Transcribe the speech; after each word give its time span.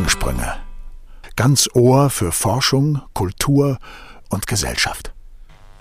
Gedankensprünge. 0.00 0.56
Ganz 1.36 1.68
Ohr 1.74 2.08
für 2.08 2.32
Forschung, 2.32 3.02
Kultur 3.12 3.78
und 4.30 4.46
Gesellschaft. 4.46 5.12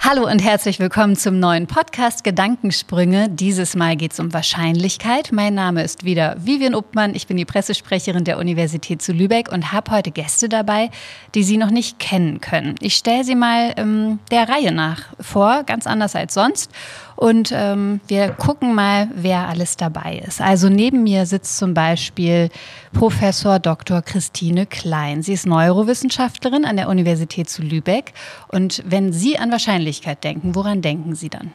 Hallo 0.01 0.25
und 0.25 0.39
herzlich 0.39 0.79
willkommen 0.79 1.15
zum 1.15 1.39
neuen 1.39 1.67
Podcast 1.67 2.23
Gedankensprünge. 2.23 3.29
Dieses 3.29 3.75
Mal 3.75 3.95
geht 3.95 4.13
es 4.13 4.19
um 4.19 4.33
Wahrscheinlichkeit. 4.33 5.31
Mein 5.31 5.53
Name 5.53 5.83
ist 5.83 6.03
wieder 6.03 6.35
Vivian 6.39 6.75
Uppmann. 6.75 7.15
Ich 7.15 7.27
bin 7.27 7.37
die 7.37 7.45
Pressesprecherin 7.45 8.23
der 8.25 8.37
Universität 8.39 9.01
zu 9.01 9.13
Lübeck 9.13 9.51
und 9.51 9.71
habe 9.71 9.91
heute 9.91 10.11
Gäste 10.11 10.49
dabei, 10.49 10.89
die 11.35 11.43
Sie 11.43 11.57
noch 11.57 11.69
nicht 11.69 11.99
kennen 11.99 12.41
können. 12.41 12.75
Ich 12.81 12.95
stelle 12.95 13.23
sie 13.23 13.35
mal 13.35 13.73
ähm, 13.77 14.19
der 14.31 14.49
Reihe 14.49 14.73
nach 14.73 15.03
vor, 15.19 15.63
ganz 15.63 15.85
anders 15.87 16.15
als 16.15 16.33
sonst. 16.33 16.71
Und 17.19 17.51
ähm, 17.53 17.99
wir 18.07 18.29
gucken 18.29 18.73
mal, 18.73 19.09
wer 19.13 19.49
alles 19.49 19.75
dabei 19.75 20.23
ist. 20.25 20.39
Also 20.39 20.69
neben 20.69 21.03
mir 21.03 21.25
sitzt 21.25 21.57
zum 21.57 21.73
Beispiel 21.73 22.49
Professor 22.93 23.59
Dr. 23.59 24.01
Christine 24.01 24.65
Klein. 24.65 25.21
Sie 25.21 25.33
ist 25.33 25.45
Neurowissenschaftlerin 25.45 26.63
an 26.63 26.77
der 26.77 26.87
Universität 26.87 27.49
zu 27.49 27.61
Lübeck. 27.61 28.13
Und 28.47 28.81
wenn 28.85 29.11
Sie 29.11 29.37
an 29.37 29.51
Wahrscheinlichkeit 29.51 30.23
denken, 30.23 30.55
woran 30.55 30.81
denken 30.81 31.13
Sie 31.13 31.27
dann? 31.27 31.51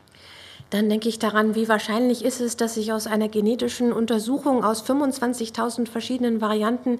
Dann 0.68 0.90
denke 0.90 1.09
ich 1.09 1.18
daran, 1.18 1.54
wie 1.54 1.66
wahrscheinlich 1.66 2.26
ist 2.26 2.42
es, 2.42 2.59
dass 2.59 2.76
ich 2.76 2.92
aus 2.92 3.06
einer 3.06 3.30
genetischen 3.30 3.90
Untersuchung 3.90 4.62
aus 4.62 4.84
25.000 4.84 5.88
verschiedenen 5.88 6.42
Varianten 6.42 6.98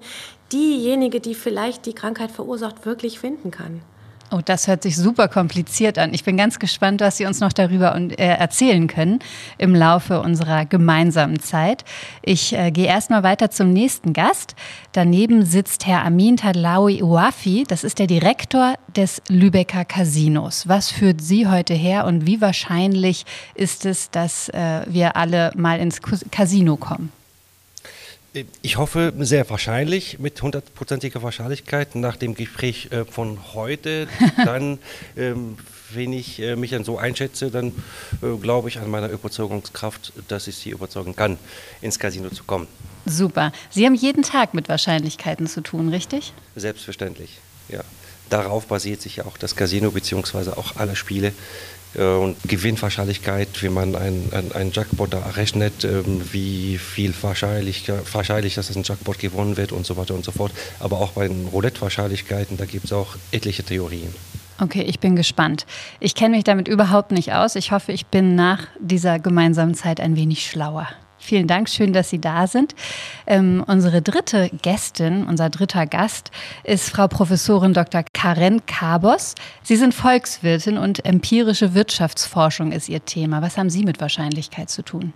diejenige, 0.51 1.19
die 1.19 1.35
vielleicht 1.35 1.85
die 1.85 1.93
Krankheit 1.93 2.31
verursacht, 2.31 2.83
wirklich 2.87 3.19
finden 3.19 3.51
kann. 3.51 3.81
Oh, 4.31 4.41
das 4.43 4.67
hört 4.67 4.81
sich 4.81 4.97
super 4.97 5.27
kompliziert 5.27 5.99
an. 5.99 6.13
Ich 6.13 6.23
bin 6.23 6.35
ganz 6.35 6.57
gespannt, 6.57 6.99
was 6.99 7.17
Sie 7.17 7.25
uns 7.25 7.41
noch 7.41 7.53
darüber 7.53 7.95
äh, 7.95 8.15
erzählen 8.15 8.87
können 8.87 9.19
im 9.59 9.75
Laufe 9.75 10.19
unserer 10.19 10.65
gemeinsamen 10.65 11.39
Zeit. 11.39 11.85
Ich 12.23 12.53
äh, 12.53 12.71
gehe 12.71 12.87
erstmal 12.87 13.21
weiter 13.21 13.51
zum 13.51 13.71
nächsten 13.71 14.13
Gast. 14.13 14.55
Daneben 14.93 15.45
sitzt 15.45 15.85
Herr 15.85 16.03
Amin 16.03 16.37
Tadlaoui 16.37 17.03
Ouafi. 17.03 17.65
Das 17.67 17.83
ist 17.83 17.99
der 17.99 18.07
Direktor 18.07 18.73
des 18.95 19.21
Lübecker 19.29 19.85
Casinos. 19.85 20.67
Was 20.67 20.89
führt 20.89 21.21
Sie 21.21 21.47
heute 21.47 21.75
her 21.75 22.05
und 22.05 22.25
wie 22.25 22.41
wahrscheinlich 22.41 23.25
ist 23.53 23.85
es, 23.85 24.09
dass 24.09 24.49
äh, 24.49 24.81
wir 24.87 25.15
alle 25.17 25.51
mal 25.55 25.79
ins 25.79 26.01
Casino 26.31 26.77
kommen? 26.77 27.11
Ich 28.61 28.77
hoffe 28.77 29.13
sehr 29.19 29.49
wahrscheinlich, 29.49 30.19
mit 30.19 30.41
hundertprozentiger 30.41 31.23
Wahrscheinlichkeit 31.23 31.95
nach 31.95 32.17
dem 32.17 32.35
Gespräch 32.35 32.89
äh, 32.91 33.05
von 33.05 33.39
heute. 33.53 34.07
Dann, 34.45 34.79
ähm, 35.15 35.57
wenn 35.93 36.11
ich 36.11 36.41
äh, 36.41 36.55
mich 36.55 36.71
dann 36.71 36.83
so 36.83 36.97
einschätze, 36.97 37.51
dann 37.51 37.67
äh, 38.21 38.35
glaube 38.41 38.67
ich 38.69 38.79
an 38.79 38.89
meiner 38.89 39.07
Überzeugungskraft, 39.09 40.11
dass 40.27 40.47
ich 40.47 40.55
sie 40.55 40.71
überzeugen 40.71 41.15
kann, 41.15 41.37
ins 41.79 41.99
Casino 41.99 42.29
zu 42.29 42.43
kommen. 42.43 42.67
Super. 43.05 43.51
Sie 43.69 43.85
haben 43.85 43.93
jeden 43.93 44.23
Tag 44.23 44.55
mit 44.55 44.67
Wahrscheinlichkeiten 44.67 45.47
zu 45.47 45.61
tun, 45.61 45.89
richtig? 45.89 46.33
Selbstverständlich, 46.55 47.37
ja. 47.69 47.81
Darauf 48.29 48.65
basiert 48.65 49.01
sich 49.01 49.17
ja 49.17 49.25
auch 49.25 49.37
das 49.37 49.55
Casino 49.55 49.91
beziehungsweise 49.91 50.57
auch 50.57 50.75
alle 50.77 50.95
Spiele. 50.95 51.31
Äh, 51.97 52.03
und 52.03 52.37
Gewinnwahrscheinlichkeit, 52.47 53.49
wie 53.61 53.69
man 53.69 53.95
einen 53.95 54.31
ein 54.53 54.71
Jackpot 54.71 55.13
da 55.13 55.19
errechnet, 55.19 55.83
ähm, 55.83 56.21
wie 56.31 56.77
viel 56.77 57.13
wahrscheinlich, 57.21 57.91
wahrscheinlich, 58.11 58.55
dass 58.55 58.75
ein 58.75 58.83
Jackpot 58.83 59.19
gewonnen 59.19 59.57
wird 59.57 59.71
und 59.71 59.85
so 59.85 59.97
weiter 59.97 60.13
und 60.13 60.25
so 60.25 60.31
fort. 60.31 60.51
Aber 60.79 60.99
auch 60.99 61.11
bei 61.11 61.27
den 61.27 61.47
Roulette-Wahrscheinlichkeiten, 61.47 62.57
da 62.57 62.65
gibt 62.65 62.85
es 62.85 62.93
auch 62.93 63.15
etliche 63.31 63.63
Theorien. 63.63 64.13
Okay, 64.61 64.83
ich 64.83 64.99
bin 64.99 65.15
gespannt. 65.15 65.65
Ich 65.99 66.15
kenne 66.15 66.35
mich 66.35 66.45
damit 66.45 66.67
überhaupt 66.67 67.11
nicht 67.11 67.33
aus. 67.33 67.55
Ich 67.55 67.71
hoffe, 67.71 67.91
ich 67.91 68.05
bin 68.05 68.35
nach 68.35 68.67
dieser 68.79 69.19
gemeinsamen 69.19 69.75
Zeit 69.75 69.99
ein 69.99 70.15
wenig 70.15 70.49
schlauer. 70.49 70.87
Vielen 71.25 71.47
Dank, 71.47 71.69
schön, 71.69 71.91
dass 71.91 72.11
Sie 72.11 72.21
da 72.21 72.45
sind. 72.45 72.75
Ähm, 73.25 73.63
unsere 73.65 74.03
dritte 74.03 74.51
Gästin, 74.61 75.25
unser 75.25 75.49
dritter 75.49 75.87
Gast 75.87 76.29
ist 76.63 76.89
Frau 76.89 77.07
Professorin 77.07 77.73
Dr. 77.73 78.03
Karen 78.25 78.65
Kabos. 78.65 79.35
Sie 79.61 79.75
sind 79.75 79.93
Volkswirtin 79.93 80.79
und 80.79 81.05
empirische 81.05 81.75
Wirtschaftsforschung 81.75 82.71
ist 82.71 82.89
Ihr 82.89 83.05
Thema. 83.05 83.43
Was 83.43 83.55
haben 83.55 83.69
Sie 83.69 83.83
mit 83.83 84.01
Wahrscheinlichkeit 84.01 84.71
zu 84.71 84.81
tun? 84.81 85.13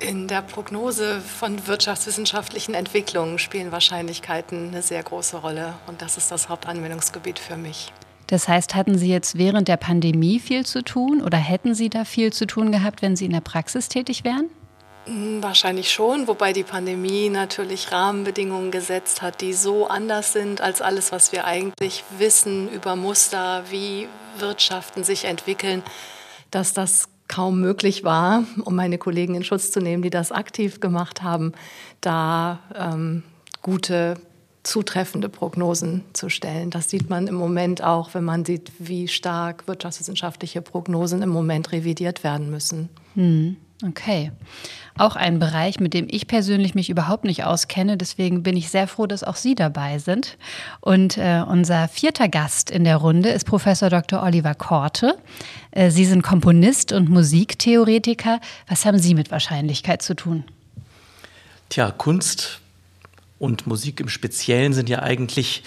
In 0.00 0.26
der 0.26 0.42
Prognose 0.42 1.20
von 1.20 1.68
wirtschaftswissenschaftlichen 1.68 2.74
Entwicklungen 2.74 3.38
spielen 3.38 3.70
Wahrscheinlichkeiten 3.70 4.70
eine 4.70 4.82
sehr 4.82 5.04
große 5.04 5.36
Rolle 5.36 5.74
und 5.86 6.02
das 6.02 6.16
ist 6.16 6.32
das 6.32 6.48
Hauptanwendungsgebiet 6.48 7.38
für 7.38 7.56
mich. 7.56 7.92
Das 8.26 8.48
heißt, 8.48 8.74
hatten 8.74 8.98
Sie 8.98 9.08
jetzt 9.08 9.38
während 9.38 9.68
der 9.68 9.76
Pandemie 9.76 10.40
viel 10.40 10.66
zu 10.66 10.82
tun 10.82 11.22
oder 11.22 11.38
hätten 11.38 11.76
Sie 11.76 11.90
da 11.90 12.04
viel 12.04 12.32
zu 12.32 12.48
tun 12.48 12.72
gehabt, 12.72 13.02
wenn 13.02 13.14
Sie 13.14 13.26
in 13.26 13.32
der 13.32 13.40
Praxis 13.40 13.88
tätig 13.88 14.24
wären? 14.24 14.50
Hm, 15.08 15.42
wahrscheinlich 15.42 15.90
schon, 15.90 16.28
wobei 16.28 16.52
die 16.52 16.64
Pandemie 16.64 17.30
natürlich 17.30 17.90
Rahmenbedingungen 17.92 18.70
gesetzt 18.70 19.22
hat, 19.22 19.40
die 19.40 19.54
so 19.54 19.86
anders 19.86 20.34
sind 20.34 20.60
als 20.60 20.82
alles, 20.82 21.12
was 21.12 21.32
wir 21.32 21.46
eigentlich 21.46 22.04
wissen 22.18 22.68
über 22.68 22.94
Muster, 22.94 23.64
wie 23.70 24.06
Wirtschaften 24.38 25.04
sich 25.04 25.24
entwickeln, 25.24 25.82
dass 26.50 26.74
das 26.74 27.08
kaum 27.26 27.60
möglich 27.60 28.04
war, 28.04 28.44
um 28.64 28.74
meine 28.74 28.98
Kollegen 28.98 29.34
in 29.34 29.44
Schutz 29.44 29.70
zu 29.70 29.80
nehmen, 29.80 30.02
die 30.02 30.10
das 30.10 30.30
aktiv 30.30 30.80
gemacht 30.80 31.22
haben, 31.22 31.52
da 32.00 32.60
ähm, 32.74 33.22
gute, 33.62 34.14
zutreffende 34.62 35.28
Prognosen 35.30 36.04
zu 36.12 36.28
stellen. 36.28 36.70
Das 36.70 36.90
sieht 36.90 37.08
man 37.08 37.26
im 37.26 37.34
Moment 37.34 37.82
auch, 37.82 38.12
wenn 38.12 38.24
man 38.24 38.44
sieht, 38.44 38.72
wie 38.78 39.08
stark 39.08 39.66
wirtschaftswissenschaftliche 39.68 40.60
Prognosen 40.60 41.22
im 41.22 41.30
Moment 41.30 41.72
revidiert 41.72 42.24
werden 42.24 42.50
müssen. 42.50 42.90
Hm. 43.14 43.56
Okay. 43.84 44.32
Auch 44.96 45.14
ein 45.14 45.38
Bereich, 45.38 45.78
mit 45.78 45.94
dem 45.94 46.08
ich 46.10 46.26
persönlich 46.26 46.74
mich 46.74 46.90
überhaupt 46.90 47.24
nicht 47.24 47.44
auskenne. 47.44 47.96
Deswegen 47.96 48.42
bin 48.42 48.56
ich 48.56 48.70
sehr 48.70 48.88
froh, 48.88 49.06
dass 49.06 49.22
auch 49.22 49.36
Sie 49.36 49.54
dabei 49.54 50.00
sind. 50.00 50.36
Und 50.80 51.16
äh, 51.16 51.44
unser 51.46 51.86
vierter 51.86 52.28
Gast 52.28 52.70
in 52.70 52.82
der 52.82 52.96
Runde 52.96 53.28
ist 53.28 53.44
Professor 53.44 53.90
Dr. 53.90 54.20
Oliver 54.20 54.56
Korte. 54.56 55.16
Äh, 55.70 55.90
Sie 55.90 56.04
sind 56.04 56.22
Komponist 56.22 56.92
und 56.92 57.08
Musiktheoretiker. 57.08 58.40
Was 58.66 58.84
haben 58.84 58.98
Sie 58.98 59.14
mit 59.14 59.30
Wahrscheinlichkeit 59.30 60.02
zu 60.02 60.14
tun? 60.14 60.42
Tja, 61.68 61.92
Kunst 61.92 62.60
und 63.38 63.68
Musik 63.68 64.00
im 64.00 64.08
Speziellen 64.08 64.72
sind 64.72 64.88
ja 64.88 65.02
eigentlich 65.02 65.62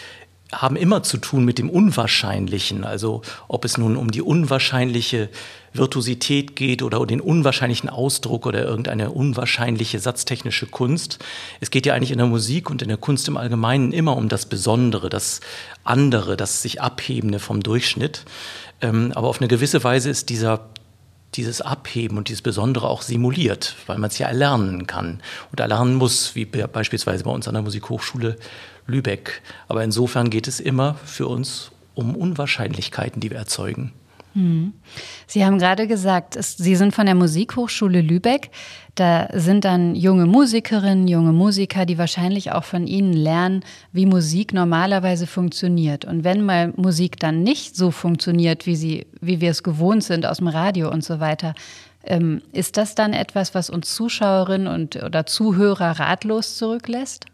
haben 0.52 0.76
immer 0.76 1.04
zu 1.04 1.18
tun 1.18 1.46
mit 1.46 1.58
dem 1.58 1.70
Unwahrscheinlichen. 1.70 2.84
Also 2.84 3.22
ob 3.48 3.66
es 3.66 3.78
nun 3.78 3.96
um 3.96 4.12
die 4.12 4.22
unwahrscheinliche 4.22 5.30
Virtuosität 5.74 6.56
geht 6.56 6.84
oder 6.84 7.06
den 7.06 7.22
unwahrscheinlichen 7.22 7.90
Ausdruck 7.90 8.46
oder 8.46 8.64
irgendeine 8.64 9.12
unwahrscheinliche 9.12 10.00
satztechnische 10.00 10.68
Kunst. 10.68 11.20
Es 11.62 11.72
geht 11.72 11.86
ja 11.86 11.94
eigentlich 11.94 12.12
in 12.12 12.18
der 12.18 12.28
Musik 12.28 12.70
und 12.70 12.82
in 12.82 12.90
der 12.90 12.98
Kunst 12.98 13.28
im 13.28 13.38
Allgemeinen 13.38 13.94
immer 13.94 14.18
um 14.18 14.28
das 14.28 14.46
Besondere, 14.46 15.10
das 15.10 15.40
andere, 15.84 16.36
das 16.36 16.62
sich 16.62 16.82
Abhebende 16.82 17.40
vom 17.40 17.64
Durchschnitt. 17.64 18.26
Ähm, 18.82 19.14
aber 19.16 19.30
auf 19.30 19.40
eine 19.40 19.48
gewisse 19.48 19.84
Weise 19.84 20.10
ist 20.10 20.30
dieser 20.30 20.70
dieses 21.36 21.62
Abheben 21.62 22.18
und 22.18 22.28
dieses 22.28 22.42
Besondere 22.42 22.90
auch 22.90 23.02
simuliert, 23.02 23.76
weil 23.88 23.98
man 23.98 24.10
es 24.10 24.18
ja 24.18 24.28
erlernen 24.28 24.86
kann 24.86 25.22
und 25.52 25.60
erlernen 25.60 25.96
muss, 25.96 26.36
wie 26.36 26.44
beispielsweise 26.44 27.24
bei 27.24 27.32
uns 27.32 27.48
an 27.48 27.54
der 27.54 27.64
Musikhochschule 27.64 28.36
Lübeck. 28.88 29.42
Aber 29.68 29.84
insofern 29.84 30.30
geht 30.30 30.48
es 30.48 30.60
immer 30.60 30.96
für 31.06 31.28
uns 31.28 31.72
um 31.94 32.16
Unwahrscheinlichkeiten, 32.16 33.20
die 33.20 33.30
wir 33.30 33.38
erzeugen. 33.38 33.94
Hm. 34.34 34.74
Sie 35.28 35.44
haben 35.44 35.58
gerade 35.58 35.88
gesagt, 35.88 36.38
Sie 36.40 36.76
sind 36.76 36.94
von 36.94 37.06
der 37.06 37.16
Musikhochschule 37.16 38.02
Lübeck. 38.02 38.50
Da 38.96 39.28
sind 39.34 39.66
dann 39.66 39.96
junge 39.96 40.26
Musikerinnen, 40.26 41.08
junge 41.08 41.34
Musiker, 41.34 41.86
die 41.86 41.98
wahrscheinlich 41.98 42.52
auch 42.52 42.64
von 42.64 42.88
Ihnen 42.88 43.14
lernen, 43.14 43.64
wie 43.92 44.06
Musik 44.06 44.54
normalerweise 44.54 45.28
funktioniert. 45.28 46.06
Und 46.06 46.24
wenn 46.24 46.46
mal 46.46 46.74
Musik 46.78 47.20
dann 47.20 47.44
nicht 47.44 47.76
so 47.76 47.92
funktioniert, 47.92 48.66
wie, 48.66 48.76
sie, 48.76 49.08
wie 49.20 49.42
wir 49.42 49.52
es 49.52 49.64
gewohnt 49.64 50.04
sind 50.04 50.26
aus 50.26 50.38
dem 50.38 50.48
Radio 50.48 50.90
und 50.90 51.04
so 51.04 51.20
weiter, 51.20 51.54
ähm, 52.04 52.42
ist 52.52 52.78
das 52.78 52.96
dann 52.96 53.14
etwas, 53.14 53.54
was 53.54 53.70
uns 53.70 53.94
Zuschauerinnen 53.94 54.68
und, 54.68 54.96
oder 55.04 55.26
Zuhörer 55.26 56.00
ratlos 56.00 56.58
zurücklässt? 56.58 57.26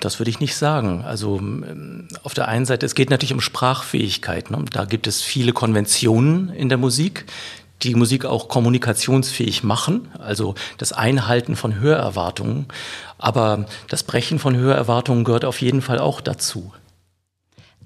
Das 0.00 0.18
würde 0.18 0.30
ich 0.30 0.40
nicht 0.40 0.56
sagen. 0.56 1.04
Also 1.04 1.38
ähm, 1.38 2.08
auf 2.22 2.34
der 2.34 2.48
einen 2.48 2.64
Seite, 2.64 2.86
es 2.86 2.94
geht 2.94 3.10
natürlich 3.10 3.34
um 3.34 3.40
Sprachfähigkeit. 3.40 4.50
Ne? 4.50 4.64
Da 4.72 4.86
gibt 4.86 5.06
es 5.06 5.22
viele 5.22 5.52
Konventionen 5.52 6.48
in 6.48 6.68
der 6.68 6.78
Musik, 6.78 7.26
die 7.82 7.94
Musik 7.94 8.24
auch 8.24 8.48
kommunikationsfähig 8.48 9.62
machen, 9.62 10.08
also 10.18 10.54
das 10.76 10.92
Einhalten 10.92 11.56
von 11.56 11.80
Hörerwartungen. 11.80 12.66
Aber 13.18 13.66
das 13.88 14.02
Brechen 14.02 14.38
von 14.38 14.56
Hörerwartungen 14.56 15.24
gehört 15.24 15.44
auf 15.44 15.60
jeden 15.60 15.82
Fall 15.82 15.98
auch 15.98 16.20
dazu. 16.20 16.72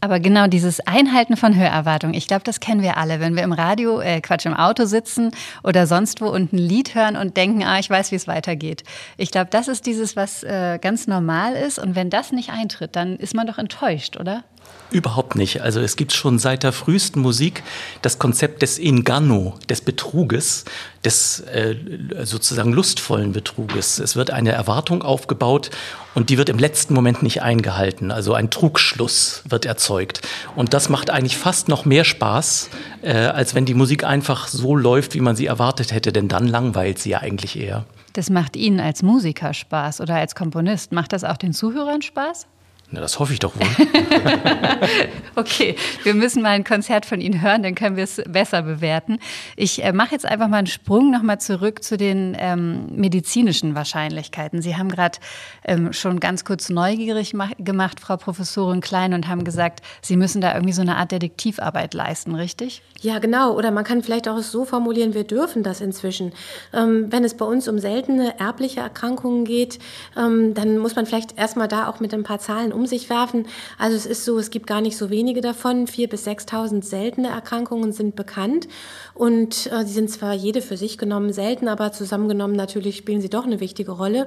Aber 0.04 0.20
genau 0.20 0.48
dieses 0.48 0.80
Einhalten 0.80 1.34
von 1.34 1.56
Hörerwartungen, 1.56 2.14
ich 2.14 2.26
glaube, 2.26 2.44
das 2.44 2.60
kennen 2.60 2.82
wir 2.82 2.98
alle, 2.98 3.20
wenn 3.20 3.36
wir 3.36 3.42
im 3.42 3.54
Radio, 3.54 4.00
äh, 4.00 4.20
Quatsch, 4.20 4.44
im 4.44 4.52
Auto 4.52 4.84
sitzen 4.84 5.30
oder 5.62 5.86
sonst 5.86 6.20
wo 6.20 6.26
und 6.26 6.52
ein 6.52 6.58
Lied 6.58 6.94
hören 6.94 7.16
und 7.16 7.38
denken, 7.38 7.62
ah, 7.62 7.78
ich 7.78 7.88
weiß, 7.88 8.12
wie 8.12 8.16
es 8.16 8.28
weitergeht. 8.28 8.84
Ich 9.16 9.30
glaube, 9.30 9.48
das 9.48 9.66
ist 9.66 9.86
dieses, 9.86 10.14
was 10.14 10.42
äh, 10.42 10.78
ganz 10.78 11.06
normal 11.06 11.54
ist. 11.54 11.78
Und 11.78 11.94
wenn 11.94 12.10
das 12.10 12.32
nicht 12.32 12.50
eintritt, 12.50 12.96
dann 12.96 13.16
ist 13.16 13.34
man 13.34 13.46
doch 13.46 13.56
enttäuscht, 13.56 14.18
oder? 14.18 14.44
Überhaupt 14.94 15.34
nicht. 15.34 15.60
Also 15.60 15.80
es 15.80 15.96
gibt 15.96 16.12
schon 16.12 16.38
seit 16.38 16.62
der 16.62 16.70
frühesten 16.70 17.18
Musik 17.18 17.64
das 18.00 18.20
Konzept 18.20 18.62
des 18.62 18.78
Ingano, 18.78 19.54
des 19.68 19.80
Betruges, 19.80 20.64
des 21.04 21.40
äh, 21.40 21.74
sozusagen 22.22 22.72
lustvollen 22.72 23.32
Betruges. 23.32 23.98
Es 23.98 24.14
wird 24.14 24.30
eine 24.30 24.52
Erwartung 24.52 25.02
aufgebaut 25.02 25.70
und 26.14 26.30
die 26.30 26.38
wird 26.38 26.48
im 26.48 26.60
letzten 26.60 26.94
Moment 26.94 27.24
nicht 27.24 27.42
eingehalten. 27.42 28.12
Also 28.12 28.34
ein 28.34 28.50
Trugschluss 28.50 29.42
wird 29.48 29.64
erzeugt. 29.64 30.20
Und 30.54 30.74
das 30.74 30.88
macht 30.88 31.10
eigentlich 31.10 31.38
fast 31.38 31.66
noch 31.66 31.84
mehr 31.84 32.04
Spaß, 32.04 32.70
äh, 33.02 33.14
als 33.14 33.56
wenn 33.56 33.64
die 33.64 33.74
Musik 33.74 34.04
einfach 34.04 34.46
so 34.46 34.76
läuft, 34.76 35.14
wie 35.14 35.20
man 35.20 35.34
sie 35.34 35.46
erwartet 35.46 35.90
hätte, 35.92 36.12
denn 36.12 36.28
dann 36.28 36.46
langweilt 36.46 37.00
sie 37.00 37.10
ja 37.10 37.18
eigentlich 37.18 37.58
eher. 37.58 37.84
Das 38.12 38.30
macht 38.30 38.54
Ihnen 38.54 38.78
als 38.78 39.02
Musiker 39.02 39.54
Spaß 39.54 40.00
oder 40.00 40.14
als 40.14 40.36
Komponist. 40.36 40.92
Macht 40.92 41.12
das 41.12 41.24
auch 41.24 41.36
den 41.36 41.52
Zuhörern 41.52 42.00
Spaß? 42.00 42.46
Na, 42.94 43.00
das 43.00 43.18
hoffe 43.18 43.32
ich 43.32 43.40
doch 43.40 43.56
wohl. 43.56 43.66
okay, 45.34 45.74
wir 46.04 46.14
müssen 46.14 46.42
mal 46.42 46.50
ein 46.50 46.62
Konzert 46.62 47.04
von 47.06 47.20
Ihnen 47.20 47.42
hören, 47.42 47.64
dann 47.64 47.74
können 47.74 47.96
wir 47.96 48.04
es 48.04 48.22
besser 48.28 48.62
bewerten. 48.62 49.18
Ich 49.56 49.82
äh, 49.82 49.92
mache 49.92 50.12
jetzt 50.12 50.24
einfach 50.24 50.46
mal 50.46 50.58
einen 50.58 50.68
Sprung 50.68 51.10
nochmal 51.10 51.40
zurück 51.40 51.82
zu 51.82 51.96
den 51.96 52.36
ähm, 52.38 52.86
medizinischen 52.94 53.74
Wahrscheinlichkeiten. 53.74 54.62
Sie 54.62 54.76
haben 54.76 54.90
gerade 54.90 55.18
ähm, 55.64 55.92
schon 55.92 56.20
ganz 56.20 56.44
kurz 56.44 56.68
neugierig 56.68 57.34
gemacht, 57.58 57.98
Frau 57.98 58.16
Professorin 58.16 58.80
Klein, 58.80 59.12
und 59.12 59.26
haben 59.26 59.42
gesagt, 59.42 59.80
Sie 60.00 60.16
müssen 60.16 60.40
da 60.40 60.54
irgendwie 60.54 60.72
so 60.72 60.82
eine 60.82 60.94
Art 60.94 61.10
Detektivarbeit 61.10 61.94
leisten, 61.94 62.36
richtig? 62.36 62.80
Ja, 63.00 63.18
genau. 63.18 63.54
Oder 63.54 63.72
man 63.72 63.82
kann 63.82 64.04
vielleicht 64.04 64.28
auch 64.28 64.38
so 64.38 64.64
formulieren, 64.64 65.14
wir 65.14 65.24
dürfen 65.24 65.64
das 65.64 65.80
inzwischen. 65.80 66.32
Ähm, 66.72 67.10
wenn 67.10 67.24
es 67.24 67.34
bei 67.34 67.44
uns 67.44 67.66
um 67.66 67.80
seltene 67.80 68.38
erbliche 68.38 68.80
Erkrankungen 68.80 69.44
geht, 69.44 69.80
ähm, 70.16 70.54
dann 70.54 70.78
muss 70.78 70.94
man 70.94 71.06
vielleicht 71.06 71.36
erstmal 71.36 71.66
da 71.66 71.88
auch 71.88 71.98
mit 71.98 72.14
ein 72.14 72.22
paar 72.22 72.38
Zahlen 72.38 72.72
um 72.84 72.86
sich 72.86 73.08
werfen. 73.08 73.46
Also 73.78 73.96
es 73.96 74.04
ist 74.04 74.24
so, 74.24 74.38
es 74.38 74.50
gibt 74.50 74.66
gar 74.66 74.82
nicht 74.82 74.96
so 74.96 75.08
wenige 75.08 75.40
davon. 75.40 75.86
4.000 75.86 76.08
bis 76.08 76.26
6.000 76.26 76.84
seltene 76.84 77.28
Erkrankungen 77.28 77.92
sind 77.92 78.14
bekannt. 78.14 78.68
Und 79.14 79.70
äh, 79.72 79.84
sind 79.86 80.10
zwar 80.10 80.34
jede 80.34 80.60
für 80.60 80.76
sich 80.76 80.98
genommen 80.98 81.32
selten, 81.32 81.68
aber 81.68 81.92
zusammengenommen 81.92 82.56
natürlich 82.56 82.96
spielen 82.96 83.20
sie 83.20 83.30
doch 83.30 83.46
eine 83.46 83.60
wichtige 83.60 83.92
Rolle. 83.92 84.26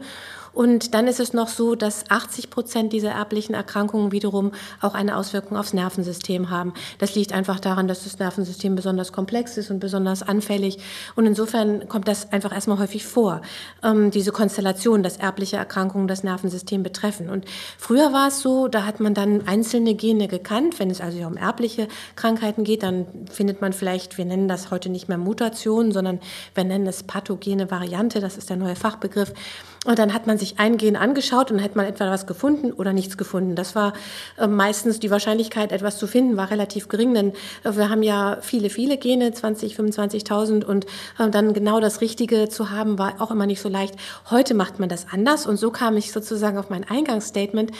Und 0.57 0.95
dann 0.95 1.07
ist 1.07 1.19
es 1.19 1.33
noch 1.33 1.49
so, 1.49 1.75
dass 1.75 2.09
80 2.09 2.49
Prozent 2.49 2.91
dieser 2.91 3.11
erblichen 3.11 3.53
Erkrankungen 3.53 4.11
wiederum 4.11 4.53
auch 4.81 4.95
eine 4.95 5.15
Auswirkung 5.15 5.55
aufs 5.55 5.73
Nervensystem 5.73 6.49
haben. 6.49 6.73
Das 6.97 7.13
liegt 7.13 7.31
einfach 7.31 7.59
daran, 7.59 7.87
dass 7.87 8.05
das 8.05 8.17
Nervensystem 8.17 8.73
besonders 8.73 9.11
komplex 9.11 9.55
ist 9.57 9.69
und 9.69 9.79
besonders 9.79 10.23
anfällig. 10.23 10.79
Und 11.15 11.27
insofern 11.27 11.87
kommt 11.87 12.07
das 12.07 12.31
einfach 12.31 12.51
erstmal 12.51 12.79
häufig 12.79 13.05
vor, 13.05 13.43
ähm, 13.83 14.09
diese 14.09 14.31
Konstellation, 14.31 15.03
dass 15.03 15.17
erbliche 15.17 15.57
Erkrankungen 15.57 16.07
das 16.07 16.23
Nervensystem 16.23 16.81
betreffen. 16.81 17.29
Und 17.29 17.45
früher 17.77 18.11
war 18.11 18.27
es 18.27 18.36
so, 18.39 18.67
da 18.67 18.85
hat 18.85 18.99
man 18.99 19.13
dann 19.13 19.47
einzelne 19.47 19.95
Gene 19.95 20.27
gekannt. 20.27 20.79
Wenn 20.79 20.89
es 20.89 21.01
also 21.01 21.19
um 21.25 21.37
erbliche 21.37 21.87
Krankheiten 22.15 22.63
geht, 22.63 22.83
dann 22.83 23.05
findet 23.31 23.61
man 23.61 23.73
vielleicht, 23.73 24.17
wir 24.17 24.25
nennen 24.25 24.47
das 24.47 24.71
heute 24.71 24.89
nicht 24.89 25.07
mehr 25.07 25.17
Mutation, 25.17 25.91
sondern 25.91 26.19
wir 26.55 26.63
nennen 26.63 26.87
es 26.87 27.03
pathogene 27.03 27.71
Variante. 27.71 28.19
Das 28.19 28.37
ist 28.37 28.49
der 28.49 28.57
neue 28.57 28.75
Fachbegriff. 28.75 29.33
Und 29.87 29.99
dann 29.99 30.13
hat 30.13 30.27
man 30.27 30.37
sich 30.37 30.59
ein 30.59 30.77
Gen 30.77 30.97
angeschaut 30.97 31.49
und 31.49 31.63
hat 31.63 31.77
man 31.77 31.85
etwa 31.85 32.09
was 32.11 32.27
gefunden 32.27 32.73
oder 32.73 32.91
nichts 32.91 33.17
gefunden. 33.17 33.55
Das 33.55 33.73
war 33.73 33.93
äh, 34.37 34.45
meistens 34.45 34.99
die 34.99 35.09
Wahrscheinlichkeit, 35.11 35.71
etwas 35.71 35.97
zu 35.97 36.07
finden, 36.07 36.35
war 36.35 36.51
relativ 36.51 36.89
gering, 36.89 37.13
denn 37.13 37.29
äh, 37.63 37.75
wir 37.75 37.89
haben 37.89 38.03
ja 38.03 38.39
viele, 38.41 38.69
viele 38.69 38.97
Gene, 38.97 39.31
20, 39.31 39.75
25.000 39.77 40.65
und 40.65 40.85
äh, 41.19 41.29
dann 41.29 41.53
genau 41.53 41.79
das 41.79 42.01
Richtige 42.01 42.49
zu 42.49 42.69
haben, 42.69 42.99
war 42.99 43.21
auch 43.21 43.31
immer 43.31 43.45
nicht 43.45 43.61
so 43.61 43.69
leicht. 43.69 43.95
Heute 44.29 44.55
macht 44.55 44.77
man 44.79 44.89
das 44.89 45.07
anders 45.09 45.47
und 45.47 45.55
so 45.55 45.71
kam 45.71 45.95
ich 45.95 46.11
sozusagen 46.11 46.57
auf 46.57 46.69
mein 46.69 46.83
Eingangsstatement. 46.83 47.71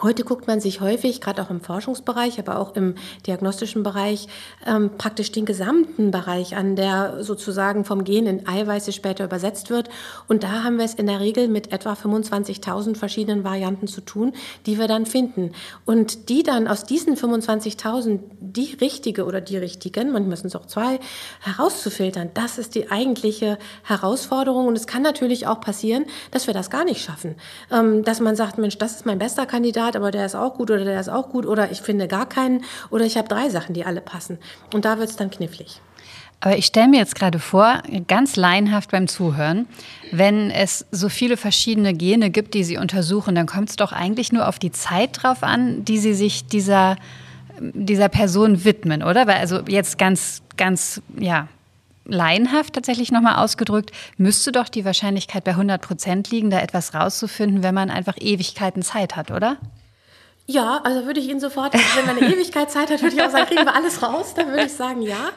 Heute 0.00 0.22
guckt 0.22 0.46
man 0.46 0.60
sich 0.60 0.80
häufig, 0.80 1.20
gerade 1.20 1.42
auch 1.42 1.50
im 1.50 1.60
Forschungsbereich, 1.60 2.38
aber 2.38 2.60
auch 2.60 2.76
im 2.76 2.94
diagnostischen 3.26 3.82
Bereich, 3.82 4.28
ähm, 4.64 4.90
praktisch 4.96 5.32
den 5.32 5.44
gesamten 5.44 6.12
Bereich 6.12 6.54
an, 6.54 6.76
der 6.76 7.24
sozusagen 7.24 7.84
vom 7.84 8.04
Gen 8.04 8.26
in 8.26 8.46
Eiweiße 8.46 8.92
später 8.92 9.24
übersetzt 9.24 9.70
wird. 9.70 9.88
Und 10.28 10.44
da 10.44 10.62
haben 10.62 10.78
wir 10.78 10.84
es 10.84 10.94
in 10.94 11.06
der 11.06 11.18
Regel 11.18 11.48
mit 11.48 11.72
etwa 11.72 11.94
25.000 11.94 12.96
verschiedenen 12.96 13.42
Varianten 13.42 13.88
zu 13.88 14.00
tun, 14.00 14.34
die 14.66 14.78
wir 14.78 14.86
dann 14.86 15.04
finden. 15.04 15.50
Und 15.84 16.28
die 16.28 16.44
dann 16.44 16.68
aus 16.68 16.84
diesen 16.84 17.16
25.000 17.16 18.20
die 18.38 18.76
richtige 18.80 19.24
oder 19.24 19.40
die 19.40 19.56
richtigen, 19.56 20.12
manchmal 20.12 20.36
sind 20.36 20.46
es 20.46 20.56
auch 20.56 20.66
zwei, 20.66 21.00
herauszufiltern, 21.40 22.30
das 22.34 22.58
ist 22.58 22.76
die 22.76 22.88
eigentliche 22.92 23.58
Herausforderung. 23.82 24.68
Und 24.68 24.76
es 24.76 24.86
kann 24.86 25.02
natürlich 25.02 25.48
auch 25.48 25.60
passieren, 25.60 26.04
dass 26.30 26.46
wir 26.46 26.54
das 26.54 26.70
gar 26.70 26.84
nicht 26.84 27.02
schaffen. 27.02 27.34
Ähm, 27.72 28.04
dass 28.04 28.20
man 28.20 28.36
sagt, 28.36 28.58
Mensch, 28.58 28.78
das 28.78 28.94
ist 28.94 29.04
mein 29.04 29.18
bester 29.18 29.44
Kandidat, 29.44 29.87
Kandidat, 29.88 29.96
aber 29.96 30.10
der 30.10 30.26
ist 30.26 30.34
auch 30.34 30.54
gut 30.54 30.70
oder 30.70 30.84
der 30.84 31.00
ist 31.00 31.08
auch 31.08 31.28
gut 31.28 31.46
oder 31.46 31.70
ich 31.70 31.80
finde 31.80 32.08
gar 32.08 32.28
keinen 32.28 32.64
oder 32.90 33.04
ich 33.04 33.16
habe 33.16 33.28
drei 33.28 33.48
Sachen, 33.48 33.74
die 33.74 33.84
alle 33.84 34.00
passen. 34.00 34.38
Und 34.72 34.84
da 34.84 34.98
wird 34.98 35.10
es 35.10 35.16
dann 35.16 35.30
knifflig. 35.30 35.80
Aber 36.40 36.56
ich 36.56 36.66
stelle 36.66 36.86
mir 36.86 36.98
jetzt 36.98 37.16
gerade 37.16 37.40
vor, 37.40 37.82
ganz 38.06 38.36
laienhaft 38.36 38.92
beim 38.92 39.08
Zuhören, 39.08 39.66
wenn 40.12 40.52
es 40.52 40.86
so 40.92 41.08
viele 41.08 41.36
verschiedene 41.36 41.94
Gene 41.94 42.30
gibt, 42.30 42.54
die 42.54 42.62
Sie 42.62 42.76
untersuchen, 42.76 43.34
dann 43.34 43.46
kommt 43.46 43.70
es 43.70 43.76
doch 43.76 43.90
eigentlich 43.90 44.30
nur 44.30 44.46
auf 44.46 44.60
die 44.60 44.70
Zeit 44.70 45.22
drauf 45.22 45.42
an, 45.42 45.84
die 45.84 45.98
Sie 45.98 46.14
sich 46.14 46.46
dieser, 46.46 46.96
dieser 47.60 48.08
Person 48.08 48.64
widmen, 48.64 49.02
oder? 49.02 49.26
Weil 49.26 49.38
also 49.38 49.62
jetzt 49.66 49.98
ganz, 49.98 50.42
ganz, 50.56 51.02
ja, 51.18 51.48
laienhaft 52.08 52.74
tatsächlich 52.74 53.12
nochmal 53.12 53.36
ausgedrückt, 53.36 53.92
müsste 54.16 54.50
doch 54.50 54.68
die 54.68 54.84
Wahrscheinlichkeit 54.84 55.44
bei 55.44 55.52
100 55.52 55.80
Prozent 55.80 56.30
liegen, 56.30 56.50
da 56.50 56.60
etwas 56.60 56.94
rauszufinden, 56.94 57.62
wenn 57.62 57.74
man 57.74 57.90
einfach 57.90 58.16
Ewigkeiten 58.18 58.82
Zeit 58.82 59.14
hat, 59.14 59.30
oder? 59.30 59.58
Ja, 60.50 60.80
also 60.82 61.04
würde 61.04 61.20
ich 61.20 61.28
Ihnen 61.28 61.40
sofort, 61.40 61.74
wenn 61.74 62.06
man 62.06 62.16
eine 62.16 62.34
Ewigkeit 62.34 62.70
Zeit 62.70 62.90
hat, 62.90 63.02
würde 63.02 63.14
ich 63.14 63.22
auch 63.22 63.28
sagen, 63.28 63.44
kriegen 63.44 63.66
wir 63.66 63.74
alles 63.74 64.02
raus, 64.02 64.32
dann 64.34 64.48
würde 64.48 64.64
ich 64.64 64.72
sagen, 64.74 65.02
ja. 65.02 65.28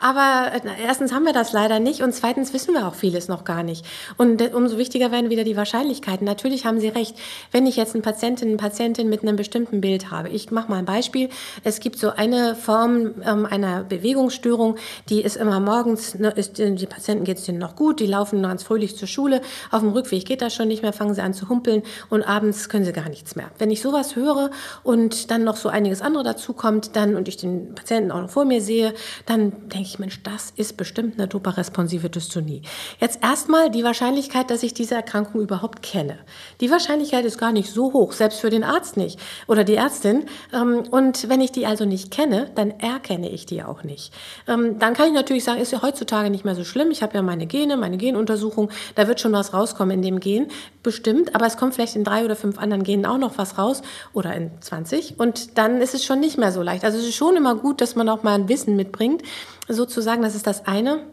Aber 0.00 0.52
na, 0.64 0.72
erstens 0.82 1.12
haben 1.12 1.24
wir 1.24 1.34
das 1.34 1.52
leider 1.52 1.80
nicht 1.80 2.00
und 2.00 2.14
zweitens 2.14 2.54
wissen 2.54 2.72
wir 2.72 2.88
auch 2.88 2.94
vieles 2.94 3.28
noch 3.28 3.44
gar 3.44 3.62
nicht. 3.62 3.84
Und 4.16 4.40
umso 4.54 4.78
wichtiger 4.78 5.12
werden 5.12 5.28
wieder 5.28 5.44
die 5.44 5.58
Wahrscheinlichkeiten. 5.58 6.26
Natürlich 6.26 6.64
haben 6.64 6.80
Sie 6.80 6.88
recht, 6.88 7.14
wenn 7.52 7.66
ich 7.66 7.76
jetzt 7.76 7.94
eine 7.94 8.00
Patientin, 8.00 8.48
eine 8.48 8.56
Patientin 8.56 9.10
mit 9.10 9.20
einem 9.20 9.36
bestimmten 9.36 9.82
Bild 9.82 10.10
habe. 10.10 10.30
Ich 10.30 10.50
mache 10.50 10.70
mal 10.70 10.78
ein 10.78 10.86
Beispiel. 10.86 11.28
Es 11.62 11.78
gibt 11.78 11.98
so 11.98 12.12
eine 12.12 12.56
Form 12.56 13.16
ähm, 13.22 13.44
einer 13.44 13.84
Bewegungsstörung, 13.84 14.76
die 15.10 15.20
ist 15.20 15.36
immer 15.36 15.60
morgens, 15.60 16.14
ne, 16.14 16.30
ist, 16.30 16.56
die 16.56 16.86
Patienten 16.86 17.24
geht 17.24 17.36
es 17.36 17.44
denen 17.44 17.58
noch 17.58 17.76
gut, 17.76 18.00
die 18.00 18.06
laufen 18.06 18.42
ganz 18.42 18.62
fröhlich 18.62 18.96
zur 18.96 19.08
Schule. 19.08 19.42
Auf 19.70 19.80
dem 19.80 19.90
Rückweg 19.90 20.24
geht 20.24 20.40
das 20.40 20.54
schon 20.54 20.68
nicht 20.68 20.80
mehr, 20.80 20.94
fangen 20.94 21.12
sie 21.12 21.20
an 21.20 21.34
zu 21.34 21.50
humpeln 21.50 21.82
und 22.08 22.22
abends 22.22 22.70
können 22.70 22.86
sie 22.86 22.94
gar 22.94 23.10
nichts 23.10 23.36
mehr. 23.36 23.50
Wenn 23.58 23.70
ich 23.70 23.82
sowas 23.82 24.16
höre, 24.16 24.50
und 24.82 25.30
dann 25.30 25.44
noch 25.44 25.56
so 25.56 25.68
einiges 25.68 26.02
andere 26.02 26.24
dazu 26.24 26.52
kommt, 26.52 26.96
dann 26.96 27.16
und 27.16 27.28
ich 27.28 27.36
den 27.36 27.74
Patienten 27.74 28.10
auch 28.10 28.20
noch 28.20 28.30
vor 28.30 28.44
mir 28.44 28.60
sehe, 28.60 28.94
dann 29.26 29.68
denke 29.68 29.86
ich, 29.86 29.98
Mensch, 29.98 30.22
das 30.22 30.52
ist 30.56 30.76
bestimmt 30.76 31.14
eine 31.18 31.28
doparesponsive 31.28 32.10
Dystonie. 32.10 32.62
Jetzt 33.00 33.22
erstmal 33.22 33.70
die 33.70 33.84
Wahrscheinlichkeit, 33.84 34.50
dass 34.50 34.62
ich 34.62 34.74
diese 34.74 34.94
Erkrankung 34.94 35.40
überhaupt 35.40 35.82
kenne. 35.82 36.18
Die 36.60 36.70
Wahrscheinlichkeit 36.70 37.24
ist 37.24 37.38
gar 37.38 37.52
nicht 37.52 37.70
so 37.70 37.92
hoch, 37.92 38.12
selbst 38.12 38.40
für 38.40 38.50
den 38.50 38.64
Arzt 38.64 38.96
nicht 38.96 39.18
oder 39.46 39.64
die 39.64 39.74
Ärztin. 39.74 40.24
Ähm, 40.52 40.84
und 40.90 41.28
wenn 41.28 41.40
ich 41.40 41.52
die 41.52 41.66
also 41.66 41.84
nicht 41.84 42.10
kenne, 42.10 42.50
dann 42.54 42.70
erkenne 42.80 43.30
ich 43.30 43.46
die 43.46 43.62
auch 43.62 43.84
nicht. 43.84 44.12
Ähm, 44.46 44.78
dann 44.78 44.94
kann 44.94 45.08
ich 45.08 45.14
natürlich 45.14 45.44
sagen, 45.44 45.60
ist 45.60 45.72
ja 45.72 45.82
heutzutage 45.82 46.30
nicht 46.30 46.44
mehr 46.44 46.54
so 46.54 46.64
schlimm. 46.64 46.90
Ich 46.90 47.02
habe 47.02 47.14
ja 47.14 47.22
meine 47.22 47.46
Gene, 47.46 47.76
meine 47.76 47.96
Genuntersuchung, 47.96 48.70
da 48.94 49.08
wird 49.08 49.20
schon 49.20 49.32
was 49.32 49.52
rauskommen 49.52 49.94
in 49.94 50.02
dem 50.02 50.20
Gen, 50.20 50.48
bestimmt, 50.82 51.34
aber 51.34 51.46
es 51.46 51.56
kommt 51.56 51.74
vielleicht 51.74 51.96
in 51.96 52.04
drei 52.04 52.24
oder 52.24 52.36
fünf 52.36 52.58
anderen 52.58 52.84
Genen 52.84 53.06
auch 53.06 53.18
noch 53.18 53.38
was 53.38 53.58
raus 53.58 53.82
oder 54.12 54.34
in 54.34 54.43
20 54.60 55.18
und 55.18 55.58
dann 55.58 55.80
ist 55.80 55.94
es 55.94 56.04
schon 56.04 56.20
nicht 56.20 56.38
mehr 56.38 56.52
so 56.52 56.62
leicht. 56.62 56.84
Also 56.84 56.98
es 56.98 57.04
ist 57.04 57.16
schon 57.16 57.36
immer 57.36 57.54
gut, 57.54 57.80
dass 57.80 57.96
man 57.96 58.08
auch 58.08 58.22
mal 58.22 58.34
ein 58.34 58.48
Wissen 58.48 58.76
mitbringt, 58.76 59.22
sozusagen, 59.68 60.22
das 60.22 60.34
ist 60.34 60.46
das 60.46 60.66
eine. 60.66 61.06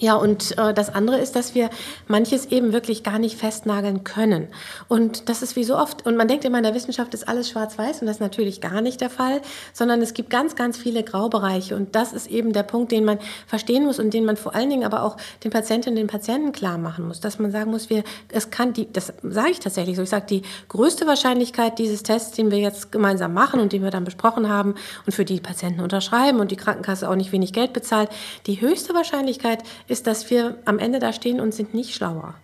Ja, 0.00 0.14
und 0.14 0.56
äh, 0.56 0.72
das 0.72 0.88
andere 0.88 1.18
ist, 1.18 1.36
dass 1.36 1.54
wir 1.54 1.68
manches 2.08 2.46
eben 2.46 2.72
wirklich 2.72 3.02
gar 3.02 3.18
nicht 3.18 3.36
festnageln 3.36 4.02
können. 4.02 4.48
Und 4.88 5.28
das 5.28 5.42
ist 5.42 5.56
wie 5.56 5.64
so 5.64 5.76
oft. 5.76 6.06
Und 6.06 6.16
man 6.16 6.26
denkt 6.26 6.46
immer, 6.46 6.56
in 6.56 6.64
der 6.64 6.74
Wissenschaft 6.74 7.12
ist 7.12 7.28
alles 7.28 7.50
schwarz-weiß 7.50 8.00
und 8.00 8.06
das 8.06 8.16
ist 8.16 8.20
natürlich 8.20 8.62
gar 8.62 8.80
nicht 8.80 9.02
der 9.02 9.10
Fall, 9.10 9.42
sondern 9.74 10.00
es 10.00 10.14
gibt 10.14 10.30
ganz, 10.30 10.56
ganz 10.56 10.78
viele 10.78 11.04
Graubereiche. 11.04 11.76
Und 11.76 11.94
das 11.94 12.14
ist 12.14 12.28
eben 12.28 12.54
der 12.54 12.62
Punkt, 12.62 12.92
den 12.92 13.04
man 13.04 13.18
verstehen 13.46 13.84
muss 13.84 13.98
und 13.98 14.14
den 14.14 14.24
man 14.24 14.38
vor 14.38 14.54
allen 14.54 14.70
Dingen 14.70 14.84
aber 14.84 15.02
auch 15.02 15.18
den 15.44 15.50
Patientinnen 15.50 15.98
und 15.98 16.08
den 16.08 16.10
Patienten 16.10 16.52
klar 16.52 16.78
machen 16.78 17.06
muss, 17.06 17.20
dass 17.20 17.38
man 17.38 17.50
sagen 17.50 17.70
muss, 17.70 17.90
wir, 17.90 18.02
es 18.32 18.50
kann 18.50 18.72
die, 18.72 18.90
das 18.90 19.12
sage 19.22 19.50
ich 19.50 19.60
tatsächlich 19.60 19.96
so, 19.96 20.02
ich 20.02 20.08
sage, 20.08 20.24
die 20.30 20.42
größte 20.68 21.06
Wahrscheinlichkeit 21.06 21.78
dieses 21.78 22.02
Tests, 22.02 22.32
den 22.32 22.50
wir 22.50 22.58
jetzt 22.58 22.90
gemeinsam 22.90 23.34
machen 23.34 23.60
und 23.60 23.74
den 23.74 23.82
wir 23.82 23.90
dann 23.90 24.04
besprochen 24.04 24.48
haben 24.48 24.76
und 25.04 25.12
für 25.12 25.26
die 25.26 25.40
Patienten 25.40 25.80
unterschreiben 25.80 26.40
und 26.40 26.50
die 26.50 26.56
Krankenkasse 26.56 27.06
auch 27.06 27.16
nicht 27.16 27.32
wenig 27.32 27.52
Geld 27.52 27.74
bezahlt, 27.74 28.08
die 28.46 28.62
höchste 28.62 28.94
Wahrscheinlichkeit 28.94 29.62
ist, 29.90 30.06
dass 30.06 30.30
wir 30.30 30.58
am 30.64 30.78
Ende 30.78 30.98
da 30.98 31.12
stehen 31.12 31.40
und 31.40 31.52
sind 31.52 31.74
nicht 31.74 31.94
schlauer. 31.94 32.34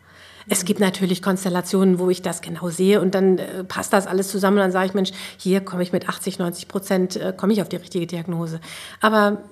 Es 0.49 0.65
gibt 0.65 0.79
natürlich 0.79 1.23
Konstellationen, 1.23 1.99
wo 1.99 2.09
ich 2.09 2.23
das 2.23 2.41
genau 2.41 2.69
sehe 2.69 3.00
und 3.00 3.15
dann 3.15 3.38
äh, 3.38 3.65
passt 3.65 3.93
das 3.93 4.07
alles 4.07 4.29
zusammen 4.29 4.59
und 4.59 4.62
dann 4.62 4.73
sage 4.73 4.87
ich, 4.87 4.95
Mensch, 4.95 5.11
hier 5.38 5.61
komme 5.61 5.83
ich 5.83 5.93
mit 5.93 6.09
80, 6.09 6.38
90 6.38 6.69
Prozent, 6.69 7.17
äh, 7.17 7.33
komme 7.37 7.53
ich 7.53 7.62
auf 7.62 7.69
die 7.69 7.76
richtige 7.76 8.07
Diagnose. 8.07 8.61
Aber 9.00 9.43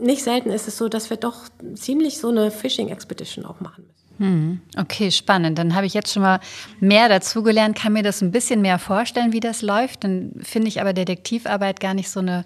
nicht 0.00 0.22
selten 0.22 0.50
ist 0.50 0.68
es 0.68 0.76
so, 0.76 0.88
dass 0.88 1.10
wir 1.10 1.16
doch 1.16 1.36
ziemlich 1.74 2.18
so 2.18 2.28
eine 2.28 2.50
Phishing-Expedition 2.50 3.44
auch 3.44 3.60
machen 3.60 3.84
müssen. 3.84 3.94
Hm, 4.18 4.60
okay, 4.78 5.10
spannend. 5.10 5.58
Dann 5.58 5.74
habe 5.74 5.86
ich 5.86 5.94
jetzt 5.94 6.12
schon 6.12 6.22
mal 6.22 6.38
mehr 6.78 7.08
dazugelernt, 7.08 7.76
kann 7.76 7.92
mir 7.92 8.04
das 8.04 8.22
ein 8.22 8.30
bisschen 8.30 8.62
mehr 8.62 8.78
vorstellen, 8.78 9.32
wie 9.32 9.40
das 9.40 9.60
läuft. 9.60 10.04
Dann 10.04 10.32
finde 10.40 10.68
ich 10.68 10.80
aber 10.80 10.92
Detektivarbeit 10.92 11.80
gar 11.80 11.94
nicht 11.94 12.10
so 12.10 12.20
eine 12.20 12.44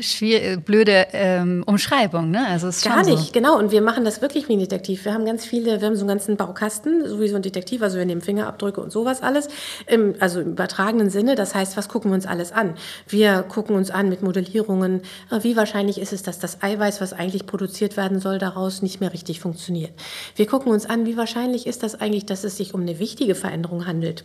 schwierig, 0.00 0.64
blöde 0.64 1.06
ähm, 1.12 1.62
Umschreibung, 1.66 2.30
ne? 2.30 2.46
Also 2.46 2.68
es 2.68 2.78
ist 2.78 2.84
Gar 2.84 3.04
nicht, 3.04 3.26
so. 3.26 3.32
genau. 3.32 3.58
Und 3.58 3.72
wir 3.72 3.82
machen 3.82 4.04
das 4.04 4.22
wirklich 4.22 4.48
wie 4.48 4.54
ein 4.54 4.60
Detektiv. 4.60 5.04
Wir 5.04 5.12
haben 5.12 5.26
ganz 5.26 5.44
viele, 5.44 5.80
wir 5.80 5.86
haben 5.86 5.96
so 5.96 6.02
einen 6.02 6.08
ganzen 6.08 6.36
Baukasten, 6.36 7.06
so 7.06 7.20
wie 7.20 7.28
so 7.28 7.36
ein 7.36 7.42
Detektiv, 7.42 7.82
also 7.82 7.98
wir 7.98 8.04
nehmen 8.06 8.22
Fingerabdrücke 8.22 8.80
und 8.80 8.90
sowas 8.90 9.22
alles, 9.22 9.48
im, 9.86 10.14
also 10.18 10.40
im 10.40 10.52
übertragenen 10.52 11.10
Sinne. 11.10 11.34
Das 11.34 11.54
heißt, 11.54 11.76
was 11.76 11.88
gucken 11.88 12.10
wir 12.10 12.14
uns 12.14 12.26
alles 12.26 12.52
an? 12.52 12.74
Wir 13.06 13.42
gucken 13.42 13.76
uns 13.76 13.90
an 13.90 14.08
mit 14.08 14.22
Modellierungen, 14.22 15.02
äh, 15.30 15.42
wie 15.42 15.56
wahrscheinlich 15.56 15.98
ist 15.98 16.12
es, 16.12 16.22
dass 16.22 16.38
das 16.38 16.62
Eiweiß, 16.62 17.00
was 17.00 17.12
eigentlich 17.12 17.46
produziert 17.46 17.96
werden 17.96 18.20
soll, 18.20 18.38
daraus 18.38 18.82
nicht 18.82 19.00
mehr 19.00 19.12
richtig 19.12 19.40
funktioniert. 19.40 19.92
Wir 20.36 20.46
gucken 20.46 20.72
uns 20.72 20.86
an, 20.86 21.06
wie 21.06 21.16
wahrscheinlich 21.16 21.66
ist 21.66 21.82
das 21.82 22.00
eigentlich, 22.00 22.26
dass 22.26 22.44
es 22.44 22.56
sich 22.56 22.72
um 22.72 22.80
eine 22.80 22.98
wichtige 22.98 23.34
Veränderung 23.34 23.86
handelt. 23.86 24.24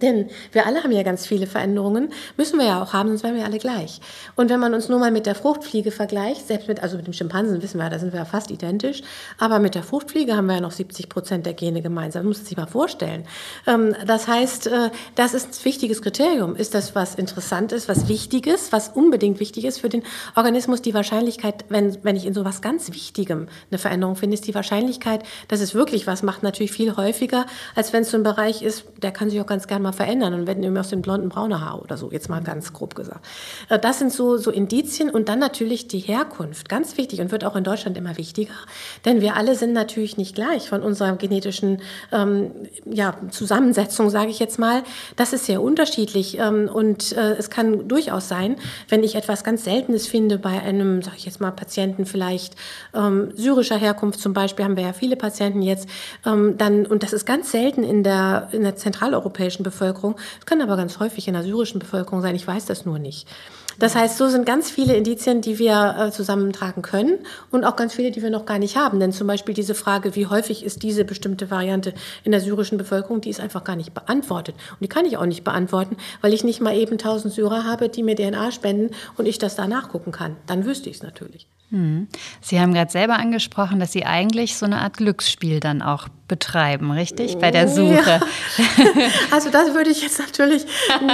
Denn 0.00 0.30
wir 0.52 0.66
alle 0.66 0.82
haben 0.82 0.90
ja 0.92 1.02
ganz 1.02 1.26
viele 1.26 1.46
Veränderungen, 1.46 2.12
müssen 2.36 2.58
wir 2.58 2.66
ja 2.66 2.82
auch 2.82 2.92
haben, 2.92 3.10
sonst 3.10 3.24
wären 3.24 3.34
wir 3.34 3.44
alle 3.44 3.58
gleich. 3.58 4.00
Und 4.36 4.48
wenn 4.48 4.58
man 4.58 4.72
uns 4.74 4.88
nur 4.88 4.98
mal 4.98 5.10
mit 5.10 5.26
der 5.26 5.34
Fruchtfliege 5.34 5.90
vergleicht, 5.90 6.46
selbst 6.48 6.66
mit, 6.68 6.82
also 6.82 6.96
mit 6.96 7.06
dem 7.06 7.12
Schimpansen 7.12 7.62
wissen 7.62 7.78
wir, 7.78 7.90
da 7.90 7.98
sind 7.98 8.12
wir 8.12 8.20
ja 8.20 8.24
fast 8.24 8.50
identisch, 8.50 9.02
aber 9.38 9.58
mit 9.58 9.74
der 9.74 9.82
Fruchtfliege 9.82 10.34
haben 10.34 10.46
wir 10.46 10.54
ja 10.54 10.60
noch 10.60 10.70
70 10.70 11.08
Prozent 11.08 11.46
der 11.46 11.52
Gene 11.52 11.82
gemeinsam. 11.82 12.26
Muss 12.26 12.38
man 12.38 12.46
sich 12.46 12.56
mal 12.56 12.66
vorstellen. 12.66 13.24
Ähm, 13.66 13.94
das 14.06 14.28
heißt, 14.28 14.68
äh, 14.68 14.90
das 15.14 15.34
ist 15.34 15.60
ein 15.60 15.64
wichtiges 15.64 16.00
Kriterium. 16.00 16.56
Ist 16.56 16.74
das 16.74 16.94
was 16.94 17.14
Interessantes, 17.14 17.88
was 17.88 18.08
Wichtiges, 18.08 18.72
was 18.72 18.88
unbedingt 18.88 19.40
wichtig 19.40 19.64
ist 19.64 19.80
für 19.80 19.88
den 19.88 20.02
Organismus? 20.36 20.80
Die 20.80 20.94
Wahrscheinlichkeit, 20.94 21.66
wenn, 21.68 22.02
wenn 22.02 22.16
ich 22.16 22.24
in 22.24 22.34
so 22.34 22.44
was 22.44 22.62
ganz 22.62 22.92
Wichtigem 22.92 23.48
eine 23.70 23.78
Veränderung 23.78 24.16
finde, 24.16 24.34
ist 24.34 24.46
die 24.46 24.54
Wahrscheinlichkeit, 24.54 25.22
dass 25.48 25.60
es 25.60 25.74
wirklich 25.74 26.06
was 26.06 26.22
macht, 26.22 26.42
natürlich 26.42 26.72
viel 26.72 26.96
häufiger, 26.96 27.46
als 27.74 27.92
wenn 27.92 28.02
es 28.02 28.10
so 28.10 28.16
ein 28.16 28.22
Bereich 28.22 28.62
ist, 28.62 28.84
der 29.02 29.12
kann 29.12 29.28
sich 29.28 29.40
auch 29.40 29.46
ganz 29.46 29.66
gerne 29.66 29.81
mal 29.82 29.92
verändern 29.92 30.34
und 30.34 30.46
werden 30.46 30.62
irgendwie 30.62 30.80
aus 30.80 30.90
dem 30.90 31.02
blonden 31.02 31.28
braune 31.28 31.60
Haar 31.60 31.82
oder 31.82 31.96
so, 31.96 32.10
jetzt 32.10 32.28
mal 32.28 32.42
ganz 32.42 32.72
grob 32.72 32.94
gesagt. 32.94 33.24
Äh, 33.68 33.78
das 33.78 33.98
sind 33.98 34.12
so, 34.12 34.36
so 34.36 34.50
Indizien 34.50 35.10
und 35.10 35.28
dann 35.28 35.38
natürlich 35.38 35.88
die 35.88 35.98
Herkunft, 35.98 36.68
ganz 36.68 36.96
wichtig 36.96 37.20
und 37.20 37.32
wird 37.32 37.44
auch 37.44 37.56
in 37.56 37.64
Deutschland 37.64 37.96
immer 37.96 38.16
wichtiger, 38.16 38.54
denn 39.04 39.20
wir 39.20 39.36
alle 39.36 39.54
sind 39.54 39.72
natürlich 39.72 40.16
nicht 40.16 40.34
gleich 40.34 40.68
von 40.68 40.82
unserer 40.82 41.16
genetischen 41.16 41.80
ähm, 42.12 42.52
ja, 42.84 43.16
Zusammensetzung, 43.30 44.10
sage 44.10 44.30
ich 44.30 44.38
jetzt 44.38 44.58
mal. 44.58 44.82
Das 45.16 45.32
ist 45.32 45.46
sehr 45.46 45.62
unterschiedlich 45.62 46.38
ähm, 46.38 46.68
und 46.72 47.16
äh, 47.16 47.34
es 47.34 47.50
kann 47.50 47.88
durchaus 47.88 48.28
sein, 48.28 48.56
wenn 48.88 49.02
ich 49.02 49.14
etwas 49.14 49.44
ganz 49.44 49.64
Seltenes 49.64 50.06
finde 50.06 50.38
bei 50.38 50.60
einem, 50.60 51.02
sage 51.02 51.16
ich 51.18 51.24
jetzt 51.24 51.40
mal, 51.40 51.50
Patienten 51.50 52.06
vielleicht 52.06 52.56
ähm, 52.94 53.32
syrischer 53.34 53.76
Herkunft 53.76 54.20
zum 54.20 54.32
Beispiel, 54.32 54.64
haben 54.64 54.76
wir 54.76 54.84
ja 54.84 54.92
viele 54.92 55.16
Patienten 55.16 55.62
jetzt, 55.62 55.88
ähm, 56.26 56.56
dann, 56.58 56.86
und 56.86 57.02
das 57.02 57.12
ist 57.12 57.26
ganz 57.26 57.50
selten 57.50 57.82
in 57.82 58.02
der, 58.02 58.48
in 58.52 58.62
der 58.62 58.76
zentraleuropäischen 58.76 59.62
Bevölkerung, 59.62 59.71
Bevölkerung. 59.72 60.16
Es 60.38 60.46
kann 60.46 60.60
aber 60.60 60.76
ganz 60.76 61.00
häufig 61.00 61.26
in 61.26 61.34
der 61.34 61.42
syrischen 61.42 61.80
Bevölkerung 61.80 62.22
sein. 62.22 62.36
Ich 62.36 62.46
weiß 62.46 62.66
das 62.66 62.84
nur 62.84 62.98
nicht. 62.98 63.26
Das 63.78 63.94
heißt, 63.94 64.18
so 64.18 64.28
sind 64.28 64.46
ganz 64.46 64.70
viele 64.70 64.94
Indizien, 64.94 65.40
die 65.40 65.58
wir 65.58 65.96
äh, 65.98 66.10
zusammentragen 66.10 66.82
können 66.82 67.18
und 67.50 67.64
auch 67.64 67.76
ganz 67.76 67.94
viele, 67.94 68.10
die 68.10 68.22
wir 68.22 68.30
noch 68.30 68.46
gar 68.46 68.58
nicht 68.58 68.76
haben. 68.76 69.00
Denn 69.00 69.12
zum 69.12 69.26
Beispiel 69.26 69.54
diese 69.54 69.74
Frage, 69.74 70.14
wie 70.14 70.26
häufig 70.26 70.64
ist 70.64 70.82
diese 70.82 71.04
bestimmte 71.04 71.50
Variante 71.50 71.94
in 72.24 72.32
der 72.32 72.40
syrischen 72.40 72.78
Bevölkerung, 72.78 73.20
die 73.20 73.30
ist 73.30 73.40
einfach 73.40 73.64
gar 73.64 73.76
nicht 73.76 73.94
beantwortet. 73.94 74.54
Und 74.72 74.82
die 74.82 74.88
kann 74.88 75.06
ich 75.06 75.16
auch 75.16 75.26
nicht 75.26 75.44
beantworten, 75.44 75.96
weil 76.20 76.34
ich 76.34 76.44
nicht 76.44 76.60
mal 76.60 76.76
eben 76.76 76.92
1000 76.92 77.32
Syrer 77.32 77.64
habe, 77.64 77.88
die 77.88 78.02
mir 78.02 78.14
DNA 78.14 78.52
spenden 78.52 78.94
und 79.16 79.26
ich 79.26 79.38
das 79.38 79.56
da 79.56 79.66
nachgucken 79.66 80.12
kann. 80.12 80.36
Dann 80.46 80.64
wüsste 80.64 80.90
ich 80.90 80.96
es 80.96 81.02
natürlich. 81.02 81.48
Hm. 81.70 82.08
Sie 82.42 82.60
haben 82.60 82.74
gerade 82.74 82.90
selber 82.90 83.14
angesprochen, 83.14 83.80
dass 83.80 83.92
Sie 83.92 84.04
eigentlich 84.04 84.58
so 84.58 84.66
eine 84.66 84.82
Art 84.82 84.98
Glücksspiel 84.98 85.58
dann 85.58 85.80
auch 85.80 86.08
betreiben, 86.28 86.90
richtig? 86.90 87.38
Bei 87.38 87.50
der 87.50 87.68
Suche. 87.68 87.92
Ja. 87.94 88.20
Also 89.30 89.50
das 89.50 89.74
würde 89.74 89.90
ich 89.90 90.02
jetzt 90.02 90.18
natürlich 90.18 90.64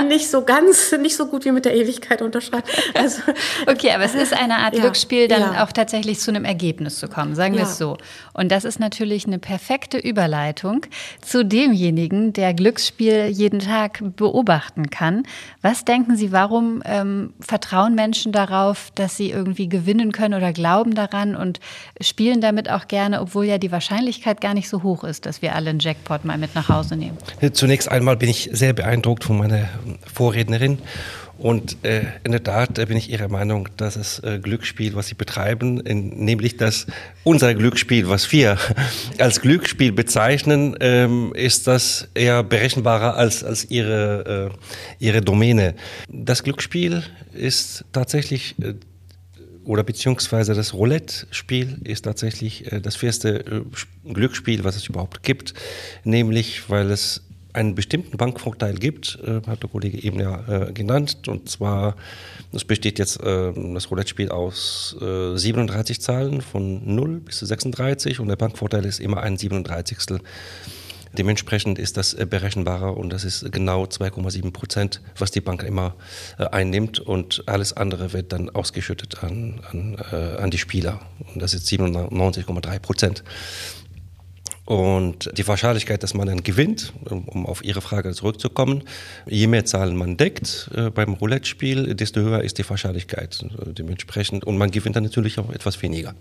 nicht 0.09 0.31
so 0.31 0.43
ganz, 0.43 0.93
nicht 0.93 1.17
so 1.17 1.27
gut 1.27 1.45
wie 1.45 1.53
mit 1.53 1.65
der 1.65 1.75
Ewigkeit 1.75 2.21
unterschreiben. 2.21 2.65
Also, 2.95 3.23
okay, 3.67 3.93
aber 3.93 4.05
es 4.05 4.15
ist 4.15 4.33
eine 4.33 4.57
Art 4.57 4.75
ja, 4.75 4.81
Glücksspiel, 4.81 5.29
dann 5.29 5.41
ja. 5.41 5.65
auch 5.65 5.73
tatsächlich 5.73 6.19
zu 6.19 6.31
einem 6.31 6.45
Ergebnis 6.45 6.99
zu 6.99 7.09
kommen, 7.09 7.35
sagen 7.35 7.55
wir 7.55 7.63
es 7.63 7.79
so. 7.79 7.97
Und 8.33 8.51
das 8.51 8.65
ist 8.65 8.81
natürlich 8.81 9.27
eine 9.27 9.39
perfekte 9.39 9.99
Überleitung 9.99 10.87
zu 11.21 11.45
demjenigen, 11.45 12.33
der 12.33 12.55
Glücksspiel 12.55 13.27
jeden 13.27 13.61
Tag 13.61 14.01
beobachten 14.17 14.91
kann. 14.91 15.25
Was 15.63 15.85
denken 15.85 16.17
Sie, 16.17 16.33
warum 16.33 16.83
ähm, 16.85 17.35
vertrauen 17.41 17.95
Menschen 17.95 18.33
darauf, 18.33 18.91
dass 18.95 19.17
sie 19.17 19.31
irgendwie 19.31 19.69
gewinnen 19.69 20.13
können 20.13 20.35
oder 20.35 20.53
glauben 20.53 20.95
daran 20.95 21.37
und 21.37 21.61
spielen 22.01 22.41
damit 22.41 22.71
auch 22.71 22.89
gerne, 22.89 23.21
obwohl 23.21 23.47
ja 23.47 23.59
die 23.59 23.73
Wahrscheinlichkeit 23.73 24.41
gar 24.41 24.55
nicht 24.55 24.69
so 24.69 24.83
hoch 24.83 24.98
ist, 25.07 25.27
dass 25.27 25.43
wir 25.43 25.55
alle 25.55 25.71
einen 25.71 25.79
Jackpot 25.79 26.25
mal 26.25 26.39
mit 26.39 26.55
nach 26.55 26.69
Hause 26.69 26.97
nehmen? 26.97 27.17
Zunächst 27.53 27.91
einmal 27.91 28.17
bin 28.17 28.29
ich 28.29 28.51
sehr 28.53 28.73
beeindruckt 28.73 29.25
von 29.25 29.39
meiner 29.39 29.69
Vorrednerin 30.13 30.79
und 31.39 31.85
äh, 31.85 32.03
in 32.25 32.33
der 32.33 32.43
Tat 32.43 32.79
äh, 32.81 32.87
bin 32.87 32.97
ich 32.97 33.11
Ihrer 33.11 33.29
Meinung, 33.29 33.69
dass 33.77 33.95
das 33.95 34.19
äh, 34.25 34.41
Glücksspiel, 34.41 34.97
was 34.97 35.07
Sie 35.07 35.15
betreiben, 35.15 35.79
in, 35.81 36.25
nämlich 36.25 36.57
das 36.57 36.87
unser 37.23 37.55
Glücksspiel, 37.55 38.09
was 38.09 38.33
wir 38.33 38.59
als 39.19 39.41
Glücksspiel 39.41 39.93
bezeichnen, 39.93 40.75
ähm, 40.81 41.33
ist 41.37 41.69
das 41.69 42.09
eher 42.15 42.43
berechenbarer 42.43 43.15
als, 43.15 43.45
als 43.45 43.71
Ihre, 43.71 44.51
äh, 44.51 45.05
Ihre 45.05 45.23
Domäne. 45.23 45.75
Das 46.09 46.43
Glücksspiel 46.43 47.05
ist 47.33 47.85
tatsächlich 47.93 48.57
äh, 48.61 48.75
oder 49.69 49.83
beziehungsweise 49.83 50.55
das 50.55 50.73
Roulette-Spiel 50.73 51.83
ist 51.85 52.07
tatsächlich 52.07 52.73
äh, 52.73 52.81
das 52.81 53.01
erste 53.03 53.45
äh, 53.45 53.63
Glücksspiel, 54.11 54.65
was 54.65 54.77
es 54.77 54.87
überhaupt 54.87 55.23
gibt, 55.23 55.53
nämlich 56.05 56.71
weil 56.71 56.91
es 56.91 57.23
einen 57.53 57.75
bestimmten 57.75 58.17
Bankvorteil 58.17 58.77
gibt, 58.77 59.19
äh, 59.23 59.43
hat 59.47 59.63
der 59.63 59.69
Kollege 59.69 60.03
eben 60.03 60.21
ja 60.21 60.69
äh, 60.69 60.73
genannt. 60.73 61.29
Und 61.29 61.51
zwar, 61.51 61.97
es 62.53 62.65
besteht 62.65 62.99
jetzt 62.99 63.21
äh, 63.23 63.53
das 63.75 63.91
Roulette-Spiel 63.91 64.31
aus 64.31 64.97
37 64.99 65.99
äh, 65.99 66.01
Zahlen 66.01 66.41
von 66.41 66.95
0 66.95 67.21
bis 67.21 67.41
36 67.41 68.21
und 68.21 68.29
der 68.29 68.37
Bankvorteil 68.37 68.87
ist 68.87 69.01
immer 69.01 69.23
ein 69.23 69.37
37. 69.37 69.99
Dementsprechend 71.13 71.79
ist 71.79 71.97
das 71.97 72.15
äh, 72.15 72.27
berechenbarer 72.27 72.97
und 72.97 73.11
das 73.11 73.25
ist 73.25 73.51
genau 73.53 73.85
2,7 73.85 74.53
Prozent, 74.53 75.01
was 75.17 75.31
die 75.31 75.41
Bank 75.41 75.63
immer 75.63 75.95
äh, 76.39 76.45
einnimmt 76.45 77.01
und 77.01 77.43
alles 77.47 77.73
andere 77.73 78.13
wird 78.13 78.33
dann 78.33 78.51
ausgeschüttet 78.51 79.23
an, 79.23 79.61
an, 79.71 79.97
an 79.97 80.51
die 80.51 80.59
Spieler 80.59 81.01
und 81.33 81.43
das 81.43 81.55
ist 81.55 81.67
97,3 81.69 82.79
Prozent. 82.79 83.25
Und 84.69 85.31
die 85.39 85.49
Wahrscheinlichkeit, 85.49 86.03
dass 86.03 86.13
man 86.13 86.27
dann 86.27 86.43
gewinnt, 86.43 86.93
um 87.07 87.47
auf 87.47 87.65
Ihre 87.65 87.81
Frage 87.81 88.13
zurückzukommen, 88.13 88.83
je 89.27 89.47
mehr 89.47 89.65
Zahlen 89.65 89.97
man 89.97 90.19
deckt 90.19 90.69
äh, 90.75 90.91
beim 90.91 91.15
Roulette-Spiel, 91.15 91.95
desto 91.95 92.21
höher 92.21 92.43
ist 92.43 92.59
die 92.59 92.69
Wahrscheinlichkeit 92.69 93.43
äh, 93.45 93.73
dementsprechend. 93.73 94.45
Und 94.45 94.59
man 94.59 94.71
gewinnt 94.71 94.95
dann 94.95 95.05
natürlich 95.05 95.39
auch 95.39 95.51
etwas 95.55 95.81
weniger. 95.81 96.15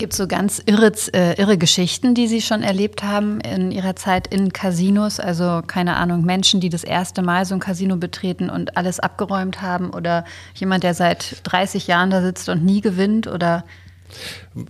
Gibt 0.00 0.14
es 0.14 0.16
so 0.16 0.26
ganz 0.26 0.62
irre, 0.64 0.92
äh, 1.12 1.38
irre 1.38 1.58
Geschichten, 1.58 2.14
die 2.14 2.26
Sie 2.26 2.40
schon 2.40 2.62
erlebt 2.62 3.02
haben 3.02 3.38
in 3.40 3.70
Ihrer 3.70 3.96
Zeit 3.96 4.28
in 4.28 4.50
Casinos? 4.50 5.20
Also 5.20 5.60
keine 5.66 5.96
Ahnung, 5.96 6.24
Menschen, 6.24 6.58
die 6.58 6.70
das 6.70 6.84
erste 6.84 7.20
Mal 7.20 7.44
so 7.44 7.54
ein 7.54 7.60
Casino 7.60 7.96
betreten 7.96 8.48
und 8.48 8.78
alles 8.78 8.98
abgeräumt 8.98 9.60
haben 9.60 9.90
oder 9.90 10.24
jemand, 10.54 10.84
der 10.84 10.94
seit 10.94 11.42
30 11.42 11.86
Jahren 11.86 12.08
da 12.08 12.22
sitzt 12.22 12.48
und 12.48 12.64
nie 12.64 12.80
gewinnt 12.80 13.26
oder 13.26 13.66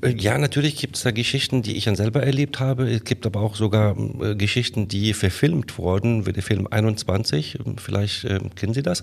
ja, 0.05 0.37
natürlich 0.37 0.77
gibt 0.77 0.97
es 0.97 1.05
da 1.05 1.11
Geschichten, 1.11 1.63
die 1.63 1.75
ich 1.77 1.85
dann 1.85 1.97
selber 1.97 2.23
erlebt 2.23 2.61
habe. 2.61 2.91
Es 2.91 3.03
gibt 3.05 3.25
aber 3.25 3.41
auch 3.41 3.57
sogar 3.57 3.97
äh, 4.21 4.35
Geschichten, 4.35 4.89
die 4.89 5.15
verfilmt 5.15 5.79
wurden, 5.79 6.27
wie 6.27 6.35
der 6.35 6.43
Film 6.43 6.69
21. 6.71 7.59
Vielleicht 7.79 8.25
äh, 8.25 8.41
kennen 8.57 8.75
Sie 8.75 8.83
das. 8.83 9.03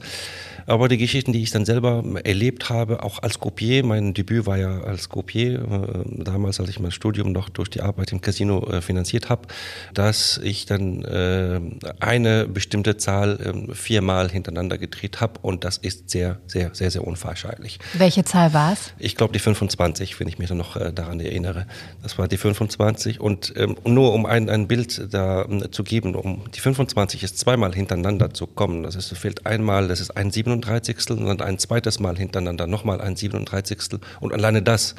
Aber 0.67 0.88
die 0.88 0.98
Geschichten, 0.98 1.34
die 1.34 1.41
ich 1.41 1.50
dann 1.50 1.65
selber 1.65 2.03
erlebt 2.24 2.69
habe, 2.69 3.01
auch 3.01 3.24
als 3.24 3.39
Copier, 3.39 3.84
mein 3.84 4.13
Debüt 4.13 4.46
war 4.46 4.57
ja 4.57 4.81
als 4.81 5.10
Copier, 5.10 5.62
äh, 5.62 6.24
damals, 6.24 6.60
als 6.60 6.69
ich 6.69 6.79
mein 6.79 6.91
Studium 6.91 7.31
noch 7.31 7.50
durch 7.50 7.69
die 7.69 7.81
Arbeit 7.81 8.12
im 8.12 8.22
Casino 8.22 8.63
äh, 8.67 8.81
finanziert 8.81 9.29
habe, 9.29 9.48
dass 9.96 10.39
ich 10.43 10.67
dann 10.67 11.03
äh, 11.05 11.60
eine 12.00 12.48
bestimmte 12.48 12.98
Zahl 12.98 13.39
ähm, 13.43 13.74
viermal 13.74 14.29
hintereinander 14.29 14.77
gedreht 14.77 15.22
habe 15.22 15.39
und 15.41 15.63
das 15.63 15.77
ist 15.77 16.12
sehr, 16.12 16.39
sehr, 16.46 16.75
sehr, 16.75 16.91
sehr 16.91 17.07
unwahrscheinlich. 17.07 17.79
Welche 17.93 18.24
Zahl 18.24 18.53
war 18.53 18.74
es? 18.74 18.93
Ich 19.00 19.15
glaube 19.15 19.34
die 19.34 19.39
25, 19.39 20.19
wenn 20.19 20.27
ich 20.27 20.38
mich 20.38 20.50
dann 20.50 20.57
noch 20.57 20.66
äh, 20.75 20.91
daran 20.91 21.19
erinnere. 21.19 21.65
Das 22.03 22.17
war 22.17 22.27
die 22.27 22.38
25 22.38 23.19
und 23.19 23.53
ähm, 23.55 23.77
nur 23.86 24.13
um 24.13 24.25
ein, 24.25 24.50
ein 24.50 24.67
Bild 24.67 25.13
da 25.13 25.45
ähm, 25.45 25.71
zu 25.71 25.83
geben, 25.83 26.15
um 26.15 26.43
die 26.55 26.59
25 26.59 27.24
ist 27.24 27.39
zweimal 27.39 27.74
hintereinander 27.74 28.33
zu 28.33 28.47
kommen. 28.47 28.83
Das 28.83 28.95
es 28.95 29.07
fehlt 29.17 29.45
einmal, 29.45 29.88
das 29.88 30.00
ist 30.00 30.17
ein 30.17 30.31
27 30.31 30.47
37. 30.57 31.09
und 31.12 31.25
dann 31.25 31.41
ein 31.41 31.59
zweites 31.59 32.00
Mal 32.00 32.17
hintereinander 32.17 32.67
nochmal 32.67 33.01
ein 33.01 33.15
37. 33.15 34.00
Und 34.19 34.33
alleine 34.33 34.62
das 34.62 34.95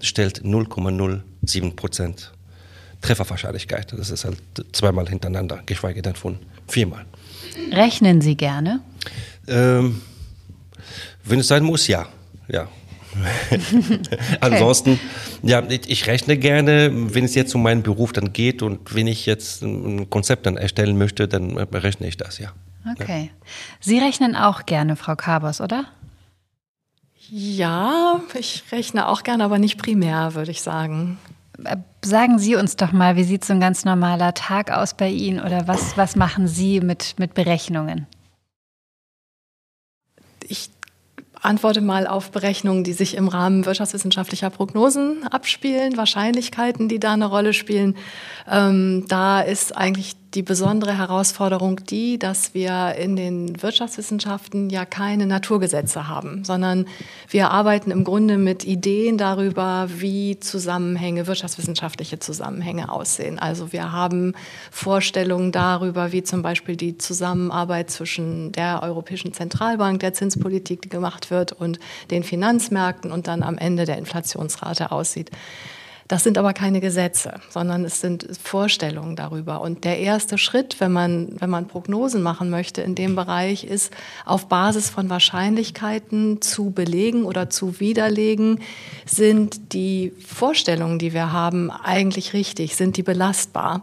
stellt 0.00 0.42
0,07 0.42 1.76
Prozent 1.76 2.32
Trefferwahrscheinlichkeit. 3.00 3.92
Das 3.92 4.10
ist 4.10 4.24
halt 4.24 4.38
zweimal 4.72 5.08
hintereinander, 5.08 5.62
geschweige 5.66 6.02
denn 6.02 6.14
von 6.14 6.38
viermal. 6.66 7.04
Rechnen 7.70 8.20
Sie 8.20 8.36
gerne? 8.36 8.80
Ähm, 9.46 10.00
wenn 11.24 11.40
es 11.40 11.48
sein 11.48 11.64
muss, 11.64 11.86
ja. 11.86 12.08
ja. 12.48 12.68
Ansonsten, 14.40 15.00
ja, 15.42 15.62
ich 15.68 16.06
rechne 16.06 16.36
gerne, 16.36 16.90
wenn 17.14 17.24
es 17.24 17.34
jetzt 17.34 17.54
um 17.54 17.62
meinen 17.62 17.82
Beruf 17.82 18.12
dann 18.12 18.32
geht 18.32 18.62
und 18.62 18.94
wenn 18.94 19.06
ich 19.06 19.26
jetzt 19.26 19.62
ein 19.62 20.10
Konzept 20.10 20.46
dann 20.46 20.56
erstellen 20.56 20.98
möchte, 20.98 21.28
dann 21.28 21.54
berechne 21.70 22.06
ich 22.06 22.16
das, 22.16 22.38
ja. 22.38 22.52
Okay. 22.92 23.30
Sie 23.80 23.98
rechnen 23.98 24.36
auch 24.36 24.66
gerne, 24.66 24.96
Frau 24.96 25.16
Kabos, 25.16 25.60
oder? 25.60 25.86
Ja, 27.30 28.20
ich 28.38 28.64
rechne 28.70 29.08
auch 29.08 29.22
gerne, 29.22 29.44
aber 29.44 29.58
nicht 29.58 29.78
primär, 29.78 30.34
würde 30.34 30.50
ich 30.50 30.60
sagen. 30.60 31.18
Äh, 31.64 31.76
sagen 32.04 32.38
Sie 32.38 32.56
uns 32.56 32.76
doch 32.76 32.92
mal, 32.92 33.16
wie 33.16 33.24
sieht 33.24 33.44
so 33.44 33.54
ein 33.54 33.60
ganz 33.60 33.84
normaler 33.84 34.34
Tag 34.34 34.70
aus 34.70 34.94
bei 34.94 35.08
Ihnen 35.08 35.40
oder 35.40 35.66
was, 35.66 35.96
was 35.96 36.16
machen 36.16 36.48
Sie 36.48 36.80
mit, 36.80 37.14
mit 37.18 37.34
Berechnungen? 37.34 38.06
Ich 40.46 40.68
antworte 41.44 41.80
mal 41.80 42.06
auf 42.06 42.30
Berechnungen, 42.30 42.84
die 42.84 42.92
sich 42.92 43.16
im 43.16 43.28
Rahmen 43.28 43.66
wirtschaftswissenschaftlicher 43.66 44.50
Prognosen 44.50 45.26
abspielen, 45.30 45.96
Wahrscheinlichkeiten, 45.96 46.88
die 46.88 46.98
da 46.98 47.12
eine 47.12 47.26
Rolle 47.26 47.52
spielen. 47.52 47.96
Ähm, 48.50 49.04
da 49.08 49.40
ist 49.40 49.76
eigentlich 49.76 50.16
die 50.34 50.42
besondere 50.42 50.98
Herausforderung 50.98 51.84
die, 51.84 52.18
dass 52.18 52.54
wir 52.54 52.96
in 52.98 53.14
den 53.14 53.62
Wirtschaftswissenschaften 53.62 54.68
ja 54.68 54.84
keine 54.84 55.26
Naturgesetze 55.26 56.08
haben, 56.08 56.44
sondern 56.44 56.86
wir 57.28 57.50
arbeiten 57.50 57.90
im 57.90 58.02
Grunde 58.02 58.36
mit 58.36 58.64
Ideen 58.64 59.16
darüber, 59.16 59.88
wie 59.88 60.40
Zusammenhänge, 60.40 61.26
wirtschaftswissenschaftliche 61.26 62.18
Zusammenhänge 62.18 62.90
aussehen. 62.90 63.38
Also 63.38 63.72
wir 63.72 63.92
haben 63.92 64.34
Vorstellungen 64.70 65.52
darüber, 65.52 66.10
wie 66.10 66.24
zum 66.24 66.42
Beispiel 66.42 66.76
die 66.76 66.98
Zusammenarbeit 66.98 67.90
zwischen 67.90 68.50
der 68.52 68.82
Europäischen 68.82 69.32
Zentralbank, 69.32 70.00
der 70.00 70.14
Zinspolitik, 70.14 70.82
die 70.82 70.88
gemacht 70.88 71.30
wird, 71.30 71.52
und 71.52 71.78
den 72.10 72.24
Finanzmärkten 72.24 73.12
und 73.12 73.28
dann 73.28 73.42
am 73.42 73.56
Ende 73.56 73.84
der 73.84 73.98
Inflationsrate 73.98 74.90
aussieht. 74.90 75.30
Das 76.06 76.22
sind 76.22 76.36
aber 76.36 76.52
keine 76.52 76.80
Gesetze, 76.80 77.40
sondern 77.48 77.84
es 77.84 78.00
sind 78.00 78.26
Vorstellungen 78.42 79.16
darüber. 79.16 79.62
Und 79.62 79.84
der 79.84 79.98
erste 80.00 80.36
Schritt, 80.36 80.78
wenn 80.78 80.92
man, 80.92 81.40
wenn 81.40 81.48
man 81.48 81.66
Prognosen 81.66 82.22
machen 82.22 82.50
möchte 82.50 82.82
in 82.82 82.94
dem 82.94 83.16
Bereich, 83.16 83.64
ist 83.64 83.90
auf 84.26 84.48
Basis 84.48 84.90
von 84.90 85.08
Wahrscheinlichkeiten 85.08 86.42
zu 86.42 86.70
belegen 86.70 87.24
oder 87.24 87.48
zu 87.48 87.80
widerlegen, 87.80 88.60
sind 89.06 89.72
die 89.72 90.12
Vorstellungen, 90.26 90.98
die 90.98 91.14
wir 91.14 91.32
haben, 91.32 91.70
eigentlich 91.70 92.34
richtig, 92.34 92.76
sind 92.76 92.98
die 92.98 93.02
belastbar. 93.02 93.82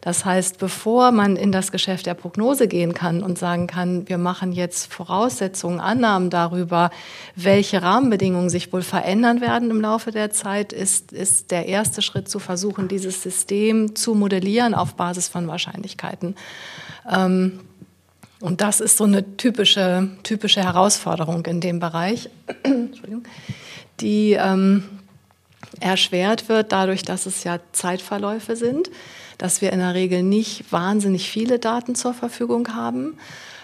Das 0.00 0.24
heißt, 0.24 0.58
bevor 0.58 1.10
man 1.10 1.36
in 1.36 1.52
das 1.52 1.72
Geschäft 1.72 2.06
der 2.06 2.14
Prognose 2.14 2.68
gehen 2.68 2.94
kann 2.94 3.22
und 3.22 3.38
sagen 3.38 3.66
kann, 3.66 4.08
wir 4.08 4.18
machen 4.18 4.52
jetzt 4.52 4.92
Voraussetzungen, 4.92 5.80
Annahmen 5.80 6.30
darüber, 6.30 6.90
welche 7.34 7.82
Rahmenbedingungen 7.82 8.50
sich 8.50 8.72
wohl 8.72 8.82
verändern 8.82 9.40
werden 9.40 9.70
im 9.70 9.80
Laufe 9.80 10.10
der 10.10 10.30
Zeit, 10.30 10.72
ist, 10.72 11.12
ist 11.12 11.50
der 11.50 11.66
erste 11.66 12.02
Schritt 12.02 12.28
zu 12.28 12.38
versuchen, 12.38 12.88
dieses 12.88 13.22
System 13.22 13.96
zu 13.96 14.14
modellieren 14.14 14.74
auf 14.74 14.94
Basis 14.94 15.28
von 15.28 15.48
Wahrscheinlichkeiten. 15.48 16.36
Ähm, 17.10 17.60
und 18.40 18.60
das 18.60 18.80
ist 18.80 18.96
so 18.96 19.04
eine 19.04 19.36
typische, 19.36 20.08
typische 20.22 20.62
Herausforderung 20.62 21.44
in 21.46 21.60
dem 21.60 21.80
Bereich, 21.80 22.30
die 24.00 24.32
ähm, 24.34 24.84
erschwert 25.80 26.48
wird 26.48 26.72
dadurch, 26.72 27.02
dass 27.02 27.26
es 27.26 27.44
ja 27.44 27.60
Zeitverläufe 27.72 28.56
sind 28.56 28.90
dass 29.38 29.62
wir 29.62 29.72
in 29.72 29.78
der 29.78 29.94
Regel 29.94 30.22
nicht 30.22 30.70
wahnsinnig 30.72 31.30
viele 31.30 31.58
Daten 31.58 31.94
zur 31.94 32.12
Verfügung 32.12 32.74
haben, 32.74 33.16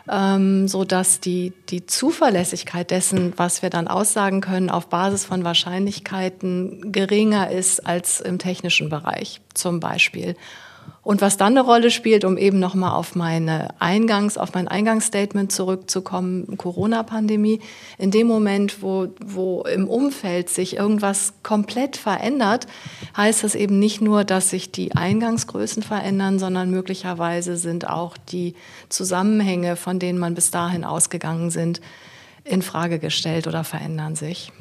ähm, 0.09 0.69
so 0.69 0.85
dass 0.85 1.21
die, 1.21 1.53
die 1.69 1.85
Zuverlässigkeit 1.85 2.91
dessen, 2.91 3.33
was 3.37 3.63
wir 3.63 3.71
dann 3.71 3.89
aussagen 3.89 4.41
können, 4.41 4.71
auf 4.71 4.87
Basis 4.87 5.25
von 5.25 5.45
Wahrscheinlichkeiten 5.45 6.93
geringer 6.93 7.51
ist 7.51 7.87
als 7.87 8.21
im 8.21 8.39
technischen 8.39 8.89
Bereich 8.89 9.41
zum 9.53 9.81
Beispiel. 9.81 10.37
Und 11.03 11.21
was 11.21 11.37
dann 11.37 11.53
eine 11.59 11.61
Rolle 11.61 11.91
spielt, 11.91 12.25
um 12.25 12.39
eben 12.39 12.59
nochmal 12.59 12.93
auf 12.93 13.15
meine 13.15 13.69
Eingangs, 13.79 14.39
auf 14.39 14.55
mein 14.55 14.69
Eingangsstatement 14.69 15.53
zurückzukommen, 15.53 16.57
Corona-Pandemie, 16.57 17.61
in 17.99 18.11
dem 18.11 18.27
Moment, 18.27 18.83
wo, 18.83 19.09
wo 19.23 19.63
im 19.63 19.87
Umfeld 19.87 20.49
sich 20.49 20.77
irgendwas 20.77 21.35
komplett 21.43 21.99
verändert, 21.99 22.67
heißt 23.17 23.45
das 23.45 23.55
eben 23.55 23.79
nicht 23.79 24.01
nur, 24.01 24.25
dass 24.25 24.49
sich 24.49 24.73
die 24.73 24.97
Eingangsgrößen 24.97 25.83
verändern, 25.83 26.39
sondern 26.39 26.71
möglicherweise 26.71 27.59
sind 27.59 27.87
auch 27.87 28.17
die 28.17 28.55
Zusammenhänge, 28.89 29.77
von 29.77 29.99
denen 29.99 30.19
man 30.19 30.35
bis 30.35 30.51
dahin 30.51 30.85
ausgegangen 30.85 31.51
sind, 31.51 31.83
in 32.45 32.63
Frage 32.63 32.99
gestellt 32.99 33.47
oder 33.47 33.63
verändern 33.63 34.17
sich. 34.17 34.53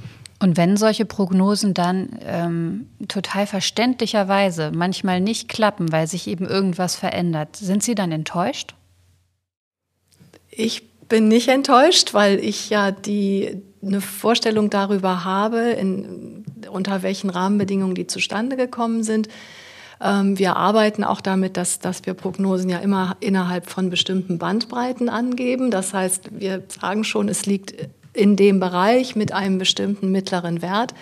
Und 0.43 0.57
wenn 0.57 0.75
solche 0.75 1.05
Prognosen 1.05 1.73
dann 1.73 2.19
ähm, 2.25 2.89
total 3.07 3.47
verständlicherweise 3.47 4.73
manchmal 4.75 5.21
nicht 5.21 5.47
klappen, 5.47 5.93
weil 5.93 6.05
sich 6.05 6.27
eben 6.27 6.45
irgendwas 6.45 6.97
verändert, 6.97 7.55
sind 7.55 7.81
Sie 7.81 7.95
dann 7.95 8.11
enttäuscht? 8.11 8.75
Ich 10.51 10.83
bin 11.07 11.29
nicht 11.29 11.47
enttäuscht, 11.47 12.13
weil 12.13 12.39
ich 12.39 12.69
ja 12.69 12.91
die, 12.91 13.61
eine 13.81 14.01
Vorstellung 14.01 14.69
darüber 14.69 15.23
habe, 15.23 15.59
in, 15.59 16.43
unter 16.69 17.03
welchen 17.03 17.29
Rahmenbedingungen 17.29 17.95
die 17.95 18.07
zustande 18.07 18.57
gekommen 18.57 19.03
sind. 19.03 19.29
Ähm, 20.01 20.37
wir 20.37 20.57
arbeiten 20.57 21.05
auch 21.05 21.21
damit, 21.21 21.55
dass, 21.55 21.79
dass 21.79 22.05
wir 22.05 22.15
Prognosen 22.15 22.69
ja 22.69 22.79
immer 22.79 23.15
innerhalb 23.21 23.69
von 23.69 23.89
bestimmten 23.89 24.39
Bandbreiten 24.39 25.07
angeben. 25.07 25.71
Das 25.71 25.93
heißt, 25.93 26.37
wir 26.37 26.63
sagen 26.67 27.05
schon, 27.05 27.29
es 27.29 27.45
liegt 27.45 27.75
in 28.13 28.35
dem 28.35 28.59
Bereich 28.59 29.15
mit 29.15 29.31
einem 29.31 29.57
bestimmten 29.57 30.11
mittleren 30.11 30.61
Wert. 30.61 30.93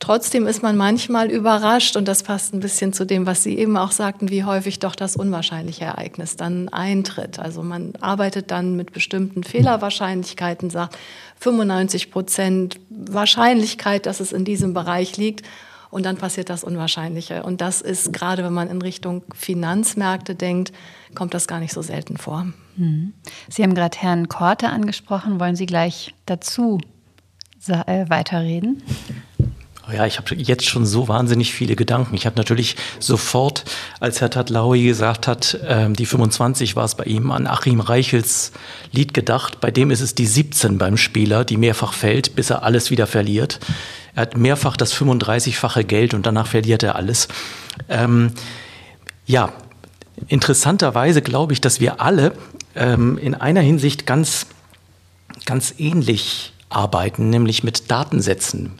Trotzdem 0.00 0.46
ist 0.46 0.62
man 0.62 0.76
manchmal 0.76 1.30
überrascht, 1.30 1.96
und 1.96 2.08
das 2.08 2.24
passt 2.24 2.52
ein 2.52 2.60
bisschen 2.60 2.92
zu 2.92 3.06
dem, 3.06 3.26
was 3.26 3.42
Sie 3.42 3.56
eben 3.56 3.76
auch 3.76 3.92
sagten, 3.92 4.28
wie 4.28 4.44
häufig 4.44 4.78
doch 4.80 4.96
das 4.96 5.16
unwahrscheinliche 5.16 5.84
Ereignis 5.84 6.36
dann 6.36 6.68
eintritt. 6.68 7.38
Also 7.38 7.62
man 7.62 7.92
arbeitet 8.00 8.50
dann 8.50 8.76
mit 8.76 8.92
bestimmten 8.92 9.44
Fehlerwahrscheinlichkeiten, 9.44 10.70
sagt 10.70 10.98
95 11.40 12.10
Prozent 12.10 12.80
Wahrscheinlichkeit, 12.90 14.06
dass 14.06 14.20
es 14.20 14.32
in 14.32 14.44
diesem 14.44 14.74
Bereich 14.74 15.16
liegt. 15.16 15.46
Und 15.94 16.02
dann 16.04 16.16
passiert 16.16 16.50
das 16.50 16.64
Unwahrscheinliche. 16.64 17.44
Und 17.44 17.60
das 17.60 17.80
ist 17.80 18.12
gerade, 18.12 18.42
wenn 18.42 18.52
man 18.52 18.68
in 18.68 18.82
Richtung 18.82 19.22
Finanzmärkte 19.32 20.34
denkt, 20.34 20.72
kommt 21.14 21.34
das 21.34 21.46
gar 21.46 21.60
nicht 21.60 21.72
so 21.72 21.82
selten 21.82 22.16
vor. 22.16 22.48
Mhm. 22.74 23.12
Sie 23.48 23.62
haben 23.62 23.76
gerade 23.76 23.96
Herrn 23.98 24.28
Korte 24.28 24.70
angesprochen. 24.70 25.38
Wollen 25.38 25.54
Sie 25.54 25.66
gleich 25.66 26.12
dazu 26.26 26.80
äh, 27.68 28.10
weiterreden? 28.10 28.82
Ja, 29.92 30.04
ich 30.04 30.18
habe 30.18 30.34
jetzt 30.34 30.64
schon 30.64 30.84
so 30.84 31.06
wahnsinnig 31.06 31.54
viele 31.54 31.76
Gedanken. 31.76 32.16
Ich 32.16 32.26
habe 32.26 32.36
natürlich 32.36 32.74
sofort, 32.98 33.64
als 34.00 34.20
Herr 34.20 34.30
Tatlaui 34.30 34.82
gesagt 34.82 35.28
hat, 35.28 35.54
äh, 35.54 35.88
die 35.92 36.06
25 36.06 36.74
war 36.74 36.86
es 36.86 36.96
bei 36.96 37.04
ihm, 37.04 37.30
an 37.30 37.46
Achim 37.46 37.78
Reichels 37.78 38.50
Lied 38.90 39.14
gedacht. 39.14 39.60
Bei 39.60 39.70
dem 39.70 39.92
ist 39.92 40.00
es 40.00 40.16
die 40.16 40.26
17 40.26 40.76
beim 40.76 40.96
Spieler, 40.96 41.44
die 41.44 41.56
mehrfach 41.56 41.92
fällt, 41.92 42.34
bis 42.34 42.50
er 42.50 42.64
alles 42.64 42.90
wieder 42.90 43.06
verliert. 43.06 43.60
Er 44.14 44.22
hat 44.22 44.36
mehrfach 44.36 44.76
das 44.76 44.94
35-fache 44.94 45.84
Geld 45.84 46.14
und 46.14 46.26
danach 46.26 46.46
verliert 46.46 46.82
er 46.82 46.96
alles. 46.96 47.28
Ähm, 47.88 48.32
ja, 49.26 49.52
interessanterweise 50.28 51.22
glaube 51.22 51.52
ich, 51.52 51.60
dass 51.60 51.80
wir 51.80 52.00
alle 52.00 52.32
ähm, 52.74 53.18
in 53.18 53.34
einer 53.34 53.60
Hinsicht 53.60 54.06
ganz, 54.06 54.46
ganz 55.46 55.74
ähnlich 55.78 56.52
arbeiten, 56.68 57.30
nämlich 57.30 57.64
mit 57.64 57.90
Datensätzen 57.90 58.72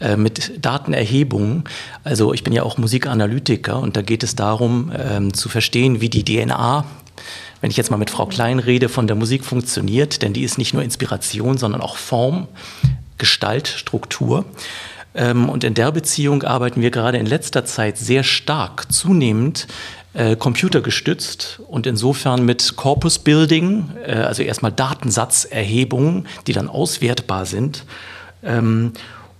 äh, 0.00 0.16
mit 0.16 0.64
Datenerhebungen. 0.64 1.64
Also 2.02 2.32
ich 2.32 2.42
bin 2.42 2.52
ja 2.52 2.62
auch 2.62 2.76
Musikanalytiker 2.76 3.78
und 3.78 3.96
da 3.96 4.02
geht 4.02 4.22
es 4.22 4.34
darum 4.34 4.90
ähm, 4.96 5.32
zu 5.32 5.48
verstehen, 5.48 6.00
wie 6.00 6.08
die 6.08 6.24
DNA, 6.24 6.84
wenn 7.60 7.70
ich 7.70 7.76
jetzt 7.76 7.90
mal 7.90 7.98
mit 7.98 8.10
Frau 8.10 8.26
Klein 8.26 8.58
rede, 8.58 8.88
von 8.88 9.06
der 9.06 9.14
Musik 9.14 9.44
funktioniert, 9.44 10.22
denn 10.22 10.32
die 10.32 10.42
ist 10.42 10.58
nicht 10.58 10.74
nur 10.74 10.82
Inspiration, 10.82 11.56
sondern 11.56 11.80
auch 11.80 11.96
Form, 11.96 12.48
Gestalt, 13.22 13.68
Struktur. 13.68 14.44
Ähm, 15.14 15.48
und 15.48 15.62
in 15.62 15.74
der 15.74 15.92
Beziehung 15.92 16.42
arbeiten 16.42 16.82
wir 16.82 16.90
gerade 16.90 17.18
in 17.18 17.26
letzter 17.26 17.64
Zeit 17.64 17.98
sehr 17.98 18.24
stark, 18.24 18.92
zunehmend 18.92 19.68
äh, 20.12 20.34
computergestützt 20.34 21.60
und 21.68 21.86
insofern 21.86 22.44
mit 22.44 22.74
Corpus 22.74 23.20
Building, 23.20 23.90
äh, 24.04 24.14
also 24.14 24.42
erstmal 24.42 24.72
Datensatzerhebungen, 24.72 26.26
die 26.48 26.52
dann 26.52 26.68
auswertbar 26.68 27.46
sind. 27.46 27.84
Ähm, 28.42 28.92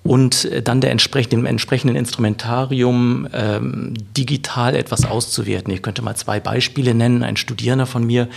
und 0.05 0.47
äh, 0.47 0.63
dann 0.63 0.81
der 0.81 0.91
entsprechenden, 0.91 1.41
dem 1.41 1.47
entsprechenden 1.47 1.97
Instrumentarium 1.97 3.29
ähm, 3.33 3.95
digital 4.17 4.75
etwas 4.75 5.05
auszuwerten. 5.05 5.73
Ich 5.73 5.83
könnte 5.83 6.03
mal 6.03 6.17
zwei 6.17 6.41
Beispiele 6.41 6.95
nennen. 6.95 7.23
Ein 7.23 7.37
Studierender 7.37 7.87
von 7.87 8.05
mir, 8.05 8.29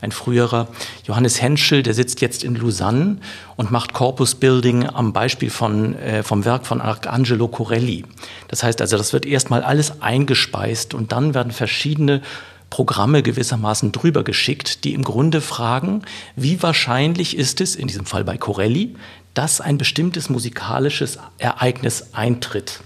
ein 0.00 0.12
früherer, 0.12 0.68
Johannes 1.04 1.42
Henschel, 1.42 1.82
der 1.82 1.94
sitzt 1.94 2.20
jetzt 2.20 2.42
in 2.42 2.54
Lausanne 2.54 3.18
und 3.56 3.70
macht 3.70 3.92
Corpus 3.92 4.34
Building 4.34 4.86
am 4.86 5.12
Beispiel 5.12 5.50
von, 5.50 5.94
äh, 5.96 6.22
vom 6.22 6.44
Werk 6.44 6.66
von 6.66 6.80
Arcangelo 6.80 7.48
Corelli. 7.48 8.04
Das 8.48 8.62
heißt 8.62 8.80
also, 8.80 8.96
das 8.96 9.12
wird 9.12 9.26
erstmal 9.26 9.62
alles 9.62 10.00
eingespeist 10.00 10.94
und 10.94 11.12
dann 11.12 11.34
werden 11.34 11.52
verschiedene 11.52 12.22
Programme 12.70 13.22
gewissermaßen 13.22 13.90
drüber 13.90 14.22
geschickt, 14.22 14.84
die 14.84 14.94
im 14.94 15.02
Grunde 15.02 15.40
fragen, 15.40 16.02
wie 16.36 16.62
wahrscheinlich 16.62 17.36
ist 17.36 17.60
es, 17.60 17.74
in 17.74 17.88
diesem 17.88 18.06
Fall 18.06 18.22
bei 18.24 18.38
Corelli, 18.38 18.94
dass 19.34 19.60
ein 19.60 19.78
bestimmtes 19.78 20.28
musikalisches 20.28 21.18
Ereignis 21.38 22.08
eintritt. 22.12 22.80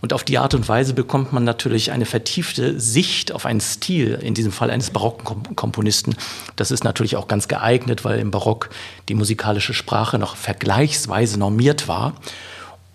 Und 0.00 0.12
auf 0.12 0.22
die 0.22 0.36
Art 0.36 0.52
und 0.52 0.68
Weise 0.68 0.92
bekommt 0.92 1.32
man 1.32 1.44
natürlich 1.44 1.90
eine 1.90 2.04
vertiefte 2.04 2.78
Sicht 2.78 3.32
auf 3.32 3.46
einen 3.46 3.62
Stil, 3.62 4.18
in 4.20 4.34
diesem 4.34 4.52
Fall 4.52 4.70
eines 4.70 4.90
barocken 4.90 5.56
Komponisten. 5.56 6.14
Das 6.56 6.70
ist 6.70 6.84
natürlich 6.84 7.16
auch 7.16 7.26
ganz 7.26 7.48
geeignet, 7.48 8.04
weil 8.04 8.18
im 8.18 8.30
Barock 8.30 8.68
die 9.08 9.14
musikalische 9.14 9.72
Sprache 9.72 10.18
noch 10.18 10.36
vergleichsweise 10.36 11.38
normiert 11.38 11.88
war 11.88 12.12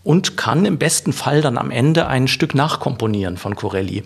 und 0.03 0.37
kann 0.37 0.65
im 0.65 0.77
besten 0.77 1.11
Fall 1.11 1.41
dann 1.41 1.57
am 1.57 1.71
Ende 1.71 2.05
ein 2.05 2.27
Stück 2.27 2.53
nachkomponieren 2.53 3.37
von 3.37 3.55
Corelli. 3.55 4.03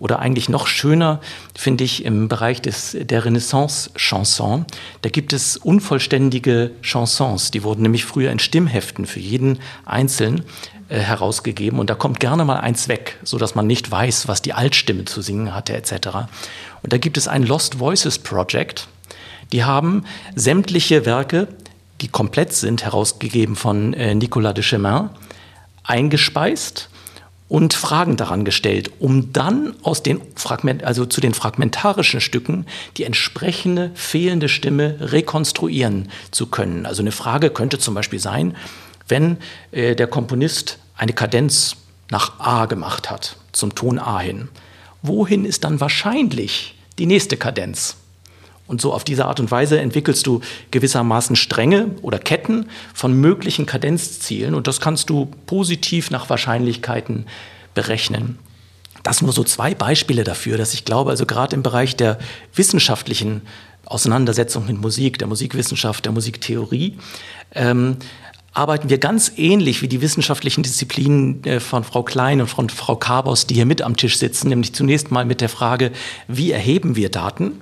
Oder 0.00 0.18
eigentlich 0.18 0.48
noch 0.48 0.66
schöner 0.66 1.20
finde 1.54 1.84
ich 1.84 2.04
im 2.04 2.28
Bereich 2.28 2.60
des, 2.62 2.96
der 2.98 3.24
Renaissance-Chanson. 3.24 4.64
Da 5.02 5.10
gibt 5.10 5.32
es 5.34 5.58
unvollständige 5.58 6.72
Chansons. 6.82 7.50
Die 7.50 7.62
wurden 7.62 7.82
nämlich 7.82 8.06
früher 8.06 8.32
in 8.32 8.38
Stimmheften 8.38 9.04
für 9.04 9.20
jeden 9.20 9.58
einzeln 9.84 10.44
äh, 10.88 10.98
herausgegeben 10.98 11.78
und 11.78 11.90
da 11.90 11.94
kommt 11.94 12.18
gerne 12.18 12.46
mal 12.46 12.60
eins 12.60 12.88
weg, 12.88 13.18
so 13.22 13.36
dass 13.36 13.54
man 13.54 13.66
nicht 13.66 13.90
weiß, 13.90 14.26
was 14.26 14.40
die 14.40 14.54
Altstimme 14.54 15.04
zu 15.04 15.20
singen 15.20 15.54
hatte 15.54 15.74
etc. 15.74 15.92
Und 16.82 16.92
da 16.94 16.96
gibt 16.96 17.18
es 17.18 17.28
ein 17.28 17.42
Lost 17.42 17.78
Voices 17.78 18.18
Project. 18.18 18.88
Die 19.52 19.64
haben 19.64 20.04
sämtliche 20.34 21.04
Werke, 21.04 21.46
die 22.00 22.08
komplett 22.08 22.54
sind, 22.54 22.84
herausgegeben 22.84 23.54
von 23.54 23.92
äh, 23.92 24.14
Nicolas 24.14 24.54
de 24.54 24.64
Chemin, 24.64 25.10
eingespeist 25.84 26.88
und 27.50 27.74
Fragen 27.74 28.16
daran 28.16 28.44
gestellt, 28.44 28.92
um 29.00 29.32
dann 29.32 29.74
aus 29.82 30.04
den 30.04 30.20
Fragment, 30.36 30.84
also 30.84 31.04
zu 31.04 31.20
den 31.20 31.34
fragmentarischen 31.34 32.20
Stücken 32.20 32.64
die 32.96 33.02
entsprechende 33.02 33.90
fehlende 33.94 34.48
Stimme 34.48 34.96
rekonstruieren 35.00 36.08
zu 36.30 36.46
können. 36.46 36.86
Also 36.86 37.02
eine 37.02 37.10
Frage 37.10 37.50
könnte 37.50 37.80
zum 37.80 37.94
Beispiel 37.94 38.20
sein, 38.20 38.56
wenn 39.08 39.36
äh, 39.72 39.96
der 39.96 40.06
Komponist 40.06 40.78
eine 40.96 41.12
Kadenz 41.12 41.74
nach 42.08 42.38
A 42.38 42.66
gemacht 42.66 43.10
hat, 43.10 43.36
zum 43.50 43.74
Ton 43.74 43.98
A 43.98 44.20
hin, 44.20 44.48
wohin 45.02 45.44
ist 45.44 45.64
dann 45.64 45.80
wahrscheinlich 45.80 46.76
die 47.00 47.06
nächste 47.06 47.36
Kadenz? 47.36 47.96
Und 48.70 48.80
so 48.80 48.92
auf 48.92 49.02
diese 49.02 49.24
Art 49.24 49.40
und 49.40 49.50
Weise 49.50 49.80
entwickelst 49.80 50.28
du 50.28 50.42
gewissermaßen 50.70 51.34
Stränge 51.34 51.90
oder 52.02 52.20
Ketten 52.20 52.66
von 52.94 53.12
möglichen 53.12 53.66
Kadenzzielen 53.66 54.54
und 54.54 54.68
das 54.68 54.80
kannst 54.80 55.10
du 55.10 55.28
positiv 55.46 56.12
nach 56.12 56.30
Wahrscheinlichkeiten 56.30 57.26
berechnen. 57.74 58.38
Das 59.02 59.22
nur 59.22 59.32
so 59.32 59.42
zwei 59.42 59.74
Beispiele 59.74 60.22
dafür, 60.22 60.56
dass 60.56 60.72
ich 60.72 60.84
glaube, 60.84 61.10
also 61.10 61.26
gerade 61.26 61.56
im 61.56 61.64
Bereich 61.64 61.96
der 61.96 62.20
wissenschaftlichen 62.54 63.42
Auseinandersetzung 63.86 64.68
mit 64.68 64.80
Musik, 64.80 65.18
der 65.18 65.26
Musikwissenschaft, 65.26 66.04
der 66.04 66.12
Musiktheorie, 66.12 66.96
ähm, 67.56 67.96
arbeiten 68.52 68.88
wir 68.88 68.98
ganz 68.98 69.32
ähnlich 69.36 69.82
wie 69.82 69.88
die 69.88 70.00
wissenschaftlichen 70.00 70.62
Disziplinen 70.62 71.42
äh, 71.42 71.58
von 71.58 71.82
Frau 71.82 72.04
Klein 72.04 72.40
und 72.40 72.46
von 72.46 72.68
Frau 72.68 72.94
Kabos, 72.94 73.48
die 73.48 73.54
hier 73.54 73.66
mit 73.66 73.82
am 73.82 73.96
Tisch 73.96 74.16
sitzen, 74.16 74.50
nämlich 74.50 74.74
zunächst 74.74 75.10
mal 75.10 75.24
mit 75.24 75.40
der 75.40 75.48
Frage, 75.48 75.90
wie 76.28 76.52
erheben 76.52 76.94
wir 76.94 77.10
Daten? 77.10 77.60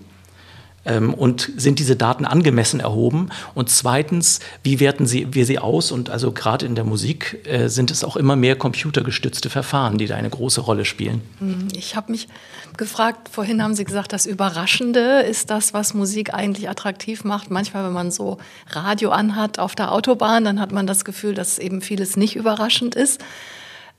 Ähm, 0.89 1.15
und 1.15 1.53
sind 1.57 1.79
diese 1.79 1.95
Daten 1.95 2.25
angemessen 2.25 2.81
erhoben? 2.81 3.29
Und 3.55 3.71
zweitens, 3.71 4.41
wie 4.63 4.81
werten 4.81 5.07
sie, 5.07 5.29
wir 5.35 5.47
sie 5.47 5.59
aus? 5.59 5.93
Und 5.93 6.11
also 6.11 6.33
gerade 6.33 6.67
in 6.67 6.75
der 6.75 6.85
Musik 6.85 7.47
äh, 7.47 7.69
sind 7.69 7.91
es 7.91 8.03
auch 8.03 8.17
immer 8.17 8.35
mehr 8.35 8.57
computergestützte 8.57 9.51
Verfahren, 9.51 9.99
die 9.99 10.07
da 10.07 10.17
eine 10.17 10.31
große 10.31 10.63
Rolle 10.63 10.85
spielen. 10.85 11.21
Hm, 11.39 11.69
ich 11.75 11.95
habe 11.95 12.11
mich 12.13 12.29
gefragt, 12.77 13.29
vorhin 13.29 13.63
haben 13.63 13.75
Sie 13.75 13.85
gesagt, 13.85 14.13
das 14.13 14.25
Überraschende 14.25 15.21
ist 15.21 15.51
das, 15.51 15.75
was 15.75 15.93
Musik 15.93 16.33
eigentlich 16.33 16.69
attraktiv 16.71 17.25
macht. 17.25 17.51
Manchmal, 17.51 17.85
wenn 17.85 17.93
man 17.93 18.11
so 18.11 18.39
Radio 18.71 19.11
anhat 19.11 19.59
auf 19.59 19.75
der 19.75 19.93
Autobahn, 19.93 20.45
dann 20.45 20.61
hat 20.61 20.73
man 20.73 20.87
das 20.87 21.05
Gefühl, 21.05 21.35
dass 21.35 21.59
eben 21.59 21.83
vieles 21.83 22.17
nicht 22.17 22.37
überraschend 22.37 22.95
ist. 22.95 23.21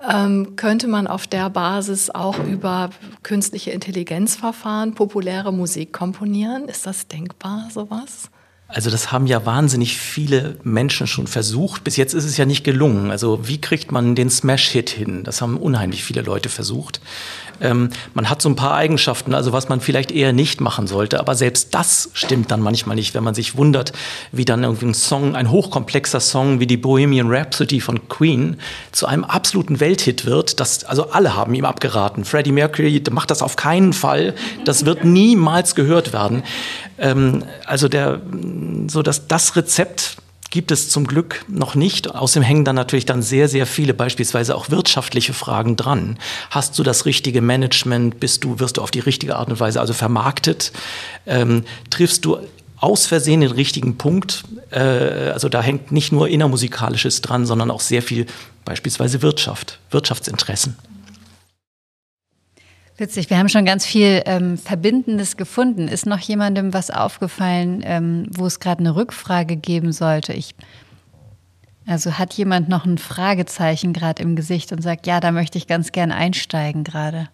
Ähm, 0.07 0.55
könnte 0.55 0.87
man 0.87 1.07
auf 1.07 1.27
der 1.27 1.49
Basis 1.49 2.09
auch 2.09 2.39
über 2.39 2.89
künstliche 3.21 3.71
Intelligenzverfahren 3.71 4.95
populäre 4.95 5.51
Musik 5.51 5.91
komponieren? 5.91 6.69
Ist 6.69 6.85
das 6.85 7.07
denkbar, 7.07 7.67
sowas? 7.73 8.29
Also 8.69 8.91
das 8.91 9.11
haben 9.11 9.25
ja 9.25 9.47
wahnsinnig 9.47 9.97
viele 9.97 10.57
Menschen 10.63 11.07
schon 11.07 11.25
versucht. 11.25 11.83
Bis 11.83 11.97
jetzt 11.97 12.13
ist 12.13 12.25
es 12.25 12.37
ja 12.37 12.45
nicht 12.45 12.63
gelungen. 12.63 13.09
Also 13.09 13.47
wie 13.47 13.59
kriegt 13.59 13.91
man 13.91 14.13
den 14.13 14.29
Smash-Hit 14.29 14.91
hin? 14.91 15.23
Das 15.23 15.41
haben 15.41 15.57
unheimlich 15.57 16.03
viele 16.03 16.21
Leute 16.21 16.49
versucht. 16.49 17.01
Ähm, 17.61 17.89
man 18.13 18.29
hat 18.29 18.41
so 18.41 18.49
ein 18.49 18.55
paar 18.55 18.75
Eigenschaften, 18.75 19.33
also 19.33 19.53
was 19.53 19.69
man 19.69 19.81
vielleicht 19.81 20.11
eher 20.11 20.33
nicht 20.33 20.61
machen 20.61 20.87
sollte. 20.87 21.19
Aber 21.19 21.35
selbst 21.35 21.73
das 21.73 22.09
stimmt 22.13 22.51
dann 22.51 22.61
manchmal 22.61 22.95
nicht, 22.95 23.13
wenn 23.13 23.23
man 23.23 23.33
sich 23.33 23.57
wundert, 23.57 23.93
wie 24.31 24.45
dann 24.45 24.63
irgendwie 24.63 24.87
ein 24.87 24.93
Song, 24.93 25.35
ein 25.35 25.51
hochkomplexer 25.51 26.19
Song 26.19 26.59
wie 26.59 26.67
die 26.67 26.77
Bohemian 26.77 27.29
Rhapsody 27.29 27.81
von 27.81 28.07
Queen 28.07 28.57
zu 28.91 29.05
einem 29.05 29.23
absoluten 29.23 29.79
Welthit 29.79 30.25
wird. 30.25 30.59
Das, 30.59 30.83
also 30.83 31.11
alle 31.11 31.35
haben 31.35 31.53
ihm 31.53 31.65
abgeraten. 31.65 32.25
Freddie 32.25 32.51
Mercury 32.51 33.03
macht 33.11 33.31
das 33.31 33.41
auf 33.41 33.55
keinen 33.55 33.93
Fall. 33.93 34.35
Das 34.65 34.85
wird 34.85 35.03
niemals 35.03 35.75
gehört 35.75 36.13
werden. 36.13 36.43
Ähm, 36.97 37.43
also 37.65 37.87
der, 37.87 38.21
so 38.87 39.01
dass 39.01 39.27
das 39.27 39.55
Rezept 39.55 40.17
gibt 40.49 40.71
es 40.71 40.89
zum 40.89 41.05
Glück 41.05 41.45
noch 41.47 41.75
nicht. 41.75 42.13
Außerdem 42.13 42.43
hängen 42.43 42.65
dann 42.65 42.75
natürlich 42.75 43.05
dann 43.05 43.21
sehr, 43.21 43.47
sehr 43.47 43.65
viele, 43.65 43.93
beispielsweise 43.93 44.55
auch 44.55 44.69
wirtschaftliche 44.69 45.33
Fragen 45.33 45.75
dran. 45.75 46.17
Hast 46.49 46.77
du 46.79 46.83
das 46.83 47.05
richtige 47.05 47.41
Management? 47.41 48.19
Bist 48.19 48.43
du, 48.43 48.59
wirst 48.59 48.77
du 48.77 48.81
auf 48.81 48.91
die 48.91 48.99
richtige 48.99 49.35
Art 49.35 49.49
und 49.49 49.59
Weise 49.59 49.79
also 49.79 49.93
vermarktet? 49.93 50.71
Ähm, 51.25 51.63
triffst 51.89 52.25
du 52.25 52.37
aus 52.77 53.05
Versehen 53.05 53.41
den 53.41 53.51
richtigen 53.51 53.97
Punkt? 53.97 54.43
Äh, 54.71 54.79
also 54.79 55.49
da 55.49 55.61
hängt 55.61 55.91
nicht 55.91 56.11
nur 56.11 56.27
innermusikalisches 56.29 57.21
dran, 57.21 57.45
sondern 57.45 57.69
auch 57.71 57.81
sehr 57.81 58.01
viel 58.01 58.25
beispielsweise 58.65 59.21
Wirtschaft, 59.21 59.79
Wirtschaftsinteressen. 59.91 60.75
Witzig, 62.99 63.29
wir 63.29 63.37
haben 63.37 63.47
schon 63.47 63.63
ganz 63.63 63.85
viel 63.85 64.21
ähm, 64.25 64.57
Verbindendes 64.57 65.37
gefunden. 65.37 65.87
Ist 65.87 66.05
noch 66.05 66.19
jemandem 66.19 66.73
was 66.73 66.91
aufgefallen, 66.91 67.81
ähm, 67.85 68.25
wo 68.35 68.45
es 68.45 68.59
gerade 68.59 68.81
eine 68.81 68.93
Rückfrage 68.93 69.55
geben 69.55 69.93
sollte? 69.93 70.33
Ich, 70.33 70.53
also 71.87 72.17
hat 72.17 72.33
jemand 72.33 72.67
noch 72.67 72.85
ein 72.85 72.97
Fragezeichen 72.97 73.93
gerade 73.93 74.21
im 74.21 74.35
Gesicht 74.35 74.73
und 74.73 74.81
sagt, 74.81 75.07
ja, 75.07 75.21
da 75.21 75.31
möchte 75.31 75.57
ich 75.57 75.65
ganz 75.65 75.93
gern 75.93 76.11
einsteigen 76.11 76.83
gerade? 76.83 77.29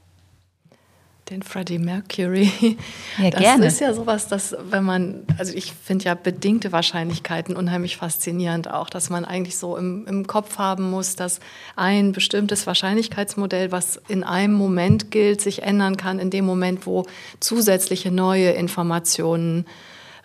Den 1.30 1.42
Freddie 1.42 1.80
Mercury. 1.80 2.52
Ja, 3.18 3.30
das 3.30 3.40
gerne. 3.40 3.66
ist 3.68 3.80
ja 3.80 3.94
sowas, 3.94 4.28
dass 4.28 4.56
wenn 4.70 4.84
man, 4.84 5.24
also 5.38 5.54
ich 5.54 5.72
finde 5.72 6.06
ja 6.06 6.16
bedingte 6.16 6.74
Wahrscheinlichkeiten 6.74 7.56
unheimlich 7.56 7.96
faszinierend 7.96 8.70
auch, 8.70 8.90
dass 8.90 9.10
man 9.10 9.24
eigentlich 9.24 9.58
so 9.58 9.78
im, 9.78 10.06
im 10.06 10.28
Kopf 10.28 10.58
haben 10.58 10.90
muss, 10.90 11.16
dass 11.16 11.40
ein 11.78 12.12
bestimmtes 12.12 12.68
Wahrscheinlichkeitsmodell, 12.68 13.72
was 13.72 14.02
in 14.10 14.24
einem 14.26 14.54
Moment 14.54 15.12
gilt, 15.12 15.40
sich 15.40 15.64
ändern 15.64 15.96
kann 15.96 16.20
in 16.20 16.30
dem 16.30 16.46
Moment, 16.46 16.86
wo 16.86 17.06
zusätzliche 17.40 18.12
neue 18.12 18.52
Informationen 18.52 19.66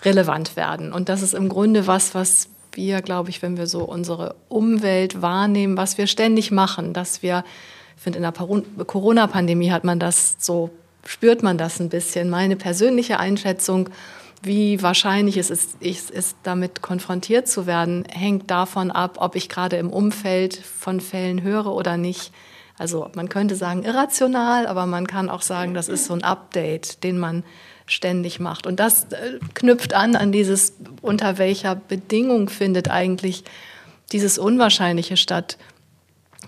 relevant 0.02 0.56
werden. 0.56 0.92
Und 0.92 1.08
das 1.08 1.22
ist 1.22 1.34
im 1.34 1.48
Grunde 1.48 1.86
was, 1.86 2.14
was 2.14 2.48
wir, 2.72 3.02
glaube 3.02 3.30
ich, 3.30 3.40
wenn 3.40 3.56
wir 3.56 3.68
so 3.68 3.84
unsere 3.84 4.34
Umwelt 4.48 5.22
wahrnehmen, 5.22 5.76
was 5.76 5.96
wir 5.96 6.08
ständig 6.08 6.50
machen, 6.50 6.92
dass 6.92 7.22
wir 7.22 7.44
ich 7.96 8.04
finde, 8.04 8.16
in 8.16 8.22
der 8.22 8.32
Corona-Pandemie 8.86 9.70
hat 9.70 9.84
man 9.84 10.00
das 10.00 10.36
so 10.38 10.70
spürt 11.04 11.42
man 11.42 11.58
das 11.58 11.80
ein 11.80 11.88
bisschen. 11.88 12.30
Meine 12.30 12.56
persönliche 12.56 13.18
Einschätzung, 13.18 13.88
wie 14.42 14.82
wahrscheinlich 14.82 15.36
es 15.36 15.50
ist, 15.50 15.76
es 15.80 16.10
ist, 16.10 16.36
damit 16.42 16.82
konfrontiert 16.82 17.48
zu 17.48 17.66
werden, 17.66 18.04
hängt 18.10 18.50
davon 18.50 18.90
ab, 18.90 19.16
ob 19.20 19.36
ich 19.36 19.48
gerade 19.48 19.76
im 19.76 19.90
Umfeld 19.90 20.56
von 20.56 21.00
Fällen 21.00 21.42
höre 21.42 21.66
oder 21.66 21.96
nicht. 21.96 22.32
Also 22.78 23.10
man 23.14 23.28
könnte 23.28 23.56
sagen 23.56 23.82
irrational, 23.82 24.66
aber 24.66 24.86
man 24.86 25.06
kann 25.06 25.28
auch 25.28 25.42
sagen, 25.42 25.74
das 25.74 25.88
ist 25.88 26.06
so 26.06 26.14
ein 26.14 26.24
Update, 26.24 27.04
den 27.04 27.18
man 27.18 27.44
ständig 27.84 28.40
macht. 28.40 28.66
Und 28.66 28.80
das 28.80 29.04
äh, 29.12 29.38
knüpft 29.52 29.92
an 29.92 30.16
an 30.16 30.32
dieses, 30.32 30.74
unter 31.02 31.36
welcher 31.36 31.74
Bedingung 31.74 32.48
findet 32.48 32.90
eigentlich 32.90 33.44
dieses 34.12 34.38
Unwahrscheinliche 34.38 35.16
statt. 35.16 35.58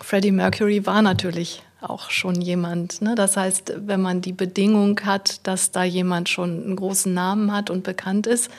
Freddie 0.01 0.33
Mercury 0.33 0.87
war 0.87 1.03
natürlich 1.03 1.62
auch 1.83 2.11
schon 2.11 2.40
jemand. 2.40 3.03
Ne? 3.03 3.14
Das 3.14 3.37
heißt, 3.37 3.75
wenn 3.87 4.01
man 4.01 4.21
die 4.21 4.33
Bedingung 4.33 4.99
hat, 5.05 5.47
dass 5.47 5.71
da 5.71 5.85
jemand 5.85 6.29
schon 6.29 6.64
einen 6.64 6.77
großen 6.77 7.12
Namen 7.12 7.53
hat 7.53 7.71
und 7.71 7.83
bekannt 7.85 8.27
ist, 8.27 8.51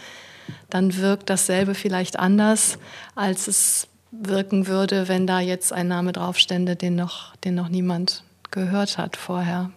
dann 0.70 0.98
wirkt 0.98 1.30
dasselbe 1.30 1.76
vielleicht 1.76 2.20
anders, 2.20 2.78
als 3.16 3.48
es 3.48 3.88
wirken 4.12 4.68
würde, 4.68 5.08
wenn 5.08 5.26
da 5.26 5.40
jetzt 5.40 5.74
ein 5.74 5.88
Name 5.88 6.12
draufstände, 6.12 6.76
den 6.76 6.96
noch, 6.96 7.36
den 7.38 7.56
noch 7.56 7.70
niemand 7.70 8.24
gehört 8.52 8.98
hat 8.98 9.18
vorher. 9.18 9.72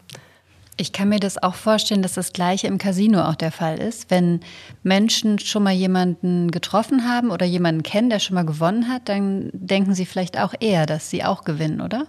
Ich 0.79 0.93
kann 0.93 1.09
mir 1.09 1.21
das 1.21 1.43
auch 1.43 1.55
vorstellen, 1.55 2.03
dass 2.03 2.13
das 2.15 2.35
Gleiche 2.35 2.67
im 2.67 2.77
Casino 2.77 3.23
auch 3.23 3.35
der 3.35 3.51
Fall 3.51 3.79
ist. 3.79 4.11
Wenn 4.11 4.41
Menschen 4.83 5.39
schon 5.39 5.63
mal 5.63 5.73
jemanden 5.73 6.51
getroffen 6.51 7.09
haben 7.09 7.31
oder 7.31 7.47
jemanden 7.47 7.83
kennen, 7.83 8.11
der 8.11 8.19
schon 8.19 8.35
mal 8.35 8.45
gewonnen 8.45 8.89
hat, 8.89 9.09
dann 9.09 9.49
denken 9.55 9.95
sie 9.95 10.05
vielleicht 10.05 10.39
auch 10.39 10.53
eher, 10.61 10.85
dass 10.85 11.09
sie 11.09 11.25
auch 11.25 11.45
gewinnen, 11.45 11.81
oder? 11.81 12.07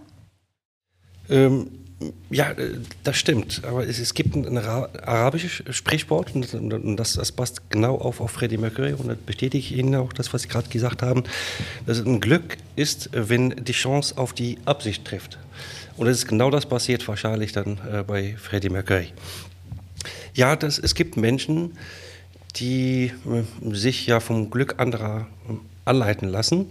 Ähm, 1.30 1.68
Ja, 2.30 2.52
äh, 2.52 2.76
das 3.04 3.18
stimmt. 3.18 3.64
Aber 3.66 3.88
es, 3.88 3.98
es 4.00 4.14
gibt 4.14 4.36
ein, 4.36 4.58
arabisches 4.58 5.64
Sprichwort 5.76 6.36
und, 6.36 6.54
und 6.54 6.98
das, 6.98 7.14
das, 7.14 7.32
passt 7.32 7.70
genau 7.72 7.96
auf, 7.96 8.22
auf 8.22 8.32
Freddie 8.32 8.58
Mercury 8.58 8.94
und 8.94 9.08
das 9.08 9.18
bestätige 9.18 9.58
ich 9.58 9.76
Ihnen 9.76 9.96
auch 9.96 10.14
das, 10.14 10.32
was 10.34 10.44
Sie 10.44 10.48
gerade 10.48 10.70
gesagt 10.70 11.02
haben, 11.02 11.24
dass 11.86 11.98
es 11.98 12.06
ein 12.06 12.20
Glück 12.20 12.58
ist, 12.76 13.10
wenn 13.14 13.50
die 13.50 13.72
Chance 13.72 14.18
auf 14.18 14.34
die 14.34 14.60
Absicht 14.66 15.06
trifft. 15.06 15.40
Und 15.96 16.08
es 16.08 16.20
ist 16.20 16.28
genau 16.28 16.52
das 16.52 16.68
passiert 16.68 17.08
wahrscheinlich 17.08 17.52
dann 17.52 17.80
äh, 17.92 18.04
bei 18.04 18.36
Freddie 18.38 18.70
Mercury. 18.70 19.08
Ja, 20.36 20.56
das, 20.56 20.78
es 20.78 20.94
gibt 20.94 21.18
Menschen, 21.18 21.72
die 22.58 23.12
äh, 23.26 23.74
sich 23.74 24.06
ja 24.06 24.20
vom 24.20 24.52
Glück 24.52 24.76
anderer 24.78 25.28
äh, 25.50 25.54
anleiten 25.86 26.30
lassen 26.30 26.68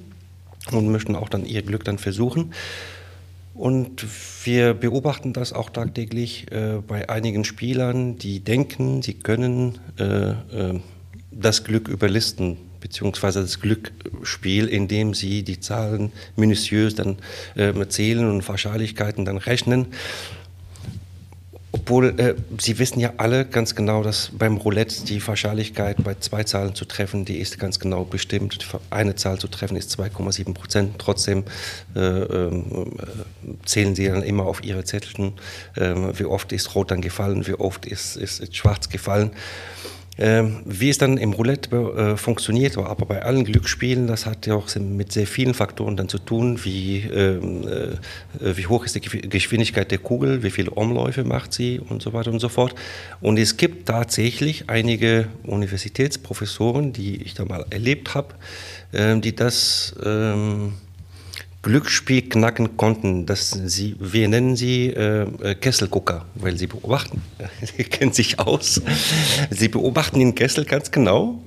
und 0.70 0.88
möchten 0.88 1.16
auch 1.16 1.28
dann 1.28 1.44
ihr 1.44 1.62
Glück 1.62 1.84
dann 1.84 1.98
versuchen. 1.98 2.52
Und 3.56 4.04
wir 4.44 4.74
beobachten 4.74 5.32
das 5.32 5.54
auch 5.54 5.70
tagtäglich 5.70 6.52
äh, 6.52 6.82
bei 6.86 7.08
einigen 7.08 7.44
Spielern, 7.44 8.18
die 8.18 8.40
denken, 8.40 9.00
sie 9.00 9.14
können 9.14 9.78
äh, 9.98 10.30
äh, 10.30 10.80
das 11.30 11.64
Glück 11.64 11.88
überlisten, 11.88 12.58
beziehungsweise 12.80 13.40
das 13.40 13.60
Glücksspiel, 13.60 14.66
indem 14.66 15.14
sie 15.14 15.42
die 15.42 15.58
Zahlen 15.58 16.12
minutiös 16.36 16.94
dann 16.94 17.16
äh, 17.54 17.72
zählen 17.88 18.28
und 18.28 18.46
Wahrscheinlichkeiten 18.46 19.24
dann 19.24 19.38
rechnen. 19.38 19.86
Obwohl 21.86 22.18
äh, 22.18 22.34
Sie 22.58 22.80
wissen 22.80 22.98
ja 22.98 23.12
alle 23.16 23.44
ganz 23.44 23.76
genau, 23.76 24.02
dass 24.02 24.32
beim 24.36 24.56
Roulette 24.56 25.04
die 25.04 25.24
Wahrscheinlichkeit 25.24 26.02
bei 26.02 26.16
zwei 26.16 26.42
Zahlen 26.42 26.74
zu 26.74 26.84
treffen, 26.84 27.24
die 27.24 27.38
ist 27.38 27.60
ganz 27.60 27.78
genau 27.78 28.02
bestimmt. 28.02 28.58
Eine 28.90 29.14
Zahl 29.14 29.38
zu 29.38 29.46
treffen 29.46 29.76
ist 29.76 29.96
2,7 29.96 30.52
Prozent. 30.52 30.98
Trotzdem 30.98 31.44
äh, 31.94 32.00
äh, 32.00 32.64
zählen 33.64 33.94
Sie 33.94 34.08
dann 34.08 34.24
immer 34.24 34.46
auf 34.46 34.64
Ihre 34.64 34.82
Zettelchen, 34.82 35.34
ähm, 35.76 36.10
wie 36.18 36.24
oft 36.24 36.50
ist 36.50 36.74
Rot 36.74 36.90
dann 36.90 37.02
gefallen, 37.02 37.46
wie 37.46 37.54
oft 37.54 37.86
ist, 37.86 38.16
ist, 38.16 38.40
ist 38.40 38.56
Schwarz 38.56 38.88
gefallen. 38.88 39.30
Ähm, 40.18 40.62
wie 40.64 40.88
es 40.88 40.96
dann 40.96 41.18
im 41.18 41.34
Roulette 41.34 41.76
äh, 41.76 42.16
funktioniert, 42.16 42.78
aber 42.78 43.04
bei 43.04 43.22
allen 43.22 43.44
Glücksspielen, 43.44 44.06
das 44.06 44.24
hat 44.24 44.46
ja 44.46 44.54
auch 44.54 44.74
mit 44.76 45.12
sehr 45.12 45.26
vielen 45.26 45.52
Faktoren 45.52 45.96
dann 45.96 46.08
zu 46.08 46.18
tun, 46.18 46.64
wie, 46.64 47.00
ähm, 47.00 47.68
äh, 47.68 48.56
wie 48.56 48.66
hoch 48.66 48.86
ist 48.86 48.94
die 48.94 49.00
Geschwindigkeit 49.00 49.90
der 49.90 49.98
Kugel, 49.98 50.42
wie 50.42 50.50
viele 50.50 50.70
Umläufe 50.70 51.24
macht 51.24 51.52
sie 51.52 51.80
und 51.80 52.00
so 52.00 52.14
weiter 52.14 52.30
und 52.30 52.40
so 52.40 52.48
fort. 52.48 52.74
Und 53.20 53.38
es 53.38 53.58
gibt 53.58 53.88
tatsächlich 53.88 54.70
einige 54.70 55.28
Universitätsprofessoren, 55.42 56.94
die 56.94 57.22
ich 57.22 57.34
da 57.34 57.44
mal 57.44 57.66
erlebt 57.68 58.14
habe, 58.14 58.34
äh, 58.92 59.18
die 59.20 59.36
das 59.36 59.94
ähm, 60.02 60.72
Glücksspiel 61.66 62.22
knacken 62.22 62.76
konnten. 62.76 63.26
Das 63.26 63.50
sie, 63.50 63.96
wir 63.98 64.28
nennen 64.28 64.54
sie 64.54 64.86
äh, 64.86 65.26
äh 65.42 65.54
Kesselgucker, 65.56 66.24
weil 66.36 66.56
sie 66.56 66.68
beobachten, 66.68 67.22
sie 67.76 67.82
kennen 67.82 68.12
sich 68.12 68.38
aus, 68.38 68.80
sie 69.50 69.68
beobachten 69.68 70.20
den 70.20 70.36
Kessel 70.36 70.64
ganz 70.64 70.92
genau 70.92 71.42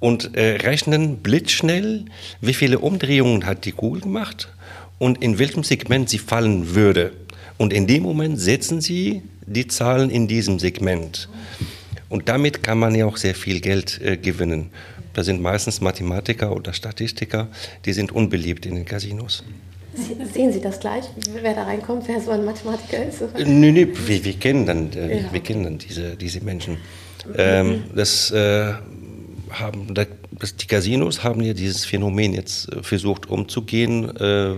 und 0.00 0.36
äh, 0.36 0.56
rechnen 0.56 1.16
blitzschnell, 1.16 2.04
wie 2.42 2.52
viele 2.52 2.78
Umdrehungen 2.78 3.46
hat 3.46 3.64
die 3.64 3.72
Kugel 3.72 4.02
gemacht 4.02 4.50
und 4.98 5.22
in 5.22 5.38
welchem 5.38 5.64
Segment 5.64 6.10
sie 6.10 6.18
fallen 6.18 6.74
würde. 6.74 7.12
Und 7.56 7.72
in 7.72 7.86
dem 7.86 8.02
Moment 8.02 8.38
setzen 8.38 8.82
sie 8.82 9.22
die 9.46 9.66
Zahlen 9.66 10.10
in 10.10 10.28
diesem 10.28 10.58
Segment. 10.58 11.30
Und 12.10 12.28
damit 12.28 12.62
kann 12.62 12.78
man 12.78 12.94
ja 12.94 13.06
auch 13.06 13.16
sehr 13.16 13.34
viel 13.34 13.60
Geld 13.60 13.98
äh, 14.02 14.18
gewinnen. 14.18 14.68
Da 15.14 15.22
sind 15.22 15.40
meistens 15.40 15.80
Mathematiker 15.80 16.54
oder 16.54 16.72
Statistiker, 16.72 17.48
die 17.84 17.92
sind 17.92 18.12
unbeliebt 18.12 18.66
in 18.66 18.74
den 18.74 18.84
Casinos. 18.84 19.44
Sehen 20.32 20.52
Sie 20.52 20.60
das 20.60 20.80
gleich, 20.80 21.04
wer 21.40 21.54
da 21.54 21.62
reinkommt, 21.62 22.08
wer 22.08 22.20
so 22.20 22.32
ein 22.32 22.44
Mathematiker 22.44 23.06
ist? 23.06 23.22
Nö, 23.46 23.70
nö, 23.70 23.86
wir, 24.06 24.24
wir 24.24 24.32
kennen 24.34 24.66
dann, 24.66 24.92
äh, 24.92 25.22
ja. 25.22 25.32
wir 25.32 25.40
kennen 25.40 25.62
dann 25.62 25.78
diese, 25.78 26.16
diese 26.16 26.42
Menschen. 26.42 26.78
Ähm, 27.36 27.84
das, 27.94 28.32
äh, 28.32 28.74
haben, 29.60 29.94
das, 29.94 30.08
die 30.56 30.66
Casinos 30.66 31.22
haben 31.22 31.42
ja 31.42 31.54
dieses 31.54 31.84
Phänomen 31.84 32.34
jetzt 32.34 32.72
äh, 32.72 32.82
versucht 32.82 33.28
umzugehen 33.28 34.14
äh, 34.16 34.54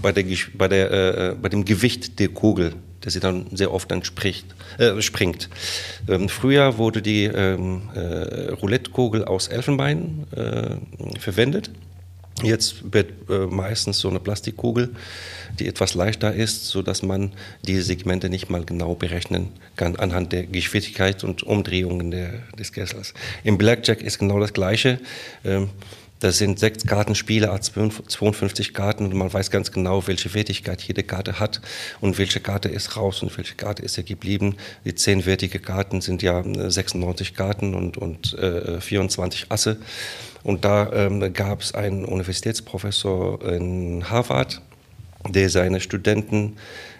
bei, 0.00 0.12
der, 0.12 0.24
bei, 0.54 0.68
der, 0.68 0.90
äh, 0.92 1.34
bei 1.34 1.48
dem 1.48 1.64
Gewicht 1.64 2.18
der 2.18 2.28
Kugel 2.28 2.74
der 3.04 3.10
sie 3.10 3.20
dann 3.20 3.46
sehr 3.52 3.72
oft 3.72 3.90
dann 3.90 4.04
spricht, 4.04 4.46
äh, 4.78 5.00
springt. 5.00 5.48
Ähm, 6.08 6.28
früher 6.28 6.78
wurde 6.78 7.02
die 7.02 7.24
ähm, 7.24 7.82
äh, 7.94 8.50
Roulette-Kugel 8.52 9.24
aus 9.24 9.48
Elfenbein 9.48 10.26
äh, 10.36 11.18
verwendet. 11.18 11.70
Jetzt 12.42 12.92
wird 12.92 13.12
äh, 13.28 13.46
meistens 13.46 13.98
so 13.98 14.08
eine 14.08 14.20
Plastikkugel, 14.20 14.90
die 15.58 15.66
etwas 15.66 15.94
leichter 15.94 16.32
ist, 16.32 16.66
sodass 16.68 17.02
man 17.02 17.32
diese 17.66 17.82
Segmente 17.82 18.30
nicht 18.30 18.48
mal 18.48 18.64
genau 18.64 18.94
berechnen 18.94 19.48
kann 19.76 19.96
anhand 19.96 20.32
der 20.32 20.44
Geschwindigkeit 20.44 21.22
und 21.24 21.42
Umdrehungen 21.42 22.10
der, 22.10 22.32
des 22.58 22.72
Kessels. 22.72 23.14
Im 23.44 23.58
Blackjack 23.58 24.00
ist 24.02 24.18
genau 24.18 24.38
das 24.40 24.52
Gleiche. 24.52 25.00
Ähm, 25.44 25.68
das 26.20 26.36
sind 26.36 26.58
sechs 26.58 26.84
Kartenspiele, 26.86 27.58
52 27.58 28.74
Karten 28.74 29.06
und 29.06 29.14
man 29.14 29.32
weiß 29.32 29.50
ganz 29.50 29.72
genau, 29.72 30.06
welche 30.06 30.32
Wertigkeit 30.34 30.82
jede 30.82 31.02
Karte 31.02 31.40
hat 31.40 31.62
und 32.00 32.18
welche 32.18 32.40
Karte 32.40 32.68
ist 32.68 32.96
raus 32.96 33.22
und 33.22 33.36
welche 33.36 33.54
Karte 33.54 33.82
ist 33.82 33.96
ja 33.96 34.02
geblieben. 34.02 34.56
Die 34.84 34.94
zehnwertige 34.94 35.58
Karten 35.58 36.02
sind 36.02 36.22
ja 36.22 36.42
96 36.44 37.30
äh, 37.30 37.34
Karten 37.34 37.74
und, 37.74 37.96
und 37.96 38.34
äh, 38.34 38.80
24 38.80 39.50
Asse. 39.50 39.78
Und 40.42 40.64
da 40.64 40.92
ähm, 40.92 41.32
gab 41.32 41.62
es 41.62 41.74
einen 41.74 42.04
Universitätsprofessor 42.04 43.42
in 43.50 44.10
Harvard, 44.10 44.60
der 45.26 45.48
seine 45.48 45.80
Studenten 45.80 46.56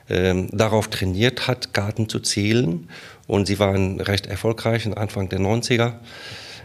ähm, 0.08 0.48
darauf 0.50 0.88
trainiert 0.88 1.46
hat, 1.46 1.74
Karten 1.74 2.08
zu 2.08 2.20
zählen. 2.20 2.88
Und 3.26 3.46
sie 3.46 3.58
waren 3.58 4.00
recht 4.00 4.26
erfolgreich 4.26 4.86
Anfang 4.96 5.28
der 5.28 5.40
90er 5.40 5.94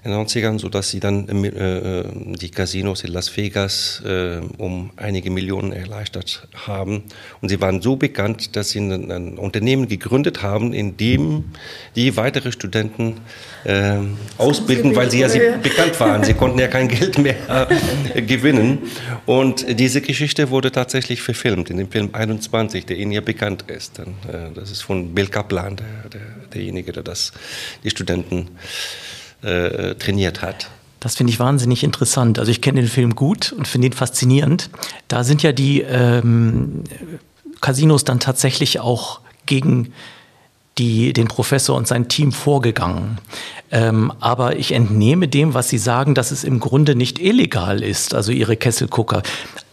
in 0.06 0.12
den 0.12 0.20
90ern, 0.20 0.60
sodass 0.60 0.92
sie 0.92 1.00
dann 1.00 1.28
äh, 1.28 1.48
äh, 1.48 2.06
die 2.40 2.50
Casinos 2.50 3.04
in 3.04 3.12
Las 3.12 3.36
Vegas 3.36 4.04
äh, 4.06 4.40
um 4.60 4.92
einige 4.98 5.32
Millionen 5.32 5.72
erleichtert 5.72 6.48
haben. 6.68 7.04
Und 7.42 7.50
sie 7.50 7.60
waren 7.60 7.82
so 7.82 7.96
bekannt, 7.96 8.56
dass 8.56 8.70
sie 8.70 8.82
ein, 8.82 9.12
ein 9.12 9.38
Unternehmen 9.40 9.88
gegründet 9.88 10.44
haben, 10.44 10.74
in 10.74 10.96
dem 10.96 11.46
die 11.96 12.16
weitere 12.18 12.52
Studenten 12.52 13.16
äh, 13.64 13.98
ausbilden, 14.38 14.96
weil 14.96 15.10
sie 15.10 15.22
ja 15.22 15.30
sie 15.30 15.42
bekannt 15.64 16.00
waren. 16.00 16.24
Sie 16.24 16.36
konnten 16.36 16.60
ja 16.60 16.68
kein 16.68 16.88
Geld 16.88 17.18
mehr 17.18 17.70
äh, 18.14 18.22
gewinnen. 18.22 18.78
Und 19.26 19.80
diese 19.80 20.02
Geschichte 20.02 20.52
wurde 20.52 20.72
tatsächlich 20.72 21.24
verfilmt 21.24 21.72
in 21.72 21.78
dem 21.78 21.90
Film 21.90 22.10
21, 22.14 22.86
der 22.86 22.98
Ihnen 22.98 23.12
ja 23.12 23.22
bekannt 23.22 23.66
ist. 23.72 23.98
Äh, 23.98 24.04
das 24.54 24.70
ist 24.70 24.82
von 24.82 25.16
Bill 25.16 25.28
Kaplan, 25.28 25.78
der, 25.78 26.10
der, 26.14 26.22
derjenige, 26.54 26.92
der 26.92 27.02
das 27.02 27.32
die 27.84 27.90
Studenten 27.90 28.50
äh, 29.42 29.96
trainiert 29.96 30.42
hat. 30.42 30.70
Das 31.00 31.16
finde 31.16 31.32
ich 31.32 31.40
wahnsinnig 31.40 31.84
interessant. 31.84 32.40
Also 32.40 32.50
ich 32.50 32.62
kenne 32.62 32.82
den 32.82 32.90
Film 32.90 33.16
gut 33.16 33.52
und 33.52 33.68
finde 33.68 33.88
ihn 33.88 33.94
faszinierend. 33.94 34.70
Da 35.08 35.24
sind 35.24 35.44
ja 35.44 35.52
die 35.52 35.82
ähm, 35.82 36.84
Casinos 37.62 38.04
dann 38.04 38.20
tatsächlich 38.20 38.80
auch 38.80 39.20
gegen 39.46 39.94
die, 40.78 41.14
den 41.14 41.28
Professor 41.28 41.78
und 41.78 41.88
sein 41.88 42.08
Team 42.08 42.32
vorgegangen. 42.32 43.20
Ähm, 43.72 44.12
aber 44.20 44.58
ich 44.58 44.72
entnehme 44.72 45.28
dem, 45.28 45.54
was 45.54 45.70
Sie 45.70 45.78
sagen, 45.78 46.16
dass 46.16 46.32
es 46.32 46.44
im 46.44 46.60
Grunde 46.60 46.96
nicht 46.96 47.20
illegal 47.20 47.84
ist, 47.84 48.14
also 48.14 48.32
Ihre 48.32 48.58
Kesselgucker. 48.58 49.24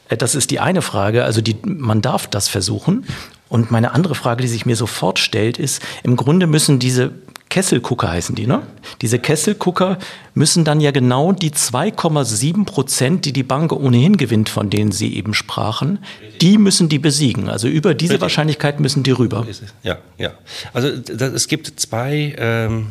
Äh, 0.09 0.16
das 0.16 0.35
ist 0.35 0.51
die 0.51 0.61
eine 0.61 0.83
Frage. 0.83 1.25
Also 1.25 1.40
die, 1.40 1.57
man 1.64 2.03
darf 2.03 2.27
das 2.27 2.48
versuchen. 2.48 3.07
Und 3.48 3.70
meine 3.70 3.92
andere 3.92 4.14
Frage, 4.14 4.42
die 4.42 4.48
sich 4.48 4.64
mir 4.64 4.77
sofort 4.77 5.18
stellt, 5.18 5.59
ist, 5.59 5.83
im 6.03 6.16
Grunde 6.16 6.46
müssen 6.46 6.79
diese 6.79 7.12
Kesselgucker 7.52 8.10
heißen 8.10 8.34
die, 8.34 8.46
ne? 8.46 8.62
Diese 9.02 9.18
Kesselgucker 9.18 9.98
müssen 10.32 10.64
dann 10.64 10.80
ja 10.80 10.90
genau 10.90 11.32
die 11.32 11.50
2,7 11.50 12.64
Prozent, 12.64 13.26
die 13.26 13.34
die 13.34 13.42
Bank 13.42 13.72
ohnehin 13.72 14.16
gewinnt, 14.16 14.48
von 14.48 14.70
denen 14.70 14.90
Sie 14.90 15.14
eben 15.14 15.34
sprachen, 15.34 15.98
die 16.40 16.56
müssen 16.56 16.88
die 16.88 16.98
besiegen. 16.98 17.50
Also 17.50 17.68
über 17.68 17.92
diese 17.92 18.14
Richtig. 18.14 18.22
Wahrscheinlichkeit 18.22 18.80
müssen 18.80 19.02
die 19.02 19.10
rüber. 19.10 19.46
Ja, 19.82 19.98
ja. 20.16 20.32
Also 20.72 20.96
das, 20.96 21.34
es 21.34 21.46
gibt 21.46 21.78
zwei, 21.78 22.34
ähm, 22.38 22.86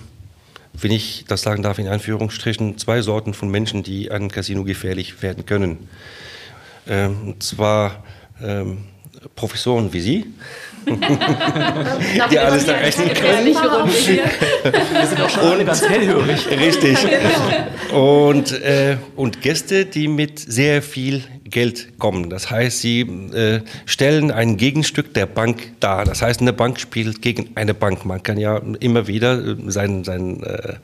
wenn 0.73 0.91
ich 0.91 1.25
das 1.27 1.41
sagen 1.41 1.63
darf 1.63 1.79
in 1.79 1.87
Anführungsstrichen, 1.87 2.77
zwei 2.77 3.01
Sorten 3.01 3.33
von 3.33 3.49
Menschen, 3.49 3.81
die 3.81 4.11
an 4.11 4.29
Casino 4.29 4.63
gefährlich 4.63 5.23
werden 5.23 5.47
können. 5.47 5.89
Ähm, 6.87 7.29
und 7.29 7.41
zwar 7.41 8.03
ähm, 8.39 8.83
Professoren 9.35 9.91
wie 9.91 10.01
Sie 10.01 10.25
die 12.31 12.39
alles 12.39 12.65
da 12.65 12.73
rechnen 12.73 13.13
können. 13.13 13.45
Wir 13.45 13.55
sind 15.07 15.21
auch 15.21 15.29
schon 15.29 15.59
und, 15.59 15.65
ganz 15.65 15.87
hellhörig. 15.87 16.47
Richtig. 16.49 16.97
Und, 17.91 18.53
äh, 18.61 18.95
und 19.17 19.41
Gäste, 19.41 19.85
die 19.85 20.07
mit 20.07 20.39
sehr 20.39 20.81
viel 20.81 21.23
Geld 21.43 21.99
kommen. 21.99 22.29
Das 22.29 22.49
heißt, 22.49 22.79
sie 22.79 23.01
äh, 23.01 23.61
stellen 23.85 24.31
ein 24.31 24.55
Gegenstück 24.55 25.13
der 25.13 25.25
Bank 25.25 25.73
dar. 25.81 26.05
Das 26.05 26.21
heißt, 26.21 26.39
eine 26.39 26.53
Bank 26.53 26.79
spielt 26.79 27.21
gegen 27.21 27.49
eine 27.55 27.73
Bank. 27.73 28.05
Man 28.05 28.23
kann 28.23 28.37
ja 28.37 28.61
immer 28.79 29.07
wieder 29.07 29.45
äh, 29.45 29.55
seinen, 29.67 30.05
seinen, 30.05 30.41
äh, 30.43 30.75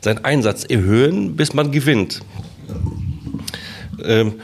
seinen 0.00 0.24
Einsatz 0.24 0.64
erhöhen, 0.64 1.36
bis 1.36 1.54
man 1.54 1.70
gewinnt. 1.70 2.20
Ähm, 4.04 4.40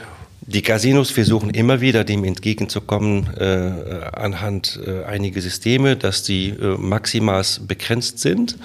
Die 0.49 0.61
Casinos 0.61 1.11
versuchen 1.11 1.49
immer 1.49 1.81
wieder 1.81 2.05
dem 2.05 2.23
entgegenzukommen 2.23 3.27
äh, 3.37 4.07
anhand 4.13 4.79
äh, 4.85 5.03
einiger 5.03 5.41
Systeme, 5.41 5.97
dass 5.97 6.23
die 6.23 6.51
äh, 6.51 6.77
maximal 6.77 7.43
begrenzt 7.67 8.19
sind. 8.19 8.57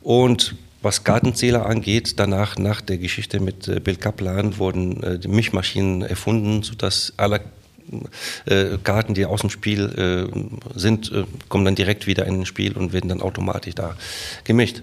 Und 0.00 0.54
was 0.80 1.04
Gartenzähler 1.04 1.66
angeht, 1.66 2.18
danach 2.18 2.56
nach 2.56 2.80
der 2.80 2.96
Geschichte 2.96 3.40
mit 3.40 3.68
äh, 3.68 3.78
Bill 3.78 3.96
Kaplan 3.96 4.56
wurden 4.56 5.02
äh, 5.02 5.18
die 5.18 5.28
Milchmaschinen 5.28 6.00
erfunden, 6.00 6.62
sodass 6.62 7.12
alle 7.18 7.42
äh, 8.46 8.78
Karten, 8.82 9.12
die 9.12 9.26
aus 9.26 9.42
dem 9.42 9.50
Spiel 9.50 10.30
äh, 10.34 10.78
sind, 10.78 11.12
äh, 11.12 11.24
kommen 11.50 11.66
dann 11.66 11.74
direkt 11.74 12.06
wieder 12.06 12.24
in 12.24 12.40
ein 12.40 12.46
Spiel 12.46 12.72
und 12.72 12.94
werden 12.94 13.08
dann 13.10 13.20
automatisch 13.20 13.74
da 13.74 13.96
gemischt. 14.44 14.82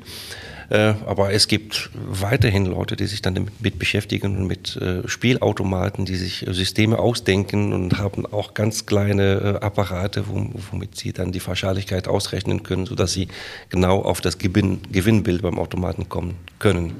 Äh, 0.70 0.94
aber 1.06 1.34
es 1.34 1.48
gibt 1.48 1.90
weiterhin 1.94 2.66
Leute, 2.66 2.96
die 2.96 3.08
sich 3.08 3.22
dann 3.22 3.36
damit 3.36 3.80
beschäftigen 3.80 4.38
und 4.38 4.48
mit 4.48 4.76
äh, 4.78 5.08
Spielautomaten, 5.08 6.06
die 6.06 6.16
sich 6.16 6.46
Systeme 6.50 7.00
ausdenken 7.00 7.74
und 7.74 7.98
haben 7.98 8.26
auch 8.26 8.54
ganz 8.54 8.86
kleine 8.86 9.60
äh, 9.62 9.66
Apparate, 9.66 10.26
womit 10.28 10.96
sie 10.96 11.12
dann 11.12 11.32
die 11.32 11.46
Wahrscheinlichkeit 11.46 12.08
ausrechnen 12.08 12.64
können, 12.64 12.86
sodass 12.86 13.14
sie 13.14 13.30
genau 13.70 14.02
auf 14.02 14.22
das 14.22 14.38
Gewinn, 14.38 14.82
Gewinnbild 14.92 15.42
beim 15.42 15.58
Automaten 15.58 16.08
kommen 16.08 16.36
können. 16.60 16.96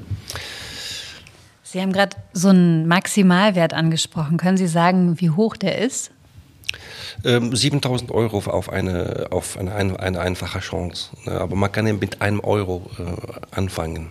Sie 1.62 1.80
haben 1.80 1.92
gerade 1.92 2.16
so 2.32 2.48
einen 2.48 2.88
Maximalwert 2.88 3.72
angesprochen. 3.72 4.38
Können 4.38 4.56
Sie 4.56 4.66
sagen, 4.66 5.20
wie 5.20 5.30
hoch 5.30 5.56
der 5.56 5.78
ist? 5.78 6.10
Ähm, 7.24 7.54
7000 7.54 8.10
Euro 8.10 8.38
auf 8.38 8.70
eine, 8.70 9.28
auf 9.30 9.58
eine, 9.58 9.74
eine, 9.74 9.98
eine 10.00 10.20
einfache 10.20 10.60
Chance. 10.60 11.10
Ne? 11.24 11.32
Aber 11.32 11.56
man 11.56 11.70
kann 11.70 11.86
ja 11.86 11.92
mit 11.92 12.22
einem 12.22 12.40
Euro 12.40 12.90
äh, 12.98 13.56
anfangen. 13.56 14.10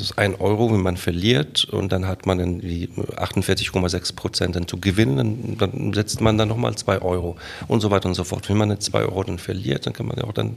Das 0.00 0.02
ist 0.02 0.18
ein 0.18 0.34
Euro, 0.36 0.72
wenn 0.72 0.80
man 0.80 0.96
verliert 0.96 1.64
und 1.64 1.92
dann 1.92 2.06
hat 2.06 2.24
man 2.24 2.38
dann 2.38 2.60
die 2.60 2.88
48,6 2.88 4.14
Prozent 4.14 4.56
dann 4.56 4.66
zu 4.66 4.78
gewinnen, 4.78 5.58
dann, 5.58 5.58
dann 5.58 5.92
setzt 5.92 6.22
man 6.22 6.38
dann 6.38 6.48
nochmal 6.48 6.74
zwei 6.76 7.02
Euro 7.02 7.36
und 7.68 7.80
so 7.80 7.90
weiter 7.90 8.08
und 8.08 8.14
so 8.14 8.24
fort. 8.24 8.48
Wenn 8.48 8.56
man 8.56 8.70
jetzt 8.70 8.86
zwei 8.86 9.00
Euro 9.00 9.22
dann 9.24 9.38
verliert, 9.38 9.84
dann 9.84 9.92
kann 9.92 10.06
man 10.06 10.16
ja 10.16 10.24
auch 10.24 10.32
dann 10.32 10.56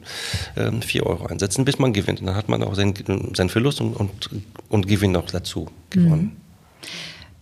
ähm, 0.56 0.82
vier 0.82 1.06
Euro 1.06 1.26
einsetzen, 1.26 1.66
bis 1.66 1.78
man 1.78 1.92
gewinnt. 1.92 2.22
Und 2.22 2.28
dann 2.28 2.36
hat 2.36 2.48
man 2.48 2.63
auch 2.63 2.76
seinen, 2.76 2.94
seinen 3.36 3.50
Verlust 3.50 3.82
und, 3.82 3.94
und, 3.96 4.30
und 4.70 4.88
Gewinn 4.88 5.12
noch 5.12 5.30
dazu 5.30 5.68
gewonnen. 5.89 6.22
Mhm. 6.22 6.44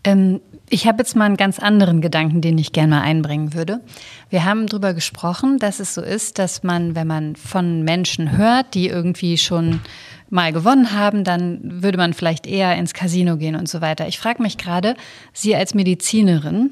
Ähm, 0.04 0.42
ich 0.72 0.88
habe 0.88 1.00
jetzt 1.00 1.18
mal 1.18 1.26
einen 1.26 1.38
ganz 1.38 1.60
anderen 1.60 2.00
Gedanken, 2.00 2.40
den 2.40 2.58
ich 2.58 2.72
gerne 2.72 2.96
mal 2.96 3.02
einbringen 3.02 3.54
würde. 3.54 3.82
Wir 4.30 4.46
haben 4.46 4.68
darüber 4.68 4.94
gesprochen, 4.94 5.60
dass 5.60 5.82
es 5.82 5.94
so 5.94 6.02
ist, 6.02 6.40
dass 6.40 6.64
man, 6.64 6.96
wenn 6.96 7.08
man 7.08 7.36
von 7.36 7.84
Menschen 7.84 8.38
hört, 8.38 8.74
die 8.74 8.88
irgendwie 8.88 9.38
schon 9.38 9.82
mal 10.30 10.54
gewonnen 10.54 10.94
haben, 10.94 11.26
dann 11.26 11.60
würde 11.62 11.98
man 11.98 12.14
vielleicht 12.14 12.48
eher 12.48 12.78
ins 12.78 12.94
Casino 12.94 13.36
gehen 13.36 13.58
und 13.58 13.68
so 13.68 13.82
weiter. 13.82 14.08
Ich 14.08 14.18
frage 14.18 14.42
mich 14.42 14.58
gerade, 14.58 14.96
Sie 15.34 15.54
als 15.58 15.74
Medizinerin 15.74 16.72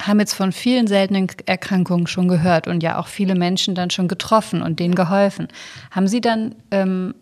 haben 0.00 0.18
jetzt 0.18 0.32
von 0.32 0.50
vielen 0.50 0.86
seltenen 0.86 1.26
Erkrankungen 1.44 2.06
schon 2.06 2.26
gehört 2.26 2.66
und 2.68 2.82
ja 2.82 2.98
auch 2.98 3.06
viele 3.06 3.34
Menschen 3.34 3.74
dann 3.74 3.90
schon 3.90 4.08
getroffen 4.08 4.62
und 4.62 4.80
denen 4.80 4.94
geholfen. 4.94 5.48
Haben 5.90 6.08
Sie 6.08 6.22
dann 6.22 6.54
ähm, 6.70 7.14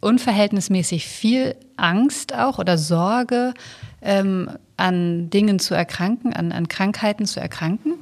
unverhältnismäßig 0.00 1.06
viel 1.06 1.56
Angst 1.76 2.34
auch 2.34 2.58
oder 2.58 2.78
Sorge, 2.78 3.52
ähm, 4.02 4.50
an 4.76 5.30
Dingen 5.30 5.58
zu 5.58 5.74
erkranken, 5.74 6.32
an, 6.32 6.52
an 6.52 6.68
Krankheiten 6.68 7.26
zu 7.26 7.40
erkranken? 7.40 7.94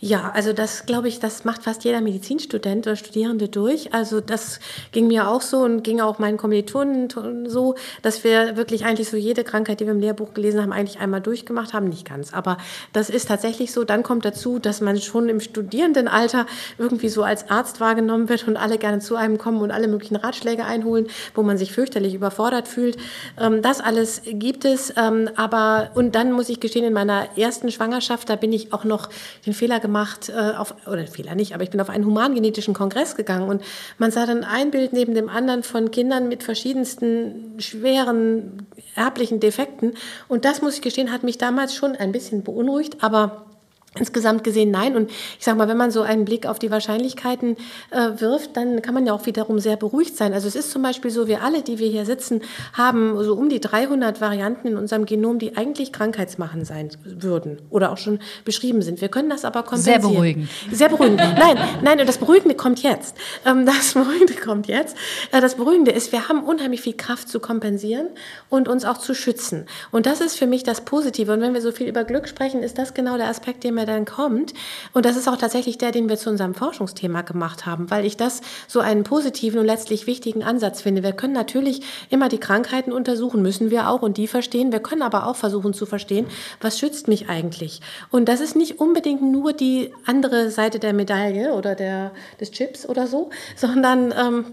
Ja, 0.00 0.30
also 0.32 0.52
das 0.52 0.86
glaube 0.86 1.08
ich, 1.08 1.18
das 1.18 1.44
macht 1.44 1.64
fast 1.64 1.82
jeder 1.82 2.00
Medizinstudent 2.00 2.86
oder 2.86 2.94
Studierende 2.94 3.48
durch. 3.48 3.92
Also 3.92 4.20
das 4.20 4.60
ging 4.92 5.08
mir 5.08 5.26
auch 5.26 5.42
so 5.42 5.58
und 5.58 5.82
ging 5.82 6.00
auch 6.00 6.20
meinen 6.20 6.36
Kommilitonen 6.36 7.08
so, 7.48 7.74
dass 8.02 8.22
wir 8.22 8.56
wirklich 8.56 8.84
eigentlich 8.84 9.08
so 9.08 9.16
jede 9.16 9.42
Krankheit, 9.42 9.80
die 9.80 9.86
wir 9.86 9.92
im 9.92 9.98
Lehrbuch 9.98 10.34
gelesen 10.34 10.62
haben, 10.62 10.72
eigentlich 10.72 11.00
einmal 11.00 11.20
durchgemacht 11.20 11.72
haben. 11.72 11.88
Nicht 11.88 12.08
ganz, 12.08 12.32
aber 12.32 12.58
das 12.92 13.10
ist 13.10 13.26
tatsächlich 13.26 13.72
so. 13.72 13.82
Dann 13.82 14.04
kommt 14.04 14.24
dazu, 14.24 14.60
dass 14.60 14.80
man 14.80 15.00
schon 15.00 15.28
im 15.28 15.40
Studierendenalter 15.40 16.46
irgendwie 16.78 17.08
so 17.08 17.24
als 17.24 17.50
Arzt 17.50 17.80
wahrgenommen 17.80 18.28
wird 18.28 18.46
und 18.46 18.56
alle 18.56 18.78
gerne 18.78 19.00
zu 19.00 19.16
einem 19.16 19.36
kommen 19.36 19.60
und 19.60 19.72
alle 19.72 19.88
möglichen 19.88 20.14
Ratschläge 20.14 20.64
einholen, 20.64 21.08
wo 21.34 21.42
man 21.42 21.58
sich 21.58 21.72
fürchterlich 21.72 22.14
überfordert 22.14 22.68
fühlt. 22.68 22.98
Ähm, 23.36 23.62
das 23.62 23.80
alles 23.80 24.22
gibt 24.24 24.64
es, 24.64 24.92
ähm, 24.96 25.28
aber 25.34 25.90
und 25.96 26.14
dann 26.14 26.30
muss 26.30 26.48
ich 26.50 26.60
gestehen, 26.60 26.84
in 26.84 26.92
meiner 26.92 27.36
ersten 27.36 27.72
Schwangerschaft, 27.72 28.30
da 28.30 28.36
bin 28.36 28.52
ich 28.52 28.72
auch 28.72 28.84
noch 28.84 29.08
den 29.44 29.54
Fehler 29.54 29.80
gemacht, 29.80 29.87
gemacht, 29.88 30.28
äh, 30.28 30.56
auf, 30.56 30.74
oder 30.86 31.06
Fehler 31.06 31.34
nicht, 31.34 31.54
aber 31.54 31.64
ich 31.64 31.70
bin 31.70 31.80
auf 31.80 31.90
einen 31.90 32.04
humangenetischen 32.04 32.74
Kongress 32.74 33.16
gegangen 33.16 33.48
und 33.48 33.62
man 33.98 34.10
sah 34.10 34.26
dann 34.26 34.44
ein 34.44 34.70
Bild 34.70 34.92
neben 34.92 35.14
dem 35.14 35.28
anderen 35.28 35.62
von 35.62 35.90
Kindern 35.90 36.28
mit 36.28 36.42
verschiedensten 36.42 37.56
schweren 37.58 38.66
erblichen 38.94 39.40
Defekten. 39.40 39.94
Und 40.28 40.44
das, 40.44 40.62
muss 40.62 40.74
ich 40.74 40.82
gestehen, 40.82 41.10
hat 41.10 41.22
mich 41.22 41.38
damals 41.38 41.74
schon 41.74 41.96
ein 41.96 42.12
bisschen 42.12 42.44
beunruhigt, 42.44 43.02
aber 43.02 43.47
Insgesamt 43.96 44.44
gesehen 44.44 44.70
nein. 44.70 44.96
Und 44.96 45.10
ich 45.10 45.44
sage 45.44 45.56
mal, 45.56 45.66
wenn 45.66 45.78
man 45.78 45.90
so 45.90 46.02
einen 46.02 46.26
Blick 46.26 46.46
auf 46.46 46.58
die 46.58 46.70
Wahrscheinlichkeiten 46.70 47.56
äh, 47.90 48.20
wirft, 48.20 48.56
dann 48.56 48.82
kann 48.82 48.92
man 48.92 49.06
ja 49.06 49.14
auch 49.14 49.24
wiederum 49.24 49.58
sehr 49.58 49.76
beruhigt 49.76 50.14
sein. 50.14 50.34
Also 50.34 50.46
es 50.46 50.54
ist 50.54 50.70
zum 50.70 50.82
Beispiel 50.82 51.10
so, 51.10 51.26
wir 51.26 51.42
alle, 51.42 51.62
die 51.62 51.78
wir 51.78 51.88
hier 51.88 52.04
sitzen, 52.04 52.42
haben 52.74 53.22
so 53.24 53.34
um 53.34 53.48
die 53.48 53.60
300 53.60 54.20
Varianten 54.20 54.68
in 54.68 54.76
unserem 54.76 55.06
Genom, 55.06 55.38
die 55.38 55.56
eigentlich 55.56 55.92
krankheitsmachend 55.92 56.66
sein 56.66 56.90
würden 57.02 57.62
oder 57.70 57.90
auch 57.90 57.96
schon 57.96 58.18
beschrieben 58.44 58.82
sind. 58.82 59.00
Wir 59.00 59.08
können 59.08 59.30
das 59.30 59.46
aber 59.46 59.62
kompensieren. 59.62 60.02
Sehr 60.02 60.10
beruhigend. 60.10 60.48
Sehr 60.70 60.88
beruhigend. 60.90 61.18
Nein, 61.38 61.58
nein, 61.82 62.00
und 62.00 62.08
das 62.08 62.18
Beruhigende 62.18 62.56
kommt 62.56 62.82
jetzt. 62.82 63.16
Ähm, 63.46 63.64
das 63.64 63.94
Beruhigende 63.94 64.34
kommt 64.34 64.66
jetzt. 64.66 64.96
Äh, 65.32 65.40
das 65.40 65.54
Beruhigende 65.54 65.92
ist, 65.92 66.12
wir 66.12 66.28
haben 66.28 66.44
unheimlich 66.44 66.82
viel 66.82 66.94
Kraft 66.94 67.28
zu 67.28 67.40
kompensieren 67.40 68.08
und 68.50 68.68
uns 68.68 68.84
auch 68.84 68.98
zu 68.98 69.14
schützen. 69.14 69.66
Und 69.90 70.06
das 70.06 70.20
ist 70.20 70.36
für 70.36 70.46
mich 70.46 70.62
das 70.62 70.82
Positive. 70.82 71.32
Und 71.32 71.40
wenn 71.40 71.54
wir 71.54 71.62
so 71.62 71.72
viel 71.72 71.88
über 71.88 72.04
Glück 72.04 72.28
sprechen, 72.28 72.62
ist 72.62 72.76
das 72.76 72.92
genau 72.92 73.16
der 73.16 73.28
Aspekt, 73.28 73.64
den 73.64 73.77
wir 73.78 73.86
dann 73.86 74.04
kommt. 74.04 74.52
Und 74.92 75.06
das 75.06 75.16
ist 75.16 75.26
auch 75.28 75.38
tatsächlich 75.38 75.78
der, 75.78 75.90
den 75.90 76.10
wir 76.10 76.18
zu 76.18 76.28
unserem 76.28 76.54
Forschungsthema 76.54 77.22
gemacht 77.22 77.64
haben, 77.64 77.90
weil 77.90 78.04
ich 78.04 78.18
das 78.18 78.42
so 78.66 78.80
einen 78.80 79.04
positiven 79.04 79.60
und 79.60 79.66
letztlich 79.66 80.06
wichtigen 80.06 80.44
Ansatz 80.44 80.82
finde. 80.82 81.02
Wir 81.02 81.12
können 81.12 81.32
natürlich 81.32 81.80
immer 82.10 82.28
die 82.28 82.38
Krankheiten 82.38 82.92
untersuchen, 82.92 83.40
müssen 83.40 83.70
wir 83.70 83.88
auch 83.88 84.02
und 84.02 84.18
die 84.18 84.26
verstehen. 84.26 84.72
Wir 84.72 84.80
können 84.80 85.02
aber 85.02 85.26
auch 85.26 85.36
versuchen 85.36 85.72
zu 85.72 85.86
verstehen, 85.86 86.26
was 86.60 86.78
schützt 86.78 87.08
mich 87.08 87.30
eigentlich. 87.30 87.80
Und 88.10 88.28
das 88.28 88.40
ist 88.40 88.56
nicht 88.56 88.80
unbedingt 88.80 89.22
nur 89.22 89.54
die 89.54 89.92
andere 90.04 90.50
Seite 90.50 90.78
der 90.78 90.92
Medaille 90.92 91.54
oder 91.54 91.74
der, 91.74 92.12
des 92.40 92.50
Chips 92.50 92.86
oder 92.86 93.06
so, 93.06 93.30
sondern 93.56 94.12
ähm, 94.12 94.44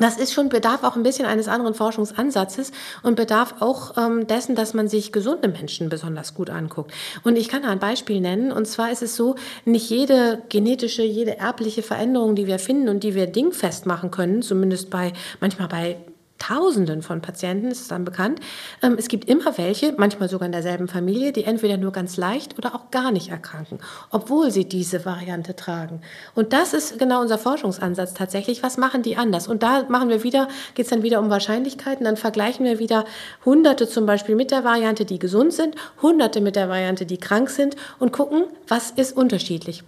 das 0.00 0.16
ist 0.16 0.32
schon 0.32 0.48
bedarf 0.48 0.84
auch 0.84 0.96
ein 0.96 1.02
bisschen 1.02 1.26
eines 1.26 1.48
anderen 1.48 1.74
Forschungsansatzes 1.74 2.72
und 3.02 3.16
bedarf 3.16 3.56
auch 3.60 3.96
ähm, 3.96 4.26
dessen, 4.26 4.54
dass 4.54 4.74
man 4.74 4.88
sich 4.88 5.12
gesunde 5.12 5.48
Menschen 5.48 5.88
besonders 5.88 6.34
gut 6.34 6.50
anguckt. 6.50 6.92
Und 7.24 7.36
ich 7.36 7.48
kann 7.48 7.62
da 7.62 7.68
ein 7.68 7.78
Beispiel 7.78 8.20
nennen. 8.20 8.52
Und 8.52 8.66
zwar 8.66 8.90
ist 8.90 9.02
es 9.02 9.16
so, 9.16 9.34
nicht 9.64 9.90
jede 9.90 10.42
genetische, 10.48 11.02
jede 11.02 11.38
erbliche 11.38 11.82
Veränderung, 11.82 12.34
die 12.34 12.46
wir 12.46 12.58
finden 12.58 12.88
und 12.88 13.02
die 13.02 13.14
wir 13.14 13.26
dingfest 13.26 13.86
machen 13.86 14.10
können, 14.10 14.42
zumindest 14.42 14.90
bei 14.90 15.12
manchmal 15.40 15.68
bei 15.68 15.96
Tausenden 16.38 17.02
von 17.02 17.20
Patienten, 17.20 17.70
ist 17.70 17.90
dann 17.90 18.04
bekannt. 18.04 18.40
Ähm, 18.82 18.96
es 18.98 19.08
gibt 19.08 19.28
immer 19.28 19.56
welche, 19.58 19.94
manchmal 19.96 20.28
sogar 20.28 20.46
in 20.46 20.52
derselben 20.52 20.88
Familie, 20.88 21.32
die 21.32 21.44
entweder 21.44 21.76
nur 21.76 21.92
ganz 21.92 22.16
leicht 22.16 22.56
oder 22.58 22.74
auch 22.74 22.90
gar 22.90 23.10
nicht 23.10 23.30
erkranken, 23.30 23.78
obwohl 24.10 24.50
sie 24.50 24.64
diese 24.64 25.04
Variante 25.04 25.56
tragen. 25.56 26.00
Und 26.34 26.52
das 26.52 26.72
ist 26.74 26.98
genau 26.98 27.20
unser 27.20 27.38
Forschungsansatz 27.38 28.14
tatsächlich. 28.14 28.62
Was 28.62 28.76
machen 28.76 29.02
die 29.02 29.16
anders? 29.16 29.48
Und 29.48 29.62
da 29.62 29.84
machen 29.88 30.08
wir 30.08 30.22
wieder, 30.22 30.48
geht 30.74 30.86
es 30.86 30.90
dann 30.90 31.02
wieder 31.02 31.20
um 31.20 31.30
Wahrscheinlichkeiten. 31.30 32.04
Dann 32.04 32.16
vergleichen 32.16 32.64
wir 32.64 32.78
wieder 32.78 33.04
Hunderte 33.44 33.88
zum 33.88 34.06
Beispiel 34.06 34.36
mit 34.36 34.50
der 34.50 34.64
Variante, 34.64 35.04
die 35.04 35.18
gesund 35.18 35.52
sind, 35.52 35.74
Hunderte 36.02 36.40
mit 36.40 36.56
der 36.56 36.68
Variante, 36.68 37.06
die 37.06 37.18
krank 37.18 37.50
sind 37.50 37.76
und 37.98 38.12
gucken, 38.12 38.44
was 38.66 38.90
ist 38.92 39.16
unterschiedlich. 39.16 39.84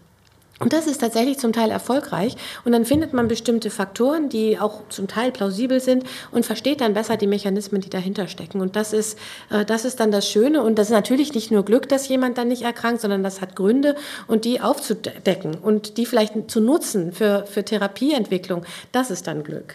Und 0.61 0.75
das 0.75 0.87
ist 0.87 1.01
tatsächlich 1.01 1.39
zum 1.39 1.55
Teil 1.55 1.71
erfolgreich. 1.71 2.37
Und 2.67 2.73
dann 2.73 2.85
findet 2.85 3.15
man 3.15 3.29
bestimmte 3.29 3.71
Faktoren, 3.71 4.29
die 4.29 4.59
auch 4.59 4.83
zum 4.91 5.09
Teil 5.09 5.33
plausibel 5.33 5.81
sind 5.81 6.05
und 6.33 6.45
versteht 6.45 6.83
dann 6.83 6.93
besser 6.93 7.17
die 7.17 7.27
Mechanismen, 7.27 7.81
die 7.81 7.89
dahinter 7.89 8.29
stecken. 8.29 8.61
Und 8.61 8.77
das 8.77 8.93
ist, 8.93 9.19
äh, 9.49 9.65
das 9.65 9.87
ist 9.87 10.01
dann 10.01 10.13
das 10.13 10.29
Schöne. 10.29 10.63
Und 10.63 10.79
das 10.79 10.89
ist 10.89 10.93
natürlich 10.93 11.35
nicht 11.35 11.51
nur 11.51 11.65
Glück, 11.65 11.89
dass 11.89 12.09
jemand 12.09 12.37
dann 12.37 12.49
nicht 12.49 12.63
erkrankt, 12.63 13.01
sondern 13.01 13.23
das 13.23 13.41
hat 13.41 13.57
Gründe 13.57 13.97
und 14.27 14.45
die 14.45 14.61
aufzudecken 14.61 15.55
und 15.55 15.97
die 15.97 16.05
vielleicht 16.05 16.51
zu 16.51 16.61
nutzen 16.61 17.13
für, 17.13 17.47
für 17.47 17.65
Therapieentwicklung. 17.65 18.65
Das 18.93 19.11
ist 19.11 19.27
dann 19.27 19.43
Glück. 19.43 19.75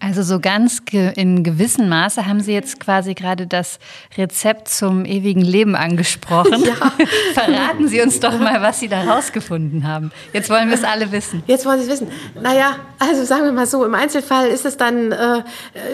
Also 0.00 0.22
so 0.22 0.38
ganz 0.38 0.84
ge 0.84 1.12
in 1.16 1.42
gewissem 1.42 1.88
Maße 1.88 2.26
haben 2.26 2.40
Sie 2.40 2.52
jetzt 2.52 2.78
quasi 2.78 3.14
gerade 3.14 3.46
das 3.46 3.78
Rezept 4.16 4.68
zum 4.68 5.04
ewigen 5.04 5.42
Leben 5.42 5.74
angesprochen. 5.74 6.62
Ja. 6.68 6.74
Verraten 7.34 7.88
Sie 7.88 8.02
uns 8.02 8.20
doch 8.20 8.38
mal, 8.38 8.60
was 8.60 8.80
Sie 8.80 8.88
da 8.88 9.04
rausgefunden 9.04 9.86
haben. 9.86 10.10
Jetzt 10.32 10.50
wollen 10.50 10.68
wir 10.68 10.74
es 10.74 10.84
alle 10.84 11.12
wissen. 11.12 11.42
Jetzt 11.46 11.64
wollen 11.64 11.80
Sie 11.80 11.86
es 11.86 11.92
wissen. 11.92 12.08
Naja, 12.40 12.76
also 12.98 13.24
sagen 13.24 13.44
wir 13.44 13.52
mal 13.52 13.66
so, 13.66 13.84
im 13.84 13.94
Einzelfall 13.94 14.48
ist 14.48 14.66
es 14.66 14.76
dann, 14.76 15.12
äh, 15.12 15.42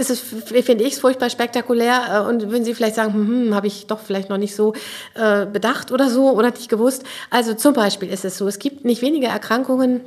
ist 0.00 0.10
es, 0.10 0.20
finde 0.20 0.84
ich 0.84 0.94
es 0.94 0.98
furchtbar 0.98 1.30
spektakulär. 1.30 2.24
Äh, 2.26 2.28
und 2.28 2.50
würden 2.50 2.64
Sie 2.64 2.74
vielleicht 2.74 2.96
sagen, 2.96 3.14
hm, 3.14 3.28
hm 3.28 3.54
habe 3.54 3.66
ich 3.66 3.86
doch 3.86 4.00
vielleicht 4.00 4.30
noch 4.30 4.38
nicht 4.38 4.56
so 4.56 4.74
äh, 5.14 5.46
bedacht 5.46 5.92
oder 5.92 6.10
so 6.10 6.30
oder 6.32 6.50
nicht 6.50 6.68
gewusst. 6.68 7.04
Also 7.30 7.54
zum 7.54 7.74
Beispiel 7.74 8.08
ist 8.08 8.24
es 8.24 8.38
so, 8.38 8.48
es 8.48 8.58
gibt 8.58 8.84
nicht 8.84 9.02
wenige 9.02 9.26
Erkrankungen, 9.26 10.00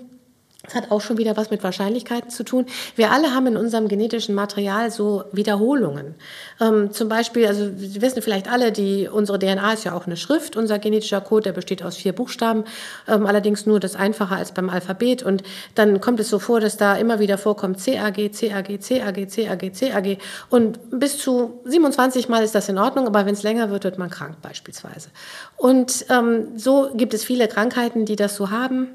das 0.67 0.75
hat 0.75 0.91
auch 0.91 1.01
schon 1.01 1.17
wieder 1.17 1.37
was 1.37 1.49
mit 1.49 1.63
Wahrscheinlichkeiten 1.63 2.29
zu 2.29 2.43
tun. 2.43 2.65
Wir 2.95 3.11
alle 3.11 3.33
haben 3.33 3.47
in 3.47 3.57
unserem 3.57 3.87
genetischen 3.87 4.35
Material 4.35 4.91
so 4.91 5.23
Wiederholungen. 5.31 6.15
Ähm, 6.59 6.91
zum 6.91 7.07
Beispiel, 7.07 7.47
also 7.47 7.69
Sie 7.77 8.01
wissen 8.01 8.21
vielleicht 8.21 8.51
alle, 8.51 8.73
die, 8.73 9.07
unsere 9.07 9.39
DNA 9.39 9.73
ist 9.73 9.85
ja 9.85 9.93
auch 9.93 10.05
eine 10.05 10.17
Schrift. 10.17 10.57
Unser 10.57 10.77
genetischer 10.77 11.21
Code, 11.21 11.43
der 11.43 11.53
besteht 11.53 11.83
aus 11.83 11.95
vier 11.95 12.11
Buchstaben, 12.13 12.65
ähm, 13.07 13.25
allerdings 13.25 13.65
nur 13.65 13.79
das 13.79 13.95
einfacher 13.95 14.35
als 14.35 14.51
beim 14.51 14.69
Alphabet. 14.69 15.23
Und 15.23 15.43
dann 15.75 16.01
kommt 16.01 16.19
es 16.19 16.29
so 16.29 16.37
vor, 16.37 16.59
dass 16.59 16.75
da 16.75 16.95
immer 16.95 17.19
wieder 17.19 17.37
vorkommt 17.37 17.83
CAG, 17.83 18.31
CAG, 18.33 18.79
CAG, 18.81 19.27
CAG, 19.29 19.71
CAG. 19.73 20.17
Und 20.49 20.79
bis 20.91 21.17
zu 21.17 21.61
27 21.63 22.27
Mal 22.27 22.43
ist 22.43 22.55
das 22.55 22.67
in 22.67 22.77
Ordnung, 22.77 23.07
aber 23.07 23.25
wenn 23.25 23.33
es 23.33 23.43
länger 23.43 23.69
wird, 23.71 23.85
wird 23.85 23.97
man 23.97 24.09
krank 24.09 24.41
beispielsweise. 24.41 25.09
Und 25.55 26.05
ähm, 26.09 26.57
so 26.57 26.89
gibt 26.93 27.13
es 27.13 27.23
viele 27.23 27.47
Krankheiten, 27.47 28.05
die 28.05 28.17
das 28.17 28.35
so 28.35 28.51
haben. 28.51 28.89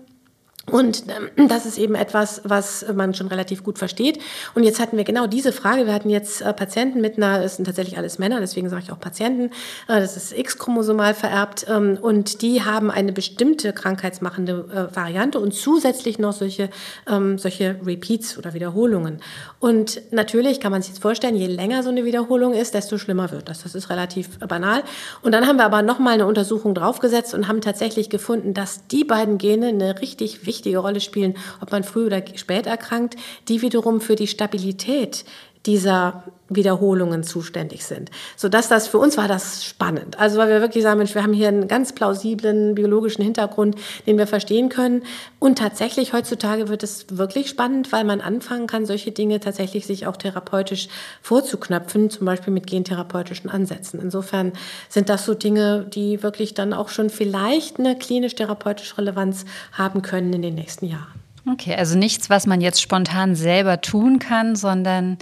Und 0.70 1.04
ähm, 1.08 1.48
das 1.48 1.66
ist 1.66 1.76
eben 1.76 1.96
etwas, 1.96 2.40
was 2.44 2.86
man 2.94 3.14
schon 3.14 3.26
relativ 3.26 3.64
gut 3.64 3.78
versteht. 3.78 4.20
Und 4.54 4.62
jetzt 4.62 4.78
hatten 4.78 4.96
wir 4.96 5.02
genau 5.02 5.26
diese 5.26 5.52
Frage. 5.52 5.86
Wir 5.86 5.92
hatten 5.92 6.08
jetzt 6.08 6.40
äh, 6.40 6.52
Patienten 6.52 7.00
mit 7.00 7.16
einer, 7.16 7.42
es 7.42 7.56
sind 7.56 7.64
tatsächlich 7.64 7.98
alles 7.98 8.20
Männer, 8.20 8.38
deswegen 8.38 8.68
sage 8.68 8.82
ich 8.84 8.92
auch 8.92 9.00
Patienten, 9.00 9.46
äh, 9.88 10.00
das 10.00 10.16
ist 10.16 10.32
X-chromosomal 10.32 11.14
vererbt. 11.14 11.66
Ähm, 11.68 11.98
und 12.00 12.42
die 12.42 12.62
haben 12.64 12.92
eine 12.92 13.12
bestimmte 13.12 13.72
krankheitsmachende 13.72 14.90
äh, 14.92 14.96
Variante 14.96 15.40
und 15.40 15.52
zusätzlich 15.52 16.20
noch 16.20 16.32
solche, 16.32 16.70
ähm, 17.08 17.38
solche 17.38 17.76
Repeats 17.84 18.38
oder 18.38 18.54
Wiederholungen. 18.54 19.20
Und 19.58 20.00
natürlich 20.12 20.60
kann 20.60 20.70
man 20.70 20.82
sich 20.82 20.92
jetzt 20.92 21.02
vorstellen, 21.02 21.34
je 21.34 21.48
länger 21.48 21.82
so 21.82 21.88
eine 21.88 22.04
Wiederholung 22.04 22.54
ist, 22.54 22.74
desto 22.74 22.98
schlimmer 22.98 23.32
wird 23.32 23.48
das. 23.48 23.64
Das 23.64 23.74
ist 23.74 23.90
relativ 23.90 24.38
banal. 24.38 24.84
Und 25.22 25.32
dann 25.32 25.48
haben 25.48 25.56
wir 25.56 25.64
aber 25.64 25.82
nochmal 25.82 26.14
eine 26.14 26.26
Untersuchung 26.26 26.72
draufgesetzt 26.72 27.34
und 27.34 27.48
haben 27.48 27.60
tatsächlich 27.60 28.10
gefunden, 28.10 28.54
dass 28.54 28.86
die 28.86 29.02
beiden 29.02 29.38
Gene 29.38 29.68
eine 29.68 30.00
richtig 30.00 30.46
wichtige 30.46 30.52
wichtige 30.62 30.78
Rolle 30.78 31.00
spielen, 31.00 31.34
ob 31.60 31.72
man 31.72 31.82
früh 31.82 32.06
oder 32.06 32.22
spät 32.36 32.66
erkrankt, 32.66 33.16
die 33.48 33.62
wiederum 33.62 34.00
für 34.00 34.14
die 34.14 34.28
Stabilität 34.28 35.24
dieser 35.66 36.24
Wiederholungen 36.48 37.22
zuständig 37.22 37.84
sind. 37.84 38.10
So 38.36 38.48
dass 38.48 38.68
das 38.68 38.88
für 38.88 38.98
uns 38.98 39.16
war 39.16 39.28
das 39.28 39.64
spannend. 39.64 40.18
Also 40.18 40.38
weil 40.38 40.48
wir 40.48 40.60
wirklich 40.60 40.82
sagen, 40.82 40.98
Mensch, 40.98 41.14
wir 41.14 41.22
haben 41.22 41.32
hier 41.32 41.48
einen 41.48 41.68
ganz 41.68 41.92
plausiblen 41.94 42.74
biologischen 42.74 43.22
Hintergrund, 43.22 43.76
den 44.06 44.18
wir 44.18 44.26
verstehen 44.26 44.68
können. 44.68 45.02
Und 45.38 45.58
tatsächlich 45.58 46.12
heutzutage 46.12 46.68
wird 46.68 46.82
es 46.82 47.06
wirklich 47.10 47.48
spannend, 47.48 47.92
weil 47.92 48.04
man 48.04 48.20
anfangen 48.20 48.66
kann, 48.66 48.86
solche 48.86 49.12
Dinge 49.12 49.40
tatsächlich 49.40 49.86
sich 49.86 50.06
auch 50.06 50.16
therapeutisch 50.16 50.88
vorzuknöpfen, 51.22 52.10
zum 52.10 52.26
Beispiel 52.26 52.52
mit 52.52 52.66
gentherapeutischen 52.66 53.48
Ansätzen. 53.48 54.00
Insofern 54.00 54.52
sind 54.88 55.08
das 55.08 55.24
so 55.24 55.34
Dinge, 55.34 55.86
die 55.88 56.22
wirklich 56.22 56.54
dann 56.54 56.72
auch 56.72 56.88
schon 56.88 57.08
vielleicht 57.08 57.78
eine 57.78 57.96
klinisch-therapeutische 57.96 58.98
Relevanz 58.98 59.44
haben 59.72 60.02
können 60.02 60.32
in 60.32 60.42
den 60.42 60.54
nächsten 60.54 60.86
Jahren. 60.86 61.22
Okay, 61.50 61.74
also 61.74 61.98
nichts, 61.98 62.30
was 62.30 62.46
man 62.46 62.60
jetzt 62.60 62.80
spontan 62.80 63.34
selber 63.34 63.80
tun 63.80 64.20
kann, 64.20 64.54
sondern 64.54 65.18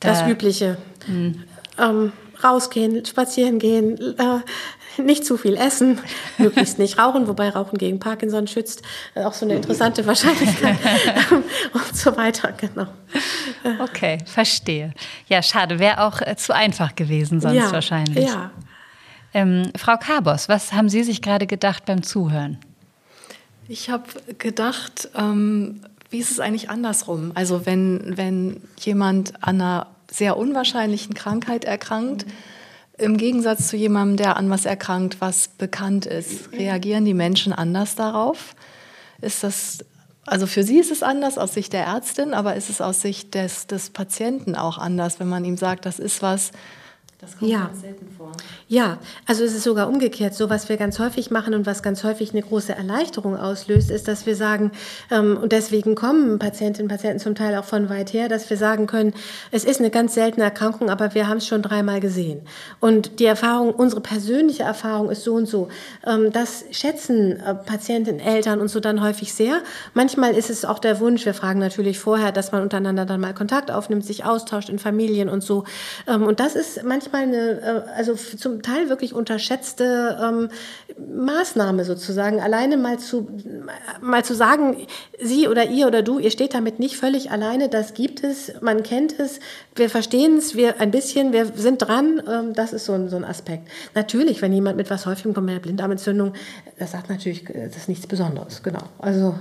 das 0.00 0.26
Übliche. 0.26 0.76
Mhm. 1.06 1.44
Ähm, 1.78 2.12
rausgehen, 2.42 3.04
spazieren 3.04 3.58
gehen, 3.58 3.98
äh, 4.18 5.02
nicht 5.02 5.24
zu 5.24 5.36
viel 5.36 5.56
essen, 5.56 5.98
möglichst 6.38 6.78
nicht 6.78 6.98
rauchen, 6.98 7.28
wobei 7.28 7.50
Rauchen 7.50 7.78
gegen 7.78 7.98
Parkinson 7.98 8.46
schützt, 8.46 8.82
äh, 9.14 9.24
auch 9.24 9.32
so 9.32 9.46
eine 9.46 9.54
interessante 9.54 10.06
Wahrscheinlichkeit 10.06 10.78
und 11.72 11.96
so 11.96 12.16
weiter, 12.16 12.52
genau. 12.52 12.86
Okay, 13.80 14.18
verstehe. 14.26 14.92
Ja, 15.28 15.42
schade, 15.42 15.78
wäre 15.78 16.02
auch 16.04 16.20
äh, 16.20 16.36
zu 16.36 16.54
einfach 16.54 16.94
gewesen 16.96 17.40
sonst 17.40 17.54
ja, 17.54 17.72
wahrscheinlich. 17.72 18.26
Ja. 18.26 18.50
Ähm, 19.32 19.70
Frau 19.76 19.96
Kabos, 19.96 20.48
was 20.48 20.72
haben 20.72 20.88
Sie 20.88 21.04
sich 21.04 21.22
gerade 21.22 21.46
gedacht 21.46 21.84
beim 21.84 22.02
Zuhören? 22.02 22.58
Ich 23.68 23.88
habe 23.88 24.04
gedacht, 24.38 25.08
ähm, 25.14 25.82
wie 26.10 26.18
ist 26.18 26.30
es 26.30 26.40
eigentlich 26.40 26.68
andersrum? 26.68 27.32
Also 27.34 27.66
wenn, 27.66 28.16
wenn 28.16 28.60
jemand 28.78 29.42
an 29.42 29.60
einer 29.60 29.86
sehr 30.10 30.36
unwahrscheinlichen 30.36 31.14
Krankheit 31.14 31.64
erkrankt, 31.64 32.26
mhm. 32.26 32.32
im 32.98 33.16
Gegensatz 33.16 33.68
zu 33.68 33.76
jemandem, 33.76 34.16
der 34.16 34.36
an 34.36 34.50
was 34.50 34.66
erkrankt, 34.66 35.20
was 35.20 35.48
bekannt 35.48 36.06
ist, 36.06 36.52
reagieren 36.52 37.04
die 37.04 37.14
Menschen 37.14 37.52
anders 37.52 37.94
darauf? 37.94 38.56
Ist 39.20 39.44
das, 39.44 39.84
also 40.26 40.46
für 40.46 40.64
Sie 40.64 40.78
ist 40.78 40.90
es 40.90 41.02
anders 41.02 41.38
aus 41.38 41.54
Sicht 41.54 41.72
der 41.72 41.84
Ärztin, 41.84 42.34
aber 42.34 42.56
ist 42.56 42.70
es 42.70 42.80
aus 42.80 43.02
Sicht 43.02 43.34
des, 43.34 43.68
des 43.68 43.90
Patienten 43.90 44.56
auch 44.56 44.78
anders, 44.78 45.20
wenn 45.20 45.28
man 45.28 45.44
ihm 45.44 45.56
sagt, 45.56 45.86
das 45.86 45.98
ist 45.98 46.22
was, 46.22 46.50
das 47.20 47.36
kommt 47.36 47.50
ja. 47.50 47.66
ganz 47.66 47.82
selten 47.82 48.08
vor. 48.16 48.32
Ja, 48.66 48.98
also 49.26 49.44
es 49.44 49.54
ist 49.54 49.64
sogar 49.64 49.88
umgekehrt. 49.88 50.34
So, 50.34 50.48
was 50.48 50.70
wir 50.70 50.78
ganz 50.78 50.98
häufig 50.98 51.30
machen 51.30 51.52
und 51.52 51.66
was 51.66 51.82
ganz 51.82 52.02
häufig 52.02 52.30
eine 52.30 52.40
große 52.40 52.74
Erleichterung 52.74 53.36
auslöst, 53.36 53.90
ist, 53.90 54.08
dass 54.08 54.24
wir 54.24 54.34
sagen, 54.34 54.70
ähm, 55.10 55.36
und 55.36 55.52
deswegen 55.52 55.94
kommen 55.94 56.38
Patientinnen 56.38 56.90
und 56.90 56.96
Patienten 56.96 57.20
zum 57.20 57.34
Teil 57.34 57.56
auch 57.56 57.64
von 57.64 57.90
weit 57.90 58.14
her, 58.14 58.30
dass 58.30 58.48
wir 58.48 58.56
sagen 58.56 58.86
können, 58.86 59.12
es 59.50 59.64
ist 59.64 59.80
eine 59.80 59.90
ganz 59.90 60.14
seltene 60.14 60.44
Erkrankung, 60.44 60.88
aber 60.88 61.14
wir 61.14 61.28
haben 61.28 61.36
es 61.36 61.46
schon 61.46 61.60
dreimal 61.60 62.00
gesehen. 62.00 62.40
Und 62.80 63.20
die 63.20 63.26
Erfahrung, 63.26 63.74
unsere 63.74 64.00
persönliche 64.00 64.62
Erfahrung 64.62 65.10
ist 65.10 65.22
so 65.22 65.34
und 65.34 65.46
so. 65.46 65.68
Ähm, 66.06 66.32
das 66.32 66.64
schätzen 66.70 67.38
äh, 67.38 67.54
Patientinnen, 67.54 68.20
Eltern 68.20 68.60
und 68.60 68.68
so 68.68 68.80
dann 68.80 69.02
häufig 69.02 69.34
sehr. 69.34 69.60
Manchmal 69.92 70.34
ist 70.34 70.48
es 70.48 70.64
auch 70.64 70.78
der 70.78 71.00
Wunsch, 71.00 71.26
wir 71.26 71.34
fragen 71.34 71.60
natürlich 71.60 71.98
vorher, 71.98 72.32
dass 72.32 72.50
man 72.50 72.62
untereinander 72.62 73.04
dann 73.04 73.20
mal 73.20 73.34
Kontakt 73.34 73.70
aufnimmt, 73.70 74.06
sich 74.06 74.24
austauscht 74.24 74.70
in 74.70 74.78
Familien 74.78 75.28
und 75.28 75.42
so. 75.42 75.64
Ähm, 76.06 76.22
und 76.22 76.40
das 76.40 76.54
ist 76.54 76.82
manchmal 76.82 77.09
manchmal 77.12 77.22
eine, 77.22 77.60
äh, 77.60 77.90
also 77.96 78.14
zum 78.14 78.62
Teil 78.62 78.88
wirklich 78.88 79.14
unterschätzte 79.14 80.18
ähm, 80.22 80.48
Maßnahme 80.98 81.84
sozusagen. 81.84 82.40
Alleine 82.40 82.76
mal 82.76 82.98
zu, 82.98 83.28
mal 84.00 84.24
zu 84.24 84.34
sagen, 84.34 84.86
Sie 85.20 85.48
oder 85.48 85.68
ihr 85.68 85.86
oder 85.86 86.02
du, 86.02 86.18
ihr 86.18 86.30
steht 86.30 86.54
damit 86.54 86.78
nicht 86.78 86.96
völlig 86.96 87.30
alleine, 87.30 87.68
das 87.68 87.94
gibt 87.94 88.24
es, 88.24 88.52
man 88.60 88.82
kennt 88.82 89.18
es, 89.18 89.40
wir 89.74 89.90
verstehen 89.90 90.38
es, 90.38 90.56
wir 90.56 90.80
ein 90.80 90.90
bisschen, 90.90 91.32
wir 91.32 91.46
sind 91.54 91.78
dran, 91.78 92.22
ähm, 92.28 92.54
das 92.54 92.72
ist 92.72 92.86
so 92.86 92.92
ein, 92.92 93.08
so 93.08 93.16
ein 93.16 93.24
Aspekt. 93.24 93.68
Natürlich, 93.94 94.42
wenn 94.42 94.52
jemand 94.52 94.76
mit 94.76 94.90
was 94.90 95.06
häufigem 95.06 95.34
kommt, 95.34 95.46
mit 95.46 95.54
einer 95.54 95.62
Blinddarmentzündung, 95.62 96.34
das 96.78 96.92
sagt 96.92 97.10
natürlich, 97.10 97.44
das 97.44 97.76
ist 97.76 97.88
nichts 97.88 98.06
Besonderes, 98.06 98.62
genau. 98.62 98.84
Also 98.98 99.34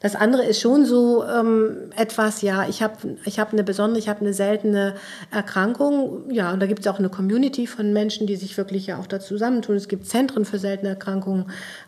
das 0.00 0.14
andere 0.14 0.44
ist 0.44 0.60
schon 0.60 0.84
so 0.84 1.24
ähm, 1.24 1.90
etwas, 1.96 2.42
ja, 2.42 2.68
ich 2.68 2.82
habe 2.82 3.16
ich 3.24 3.38
hab 3.38 3.52
eine 3.52 3.64
besondere, 3.64 3.98
ich 3.98 4.08
habe 4.08 4.20
eine 4.20 4.34
seltene 4.34 4.94
Erkrankung. 5.30 6.30
Ja, 6.30 6.52
und 6.52 6.60
da 6.60 6.66
gibt 6.66 6.80
es 6.80 6.86
auch 6.86 6.98
eine 6.98 7.08
Community 7.08 7.66
von 7.66 7.92
Menschen, 7.92 8.26
die 8.26 8.36
sich 8.36 8.56
wirklich 8.56 8.86
ja 8.86 8.98
auch 8.98 9.06
da 9.06 9.20
zusammentun. 9.20 9.76
Es 9.76 9.88
gibt 9.88 10.06
Zentren 10.06 10.44
für 10.44 10.58
seltene 10.58 10.90
Erkrankungen, 10.90 11.46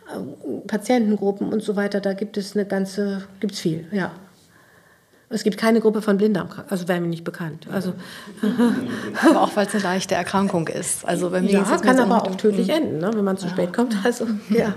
äh, 0.09 0.67
Patientengruppen 0.67 1.53
und 1.53 1.63
so 1.63 1.77
weiter. 1.77 2.01
Da 2.01 2.15
gibt 2.15 2.37
es 2.37 2.57
eine 2.57 2.65
ganze, 2.65 3.23
gibt 3.41 3.55
es 3.55 3.61
viel, 3.61 3.87
ja. 3.93 4.11
Es 5.31 5.43
gibt 5.43 5.59
keine 5.59 5.81
Gruppe 5.81 6.01
von 6.01 6.17
Blinddarmkranken, 6.17 6.73
also 6.73 6.89
wäre 6.89 7.03
mir 7.03 7.09
nicht 7.09 7.25
bekannt. 7.25 7.67
Also 7.71 7.93
aber 9.29 9.43
auch 9.43 9.55
weil 9.57 9.67
es 9.67 9.75
eine 9.75 9.83
leichte 9.83 10.15
Erkrankung 10.15 10.69
ist. 10.69 11.07
Also 11.07 11.29
bei 11.29 11.43
mir 11.43 11.51
ja, 11.51 11.75
es 11.75 11.83
kann 11.83 11.99
aber 12.01 12.23
auch 12.23 12.35
tödlich 12.37 12.71
enden, 12.71 12.97
ne, 12.99 13.11
wenn 13.13 13.25
man 13.25 13.37
zu 13.37 13.47
ja. 13.47 13.53
spät 13.53 13.75
kommt. 13.75 13.95
Also 14.05 14.27
ja. 14.49 14.75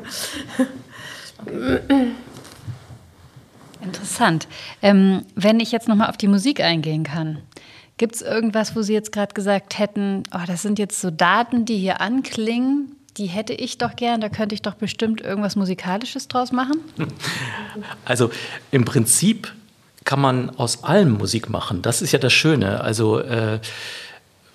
Interessant. 3.81 4.47
Ähm, 4.81 5.25
wenn 5.35 5.59
ich 5.59 5.71
jetzt 5.71 5.87
nochmal 5.87 6.09
auf 6.09 6.17
die 6.17 6.27
Musik 6.27 6.61
eingehen 6.61 7.03
kann, 7.03 7.39
gibt 7.97 8.15
es 8.15 8.21
irgendwas, 8.21 8.75
wo 8.75 8.81
Sie 8.81 8.93
jetzt 8.93 9.11
gerade 9.11 9.33
gesagt 9.33 9.77
hätten, 9.77 10.23
oh, 10.33 10.45
das 10.47 10.61
sind 10.61 10.79
jetzt 10.79 11.01
so 11.01 11.11
Daten, 11.11 11.65
die 11.65 11.77
hier 11.77 12.01
anklingen, 12.01 12.95
die 13.17 13.25
hätte 13.25 13.53
ich 13.53 13.77
doch 13.77 13.95
gern, 13.95 14.21
da 14.21 14.29
könnte 14.29 14.55
ich 14.55 14.61
doch 14.61 14.75
bestimmt 14.75 15.21
irgendwas 15.21 15.55
Musikalisches 15.55 16.27
draus 16.27 16.51
machen? 16.51 16.79
Also 18.03 18.31
im 18.71 18.83
Prinzip 18.83 19.53
kann 20.03 20.19
man 20.19 20.49
aus 20.49 20.83
allem 20.83 21.13
Musik 21.13 21.49
machen. 21.49 21.81
Das 21.81 22.01
ist 22.01 22.11
ja 22.11 22.19
das 22.19 22.33
Schöne. 22.33 22.81
Also 22.81 23.19
äh, 23.19 23.59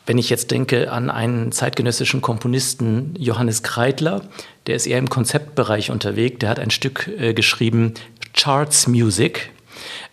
wenn 0.06 0.18
ich 0.18 0.30
jetzt 0.30 0.52
denke 0.52 0.90
an 0.92 1.10
einen 1.10 1.52
zeitgenössischen 1.52 2.22
Komponisten, 2.22 3.14
Johannes 3.18 3.62
Kreidler, 3.62 4.22
der 4.66 4.76
ist 4.76 4.86
eher 4.86 4.98
im 4.98 5.10
Konzeptbereich 5.10 5.90
unterwegs, 5.90 6.38
der 6.38 6.48
hat 6.48 6.60
ein 6.60 6.70
Stück 6.70 7.08
äh, 7.18 7.34
geschrieben, 7.34 7.94
Charts 8.32 8.86
Music. 8.86 9.50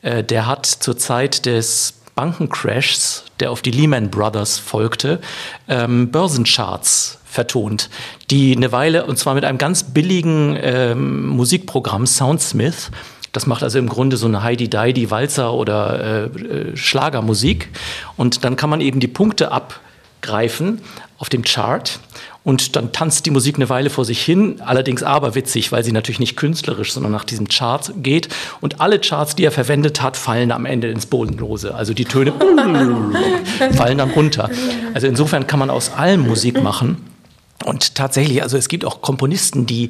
Äh, 0.01 0.23
der 0.23 0.47
hat 0.47 0.65
zur 0.65 0.97
Zeit 0.97 1.45
des 1.45 1.93
Bankencrashs, 2.15 3.25
der 3.39 3.51
auf 3.51 3.61
die 3.61 3.71
Lehman 3.71 4.09
Brothers 4.09 4.57
folgte, 4.59 5.19
ähm, 5.67 6.11
Börsencharts 6.11 7.19
vertont, 7.25 7.89
die 8.29 8.55
eine 8.55 8.71
Weile, 8.71 9.05
und 9.05 9.17
zwar 9.17 9.33
mit 9.33 9.45
einem 9.45 9.57
ganz 9.57 9.83
billigen 9.83 10.57
ähm, 10.61 11.25
Musikprogramm, 11.27 12.05
Soundsmith, 12.05 12.91
das 13.33 13.47
macht 13.47 13.63
also 13.63 13.79
im 13.79 13.89
Grunde 13.89 14.15
so 14.15 14.27
eine 14.27 14.43
Heidi 14.43 14.69
Deidi 14.69 15.09
Walzer 15.09 15.53
oder 15.53 16.29
äh, 16.35 16.39
äh, 16.39 16.77
Schlagermusik. 16.77 17.69
Und 18.15 18.43
dann 18.43 18.55
kann 18.55 18.69
man 18.69 18.79
eben 18.79 18.99
die 18.99 19.07
Punkte 19.07 19.51
abgreifen 20.23 20.81
auf 21.17 21.29
dem 21.29 21.43
Chart 21.43 21.99
und 22.43 22.75
dann 22.75 22.91
tanzt 22.91 23.25
die 23.25 23.31
Musik 23.31 23.55
eine 23.55 23.69
Weile 23.69 23.89
vor 23.89 24.03
sich 24.03 24.21
hin, 24.21 24.61
allerdings 24.65 25.03
aberwitzig, 25.03 25.71
weil 25.71 25.83
sie 25.83 25.91
natürlich 25.91 26.19
nicht 26.19 26.35
künstlerisch, 26.35 26.91
sondern 26.91 27.11
nach 27.11 27.23
diesem 27.23 27.47
Chart 27.47 27.93
geht. 27.97 28.27
Und 28.59 28.81
alle 28.81 28.99
Charts, 28.99 29.35
die 29.35 29.45
er 29.45 29.51
verwendet 29.51 30.01
hat, 30.01 30.17
fallen 30.17 30.51
am 30.51 30.65
Ende 30.65 30.89
ins 30.89 31.05
Bodenlose. 31.05 31.75
Also 31.75 31.93
die 31.93 32.05
Töne 32.05 32.33
fallen 33.75 33.97
dann 33.97 34.11
runter. 34.11 34.49
Also 34.93 35.07
insofern 35.07 35.47
kann 35.47 35.59
man 35.59 35.69
aus 35.69 35.93
allem 35.93 36.27
Musik 36.27 36.61
machen. 36.61 36.97
Und 37.63 37.95
tatsächlich, 37.95 38.43
also 38.43 38.57
es 38.57 38.67
gibt 38.67 38.83
auch 38.83 39.01
Komponisten, 39.01 39.65
die 39.65 39.89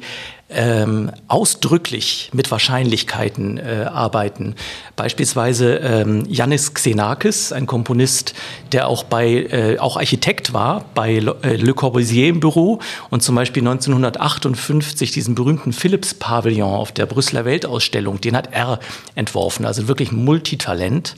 ähm, 0.54 1.10
ausdrücklich 1.28 2.30
mit 2.32 2.50
Wahrscheinlichkeiten 2.50 3.58
äh, 3.58 3.86
arbeiten. 3.90 4.54
Beispielsweise 4.96 5.76
ähm, 5.76 6.24
Yannis 6.28 6.74
Xenakis, 6.74 7.52
ein 7.52 7.66
Komponist, 7.66 8.34
der 8.72 8.88
auch 8.88 9.04
bei 9.04 9.26
äh, 9.26 9.78
auch 9.78 9.96
Architekt 9.96 10.52
war 10.52 10.84
bei 10.94 11.16
äh, 11.16 11.56
Le 11.56 11.74
Corbusier 11.74 12.28
im 12.28 12.40
Büro 12.40 12.80
und 13.10 13.22
zum 13.22 13.34
Beispiel 13.34 13.62
1958 13.62 15.10
diesen 15.10 15.34
berühmten 15.34 15.72
Philips 15.72 16.14
Pavillon 16.14 16.74
auf 16.74 16.92
der 16.92 17.06
Brüsseler 17.06 17.44
Weltausstellung, 17.44 18.20
den 18.20 18.36
hat 18.36 18.48
er 18.52 18.78
entworfen, 19.14 19.66
also 19.66 19.88
wirklich 19.88 20.12
Multitalent. 20.12 21.16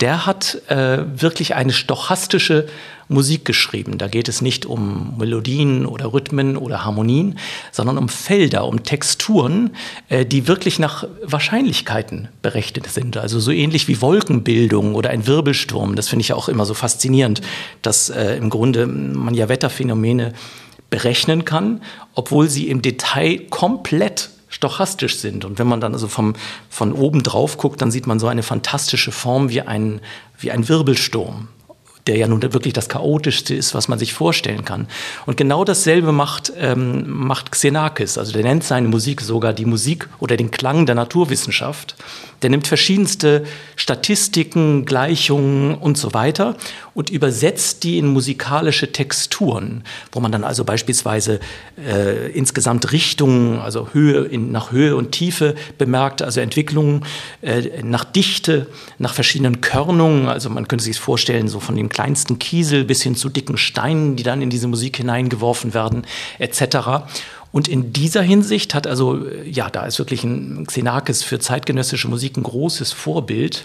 Der 0.00 0.26
hat 0.26 0.62
äh, 0.68 0.98
wirklich 1.20 1.56
eine 1.56 1.72
stochastische 1.72 2.68
Musik 3.08 3.44
geschrieben. 3.44 3.98
Da 3.98 4.06
geht 4.06 4.28
es 4.28 4.42
nicht 4.42 4.66
um 4.66 5.16
Melodien 5.18 5.86
oder 5.86 6.12
Rhythmen 6.12 6.56
oder 6.56 6.84
Harmonien, 6.84 7.38
sondern 7.72 7.98
um 7.98 8.08
Felder, 8.08 8.66
um 8.68 8.82
Texturen, 8.82 9.70
äh, 10.08 10.24
die 10.24 10.46
wirklich 10.46 10.78
nach 10.78 11.04
Wahrscheinlichkeiten 11.22 12.28
berechnet 12.42 12.86
sind. 12.86 13.16
Also 13.16 13.40
so 13.40 13.50
ähnlich 13.50 13.88
wie 13.88 14.00
Wolkenbildung 14.00 14.94
oder 14.94 15.10
ein 15.10 15.26
Wirbelsturm. 15.26 15.96
Das 15.96 16.08
finde 16.08 16.22
ich 16.22 16.28
ja 16.28 16.36
auch 16.36 16.48
immer 16.48 16.64
so 16.64 16.74
faszinierend, 16.74 17.40
dass 17.82 18.10
äh, 18.10 18.36
im 18.36 18.50
Grunde 18.50 18.86
man 18.86 19.34
ja 19.34 19.48
Wetterphänomene 19.48 20.32
berechnen 20.90 21.44
kann, 21.44 21.82
obwohl 22.14 22.48
sie 22.48 22.68
im 22.68 22.82
Detail 22.82 23.40
komplett 23.50 24.30
stochastisch 24.48 25.18
sind. 25.18 25.44
Und 25.44 25.58
wenn 25.58 25.66
man 25.66 25.80
dann 25.80 25.92
also 25.92 26.08
vom, 26.08 26.34
von 26.70 26.92
oben 26.92 27.22
drauf 27.22 27.58
guckt, 27.58 27.82
dann 27.82 27.90
sieht 27.90 28.06
man 28.06 28.18
so 28.18 28.26
eine 28.26 28.42
fantastische 28.42 29.12
Form 29.12 29.50
wie 29.50 29.60
ein, 29.60 30.00
wie 30.38 30.50
ein 30.50 30.68
Wirbelsturm 30.68 31.48
der 32.08 32.16
ja 32.16 32.26
nun 32.26 32.42
wirklich 32.42 32.72
das 32.72 32.88
Chaotischste 32.88 33.54
ist, 33.54 33.74
was 33.74 33.88
man 33.88 33.98
sich 33.98 34.12
vorstellen 34.12 34.64
kann. 34.64 34.88
Und 35.26 35.36
genau 35.36 35.64
dasselbe 35.64 36.10
macht, 36.12 36.52
ähm, 36.58 37.04
macht 37.06 37.52
Xenakis. 37.52 38.18
Also 38.18 38.32
der 38.32 38.42
nennt 38.42 38.64
seine 38.64 38.88
Musik 38.88 39.20
sogar 39.20 39.52
die 39.52 39.66
Musik 39.66 40.08
oder 40.18 40.36
den 40.36 40.50
Klang 40.50 40.86
der 40.86 40.94
Naturwissenschaft. 40.94 41.94
Der 42.42 42.50
nimmt 42.50 42.66
verschiedenste 42.66 43.44
Statistiken, 43.76 44.84
Gleichungen 44.84 45.74
und 45.74 45.98
so 45.98 46.14
weiter 46.14 46.56
und 46.94 47.10
übersetzt 47.10 47.84
die 47.84 47.98
in 47.98 48.06
musikalische 48.08 48.92
Texturen, 48.92 49.84
wo 50.12 50.20
man 50.20 50.32
dann 50.32 50.44
also 50.44 50.64
beispielsweise 50.64 51.40
äh, 51.76 52.30
insgesamt 52.32 52.92
Richtungen, 52.92 53.58
also 53.58 53.88
Höhe 53.92 54.24
in, 54.24 54.52
nach 54.52 54.72
Höhe 54.72 54.96
und 54.96 55.12
Tiefe 55.12 55.54
bemerkt, 55.78 56.22
also 56.22 56.40
Entwicklungen 56.40 57.04
äh, 57.42 57.82
nach 57.82 58.04
Dichte, 58.04 58.68
nach 58.98 59.14
verschiedenen 59.14 59.60
Körnungen. 59.60 60.28
Also 60.28 60.50
man 60.50 60.68
könnte 60.68 60.84
sich 60.84 60.98
vorstellen, 60.98 61.48
so 61.48 61.60
von 61.60 61.76
dem 61.76 61.88
kleinsten 61.88 62.38
Kiesel 62.38 62.84
bis 62.84 63.02
hin 63.02 63.16
zu 63.16 63.28
dicken 63.28 63.58
Steinen, 63.58 64.16
die 64.16 64.22
dann 64.22 64.42
in 64.42 64.50
diese 64.50 64.68
Musik 64.68 64.96
hineingeworfen 64.96 65.74
werden, 65.74 66.06
etc. 66.38 67.04
Und 67.50 67.68
in 67.68 67.92
dieser 67.92 68.22
Hinsicht 68.22 68.74
hat 68.74 68.86
also, 68.86 69.26
ja, 69.44 69.70
da 69.70 69.86
ist 69.86 69.98
wirklich 69.98 70.24
ein 70.24 70.66
Xenakis 70.66 71.22
für 71.22 71.38
zeitgenössische 71.38 72.08
Musik 72.08 72.36
ein 72.36 72.42
großes 72.42 72.92
Vorbild, 72.92 73.64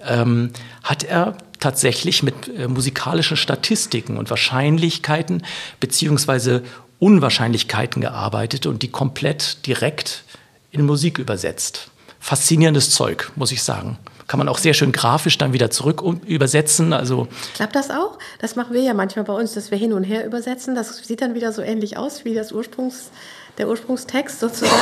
ähm, 0.00 0.50
hat 0.82 1.04
er 1.04 1.36
tatsächlich 1.60 2.22
mit 2.22 2.48
äh, 2.48 2.68
musikalischen 2.68 3.36
Statistiken 3.36 4.16
und 4.16 4.30
Wahrscheinlichkeiten 4.30 5.44
beziehungsweise 5.80 6.62
Unwahrscheinlichkeiten 6.98 8.00
gearbeitet 8.00 8.66
und 8.66 8.82
die 8.82 8.90
komplett 8.90 9.66
direkt 9.66 10.24
in 10.70 10.84
Musik 10.84 11.18
übersetzt. 11.18 11.90
Faszinierendes 12.20 12.90
Zeug, 12.90 13.30
muss 13.36 13.52
ich 13.52 13.62
sagen 13.62 13.98
kann 14.28 14.38
man 14.38 14.48
auch 14.48 14.58
sehr 14.58 14.74
schön 14.74 14.92
grafisch 14.92 15.38
dann 15.38 15.52
wieder 15.52 15.70
zurück 15.70 16.02
übersetzen. 16.26 16.92
Also 16.92 17.26
Klappt 17.54 17.74
das 17.74 17.90
auch? 17.90 18.18
Das 18.38 18.54
machen 18.54 18.74
wir 18.74 18.82
ja 18.82 18.94
manchmal 18.94 19.24
bei 19.24 19.32
uns, 19.32 19.54
dass 19.54 19.70
wir 19.70 19.78
hin 19.78 19.92
und 19.92 20.04
her 20.04 20.24
übersetzen. 20.24 20.74
Das 20.74 20.96
sieht 20.98 21.22
dann 21.22 21.34
wieder 21.34 21.50
so 21.52 21.62
ähnlich 21.62 21.96
aus 21.96 22.24
wie 22.24 22.34
das 22.34 22.52
Ursprungs 22.52 23.10
der 23.58 23.68
Ursprungstext 23.68 24.40
sozusagen? 24.40 24.72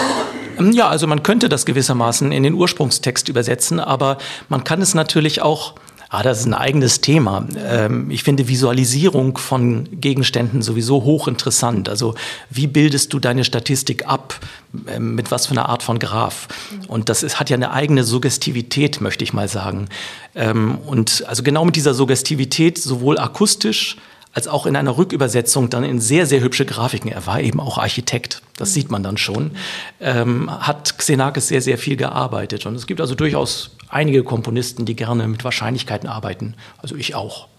Ähm, 0.58 0.72
ja, 0.72 0.88
also 0.88 1.06
man 1.06 1.22
könnte 1.22 1.48
das 1.48 1.64
gewissermaßen 1.66 2.30
in 2.30 2.42
den 2.42 2.54
Ursprungstext 2.54 3.28
übersetzen, 3.28 3.80
aber 3.80 4.18
man 4.48 4.64
kann 4.64 4.82
es 4.82 4.94
natürlich 4.94 5.42
auch 5.42 5.74
Ah, 6.08 6.22
das 6.22 6.40
ist 6.40 6.46
ein 6.46 6.54
eigenes 6.54 7.00
Thema. 7.00 7.46
Ähm, 7.58 8.10
ich 8.10 8.22
finde 8.22 8.46
Visualisierung 8.46 9.38
von 9.38 9.88
Gegenständen 10.00 10.62
sowieso 10.62 11.02
hochinteressant. 11.02 11.88
Also 11.88 12.14
wie 12.48 12.68
bildest 12.68 13.12
du 13.12 13.18
deine 13.18 13.42
Statistik 13.42 14.06
ab? 14.06 14.38
Ähm, 14.86 15.16
mit 15.16 15.32
was 15.32 15.46
für 15.46 15.52
einer 15.52 15.68
Art 15.68 15.82
von 15.82 15.98
Graph? 15.98 16.46
Und 16.86 17.08
das 17.08 17.24
ist, 17.24 17.40
hat 17.40 17.50
ja 17.50 17.56
eine 17.56 17.72
eigene 17.72 18.04
Suggestivität, 18.04 19.00
möchte 19.00 19.24
ich 19.24 19.32
mal 19.32 19.48
sagen. 19.48 19.88
Ähm, 20.36 20.78
und 20.86 21.24
also 21.26 21.42
genau 21.42 21.64
mit 21.64 21.74
dieser 21.74 21.94
Suggestivität, 21.94 22.78
sowohl 22.78 23.18
akustisch, 23.18 23.96
als 24.32 24.48
auch 24.48 24.66
in 24.66 24.76
einer 24.76 24.98
Rückübersetzung 24.98 25.70
dann 25.70 25.82
in 25.82 25.98
sehr, 25.98 26.26
sehr 26.26 26.42
hübsche 26.42 26.66
Grafiken. 26.66 27.10
Er 27.10 27.26
war 27.26 27.40
eben 27.40 27.58
auch 27.58 27.78
Architekt, 27.78 28.42
das 28.58 28.74
sieht 28.74 28.90
man 28.90 29.02
dann 29.02 29.16
schon. 29.16 29.52
Hat 29.98 30.98
Xenakis 30.98 31.48
sehr, 31.48 31.62
sehr 31.62 31.78
viel 31.78 31.96
gearbeitet. 31.96 32.66
Und 32.66 32.74
es 32.74 32.86
gibt 32.86 33.00
also 33.00 33.14
durchaus 33.14 33.70
einige 33.88 34.24
Komponisten, 34.24 34.84
die 34.84 34.96
gerne 34.96 35.26
mit 35.28 35.44
Wahrscheinlichkeiten 35.44 36.08
arbeiten. 36.08 36.54
Also 36.78 36.96
ich 36.96 37.14
auch. 37.14 37.48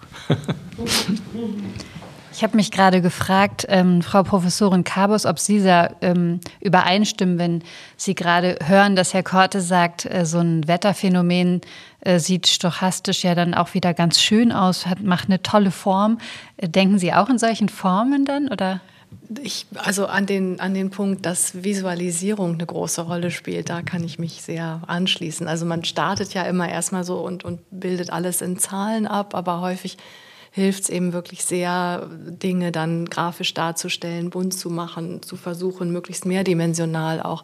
Ich 2.37 2.43
habe 2.43 2.55
mich 2.55 2.69
gerade 2.69 3.01
gefragt, 3.01 3.65
ähm, 3.67 4.03
Frau 4.03 4.21
Professorin 4.21 4.83
Kabus, 4.83 5.25
ob 5.25 5.39
Sie 5.39 5.63
da 5.63 5.95
ähm, 6.01 6.39
übereinstimmen, 6.61 7.39
wenn 7.39 7.63
Sie 7.95 8.13
gerade 8.13 8.59
hören, 8.63 8.95
dass 8.95 9.15
Herr 9.15 9.23
Korte 9.23 9.59
sagt, 9.59 10.05
äh, 10.05 10.23
so 10.23 10.37
ein 10.37 10.67
Wetterphänomen 10.67 11.61
äh, 12.01 12.19
sieht 12.19 12.45
stochastisch 12.45 13.23
ja 13.23 13.33
dann 13.33 13.55
auch 13.55 13.73
wieder 13.73 13.95
ganz 13.95 14.21
schön 14.21 14.51
aus, 14.51 14.85
hat, 14.85 15.01
macht 15.01 15.29
eine 15.29 15.41
tolle 15.41 15.71
Form. 15.71 16.19
Äh, 16.57 16.69
denken 16.69 16.99
Sie 16.99 17.11
auch 17.11 17.27
in 17.27 17.39
solchen 17.39 17.69
Formen 17.69 18.23
dann 18.23 18.49
oder? 18.49 18.81
Ich, 19.41 19.65
also 19.75 20.05
an 20.05 20.25
den, 20.25 20.59
an 20.59 20.73
den 20.73 20.89
Punkt, 20.89 21.25
dass 21.25 21.63
Visualisierung 21.63 22.53
eine 22.53 22.65
große 22.65 23.01
Rolle 23.01 23.29
spielt, 23.31 23.69
da 23.69 23.81
kann 23.81 24.03
ich 24.03 24.19
mich 24.19 24.41
sehr 24.41 24.81
anschließen. 24.87 25.47
Also 25.47 25.65
man 25.65 25.83
startet 25.83 26.33
ja 26.33 26.43
immer 26.43 26.69
erstmal 26.69 27.03
so 27.03 27.19
und, 27.19 27.43
und 27.43 27.59
bildet 27.69 28.09
alles 28.09 28.41
in 28.41 28.57
Zahlen 28.57 29.05
ab, 29.05 29.35
aber 29.35 29.61
häufig 29.61 29.97
hilft 30.51 30.83
es 30.83 30.89
eben 30.89 31.13
wirklich 31.13 31.45
sehr, 31.45 32.09
Dinge 32.09 32.71
dann 32.71 33.05
grafisch 33.05 33.53
darzustellen, 33.53 34.29
bunt 34.29 34.53
zu 34.53 34.69
machen, 34.69 35.21
zu 35.21 35.35
versuchen, 35.35 35.91
möglichst 35.91 36.25
mehrdimensional 36.25 37.21
auch 37.21 37.43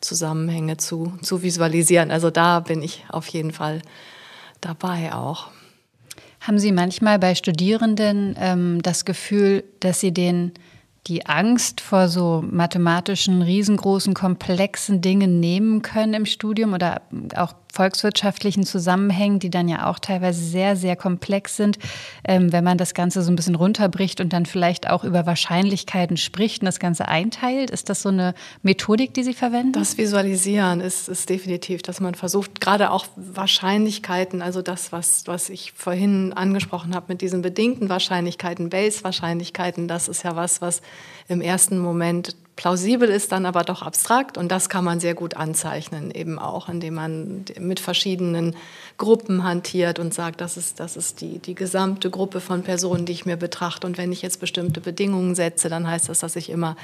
Zusammenhänge 0.00 0.76
zu, 0.76 1.12
zu 1.22 1.42
visualisieren. 1.42 2.10
Also 2.10 2.30
da 2.30 2.60
bin 2.60 2.82
ich 2.82 3.04
auf 3.08 3.26
jeden 3.28 3.52
Fall 3.52 3.82
dabei 4.60 5.12
auch. 5.12 5.48
Haben 6.40 6.58
Sie 6.58 6.72
manchmal 6.72 7.18
bei 7.18 7.34
Studierenden 7.34 8.36
ähm, 8.38 8.82
das 8.82 9.04
Gefühl, 9.04 9.64
dass 9.80 10.00
Sie 10.00 10.12
den 10.12 10.52
die 11.06 11.26
Angst 11.26 11.80
vor 11.80 12.08
so 12.08 12.44
mathematischen, 12.48 13.42
riesengroßen, 13.42 14.14
komplexen 14.14 15.00
Dingen 15.00 15.40
nehmen 15.40 15.82
können 15.82 16.14
im 16.14 16.26
Studium 16.26 16.74
oder 16.74 17.02
auch 17.34 17.54
volkswirtschaftlichen 17.72 18.64
Zusammenhängen, 18.64 19.38
die 19.38 19.50
dann 19.50 19.66
ja 19.68 19.88
auch 19.90 19.98
teilweise 19.98 20.44
sehr, 20.44 20.76
sehr 20.76 20.94
komplex 20.94 21.56
sind, 21.56 21.78
ähm, 22.24 22.52
wenn 22.52 22.62
man 22.62 22.76
das 22.76 22.92
Ganze 22.94 23.22
so 23.22 23.32
ein 23.32 23.36
bisschen 23.36 23.54
runterbricht 23.54 24.20
und 24.20 24.32
dann 24.32 24.46
vielleicht 24.46 24.90
auch 24.90 25.04
über 25.04 25.24
Wahrscheinlichkeiten 25.26 26.18
spricht 26.18 26.62
und 26.62 26.66
das 26.66 26.78
Ganze 26.78 27.08
einteilt. 27.08 27.70
Ist 27.70 27.88
das 27.88 28.02
so 28.02 28.10
eine 28.10 28.34
Methodik, 28.62 29.14
die 29.14 29.22
Sie 29.22 29.32
verwenden? 29.32 29.72
Das 29.72 29.96
Visualisieren 29.96 30.80
ist, 30.80 31.08
ist 31.08 31.30
definitiv, 31.30 31.82
dass 31.82 32.00
man 32.00 32.14
versucht, 32.14 32.60
gerade 32.60 32.90
auch 32.90 33.06
Wahrscheinlichkeiten, 33.16 34.42
also 34.42 34.60
das, 34.60 34.92
was, 34.92 35.22
was 35.26 35.48
ich 35.48 35.72
vorhin 35.72 36.34
angesprochen 36.34 36.94
habe 36.94 37.06
mit 37.08 37.22
diesen 37.22 37.40
bedingten 37.40 37.88
Wahrscheinlichkeiten, 37.88 38.68
Base-Wahrscheinlichkeiten, 38.68 39.88
das 39.88 40.08
ist 40.08 40.24
ja 40.24 40.36
was, 40.36 40.60
was 40.60 40.82
im 41.28 41.40
ersten 41.40 41.78
Moment 41.78 42.36
plausibel 42.56 43.08
ist, 43.08 43.32
dann 43.32 43.46
aber 43.46 43.64
doch 43.64 43.82
abstrakt. 43.82 44.36
Und 44.36 44.52
das 44.52 44.68
kann 44.68 44.84
man 44.84 45.00
sehr 45.00 45.14
gut 45.14 45.36
anzeichnen, 45.36 46.10
eben 46.10 46.38
auch, 46.38 46.68
indem 46.68 46.94
man 46.94 47.44
mit 47.58 47.80
verschiedenen 47.80 48.54
Gruppen 48.98 49.44
hantiert 49.44 49.98
und 49.98 50.14
sagt, 50.14 50.40
das 50.40 50.56
ist, 50.56 50.80
das 50.80 50.96
ist 50.96 51.20
die, 51.20 51.38
die 51.38 51.54
gesamte 51.54 52.10
Gruppe 52.10 52.40
von 52.40 52.62
Personen, 52.62 53.06
die 53.06 53.12
ich 53.12 53.26
mir 53.26 53.36
betrachte. 53.36 53.86
Und 53.86 53.98
wenn 53.98 54.12
ich 54.12 54.22
jetzt 54.22 54.40
bestimmte 54.40 54.80
Bedingungen 54.80 55.34
setze, 55.34 55.68
dann 55.68 55.86
heißt 55.86 56.08
das, 56.08 56.20
dass 56.20 56.36
ich 56.36 56.50
immer 56.50 56.76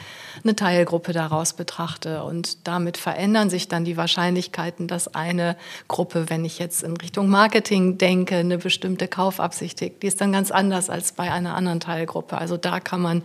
eine 0.43 0.57
Teilgruppe 0.57 1.13
daraus 1.13 1.53
betrachte. 1.53 2.23
Und 2.25 2.67
damit 2.67 2.97
verändern 2.97 3.51
sich 3.51 3.69
dann 3.69 3.85
die 3.85 3.97
Wahrscheinlichkeiten, 3.97 4.89
dass 4.89 5.15
eine 5.15 5.57
Gruppe, 5.87 6.27
wenn 6.29 6.45
ich 6.45 6.59
jetzt 6.59 6.83
in 6.83 6.97
Richtung 6.97 7.29
Marketing 7.29 7.99
denke, 7.99 8.37
eine 8.37 8.59
bestimmte 8.59 9.09
Kaufabsicht 9.09 9.81
die 9.81 10.07
ist 10.07 10.21
dann 10.21 10.33
ganz 10.33 10.51
anders 10.51 10.91
als 10.91 11.13
bei 11.13 11.31
einer 11.31 11.55
anderen 11.55 11.81
Teilgruppe. 11.81 12.39
Also 12.39 12.57
da 12.57 12.81
kann 12.81 13.01
man 13.01 13.23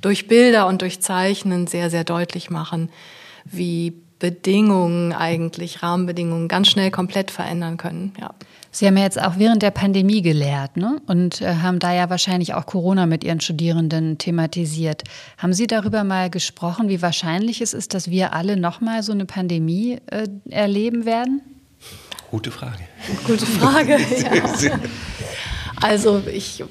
durch 0.00 0.28
Bilder 0.28 0.66
und 0.66 0.82
durch 0.82 1.00
Zeichnen 1.00 1.66
sehr, 1.66 1.90
sehr 1.90 2.04
deutlich 2.04 2.50
machen, 2.50 2.90
wie 3.44 3.94
Bedingungen 4.18 5.12
eigentlich, 5.12 5.82
Rahmenbedingungen 5.82 6.48
ganz 6.48 6.68
schnell 6.68 6.90
komplett 6.90 7.30
verändern 7.30 7.76
können. 7.76 8.12
Ja. 8.20 8.34
Sie 8.70 8.86
haben 8.86 8.96
ja 8.96 9.04
jetzt 9.04 9.20
auch 9.20 9.38
während 9.38 9.62
der 9.62 9.70
Pandemie 9.70 10.20
gelehrt 10.20 10.76
ne? 10.76 11.00
und 11.06 11.40
äh, 11.40 11.54
haben 11.56 11.78
da 11.78 11.94
ja 11.94 12.10
wahrscheinlich 12.10 12.52
auch 12.52 12.66
Corona 12.66 13.06
mit 13.06 13.24
Ihren 13.24 13.40
Studierenden 13.40 14.18
thematisiert. 14.18 15.02
Haben 15.38 15.54
Sie 15.54 15.66
darüber 15.66 16.04
mal 16.04 16.28
gesprochen, 16.28 16.88
wie 16.88 17.00
wahrscheinlich 17.00 17.60
es 17.62 17.72
ist, 17.72 17.94
dass 17.94 18.10
wir 18.10 18.34
alle 18.34 18.58
nochmal 18.58 19.02
so 19.02 19.12
eine 19.12 19.24
Pandemie 19.24 19.98
äh, 20.06 20.28
erleben 20.50 21.06
werden? 21.06 21.40
Gute 22.30 22.50
Frage. 22.50 22.82
Gute 23.26 23.46
Frage, 23.46 23.98
ja. 24.62 24.78
Also 25.80 26.22
ich 26.30 26.62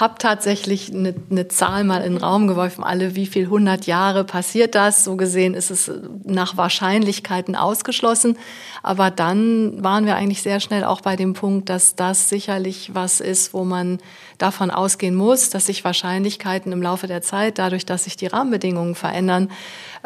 habe 0.00 0.14
tatsächlich 0.18 0.92
eine, 0.92 1.14
eine, 1.30 1.48
Zahl 1.48 1.84
mal 1.84 2.02
in 2.02 2.14
den 2.14 2.22
Raum 2.22 2.48
geworfen, 2.48 2.82
alle 2.82 3.14
wie 3.14 3.26
viel 3.26 3.44
100 3.44 3.86
Jahre 3.86 4.24
passiert 4.24 4.74
das. 4.74 5.04
So 5.04 5.16
gesehen 5.16 5.54
ist 5.54 5.70
es 5.70 5.90
nach 6.24 6.56
Wahrscheinlichkeiten 6.56 7.54
ausgeschlossen. 7.54 8.36
Aber 8.82 9.10
dann 9.10 9.82
waren 9.82 10.06
wir 10.06 10.16
eigentlich 10.16 10.42
sehr 10.42 10.60
schnell 10.60 10.84
auch 10.84 11.00
bei 11.00 11.16
dem 11.16 11.34
Punkt, 11.34 11.68
dass 11.68 11.94
das 11.94 12.28
sicherlich 12.28 12.94
was 12.94 13.20
ist, 13.20 13.54
wo 13.54 13.64
man 13.64 13.98
davon 14.38 14.70
ausgehen 14.70 15.14
muss, 15.14 15.50
dass 15.50 15.66
sich 15.66 15.84
Wahrscheinlichkeiten 15.84 16.72
im 16.72 16.82
Laufe 16.82 17.06
der 17.06 17.22
Zeit, 17.22 17.58
dadurch, 17.58 17.86
dass 17.86 18.04
sich 18.04 18.16
die 18.16 18.26
Rahmenbedingungen 18.26 18.94
verändern, 18.94 19.50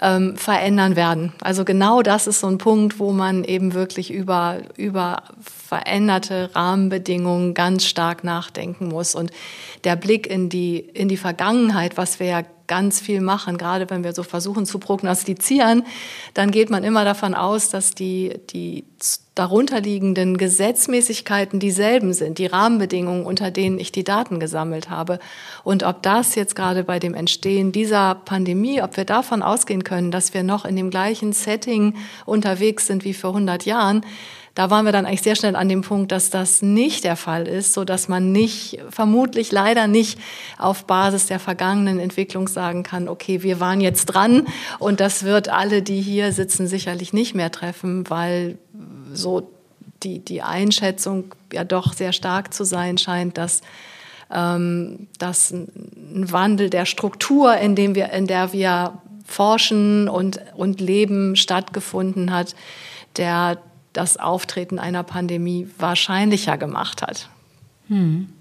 ähm, 0.00 0.36
verändern 0.36 0.96
werden. 0.96 1.32
Also 1.40 1.64
genau 1.64 2.02
das 2.02 2.26
ist 2.26 2.40
so 2.40 2.46
ein 2.46 2.58
Punkt, 2.58 2.98
wo 2.98 3.12
man 3.12 3.44
eben 3.44 3.74
wirklich 3.74 4.12
über, 4.12 4.58
über 4.76 5.22
veränderte 5.40 6.50
Rahmenbedingungen 6.54 7.54
ganz 7.54 7.84
stark 7.84 8.24
nachdenken 8.24 8.88
muss. 8.88 9.14
Und 9.14 9.30
der 9.84 9.96
Blick 9.96 10.26
in 10.26 10.48
die, 10.48 10.78
in 10.78 11.08
die 11.08 11.16
Vergangenheit, 11.16 11.96
was 11.96 12.20
wir 12.20 12.26
ja 12.26 12.42
ganz 12.68 13.00
viel 13.00 13.20
machen, 13.20 13.58
gerade 13.58 13.90
wenn 13.90 14.04
wir 14.04 14.12
so 14.12 14.22
versuchen 14.22 14.66
zu 14.66 14.78
prognostizieren, 14.78 15.84
dann 16.34 16.50
geht 16.52 16.70
man 16.70 16.84
immer 16.84 17.04
davon 17.04 17.34
aus, 17.34 17.70
dass 17.70 17.94
die, 17.94 18.38
die 18.50 18.84
darunterliegenden 19.34 20.36
Gesetzmäßigkeiten 20.36 21.60
dieselben 21.60 22.12
sind, 22.12 22.38
die 22.38 22.46
Rahmenbedingungen, 22.46 23.24
unter 23.24 23.50
denen 23.50 23.78
ich 23.78 23.92
die 23.92 24.02
Daten 24.02 24.40
gesammelt 24.40 24.90
habe. 24.90 25.20
Und 25.62 25.84
ob 25.84 26.02
das 26.02 26.34
jetzt 26.34 26.56
gerade 26.56 26.82
bei 26.82 26.98
dem 26.98 27.14
Entstehen 27.14 27.70
dieser 27.70 28.16
Pandemie, 28.16 28.82
ob 28.82 28.96
wir 28.96 29.04
davon 29.04 29.42
ausgehen 29.42 29.84
können, 29.84 30.10
dass 30.10 30.34
wir 30.34 30.42
noch 30.42 30.64
in 30.64 30.74
dem 30.74 30.90
gleichen 30.90 31.32
Setting 31.32 31.94
unterwegs 32.26 32.88
sind 32.88 33.04
wie 33.04 33.14
vor 33.14 33.30
100 33.30 33.64
Jahren, 33.64 34.04
da 34.58 34.70
waren 34.70 34.84
wir 34.84 34.90
dann 34.90 35.06
eigentlich 35.06 35.22
sehr 35.22 35.36
schnell 35.36 35.54
an 35.54 35.68
dem 35.68 35.82
Punkt, 35.82 36.10
dass 36.10 36.30
das 36.30 36.62
nicht 36.62 37.04
der 37.04 37.14
Fall 37.14 37.46
ist, 37.46 37.74
so 37.74 37.84
dass 37.84 38.08
man 38.08 38.32
nicht, 38.32 38.80
vermutlich 38.90 39.52
leider 39.52 39.86
nicht 39.86 40.18
auf 40.58 40.84
Basis 40.84 41.26
der 41.26 41.38
vergangenen 41.38 42.00
Entwicklung 42.00 42.48
sagen 42.48 42.82
kann, 42.82 43.06
okay, 43.06 43.44
wir 43.44 43.60
waren 43.60 43.80
jetzt 43.80 44.06
dran 44.06 44.48
und 44.80 44.98
das 44.98 45.22
wird 45.22 45.48
alle, 45.48 45.80
die 45.82 46.00
hier 46.00 46.32
sitzen, 46.32 46.66
sicherlich 46.66 47.12
nicht 47.12 47.36
mehr 47.36 47.52
treffen, 47.52 48.10
weil 48.10 48.58
so 49.12 49.48
die, 50.02 50.18
die 50.18 50.42
Einschätzung 50.42 51.36
ja 51.52 51.62
doch 51.62 51.92
sehr 51.92 52.12
stark 52.12 52.52
zu 52.52 52.64
sein 52.64 52.98
scheint, 52.98 53.38
dass 53.38 53.60
ähm, 54.28 55.06
dass 55.18 55.52
ein 55.52 56.32
Wandel 56.32 56.68
der 56.68 56.84
Struktur, 56.84 57.56
in, 57.58 57.76
dem 57.76 57.94
wir, 57.94 58.10
in 58.10 58.26
der 58.26 58.52
wir 58.52 59.00
forschen 59.24 60.08
und, 60.08 60.40
und 60.56 60.80
leben, 60.80 61.36
stattgefunden 61.36 62.32
hat, 62.32 62.56
der 63.16 63.58
das 63.92 64.16
Auftreten 64.16 64.78
einer 64.78 65.02
Pandemie 65.02 65.68
wahrscheinlicher 65.78 66.58
gemacht 66.58 67.02
hat. 67.02 67.28
Hm. 67.88 68.32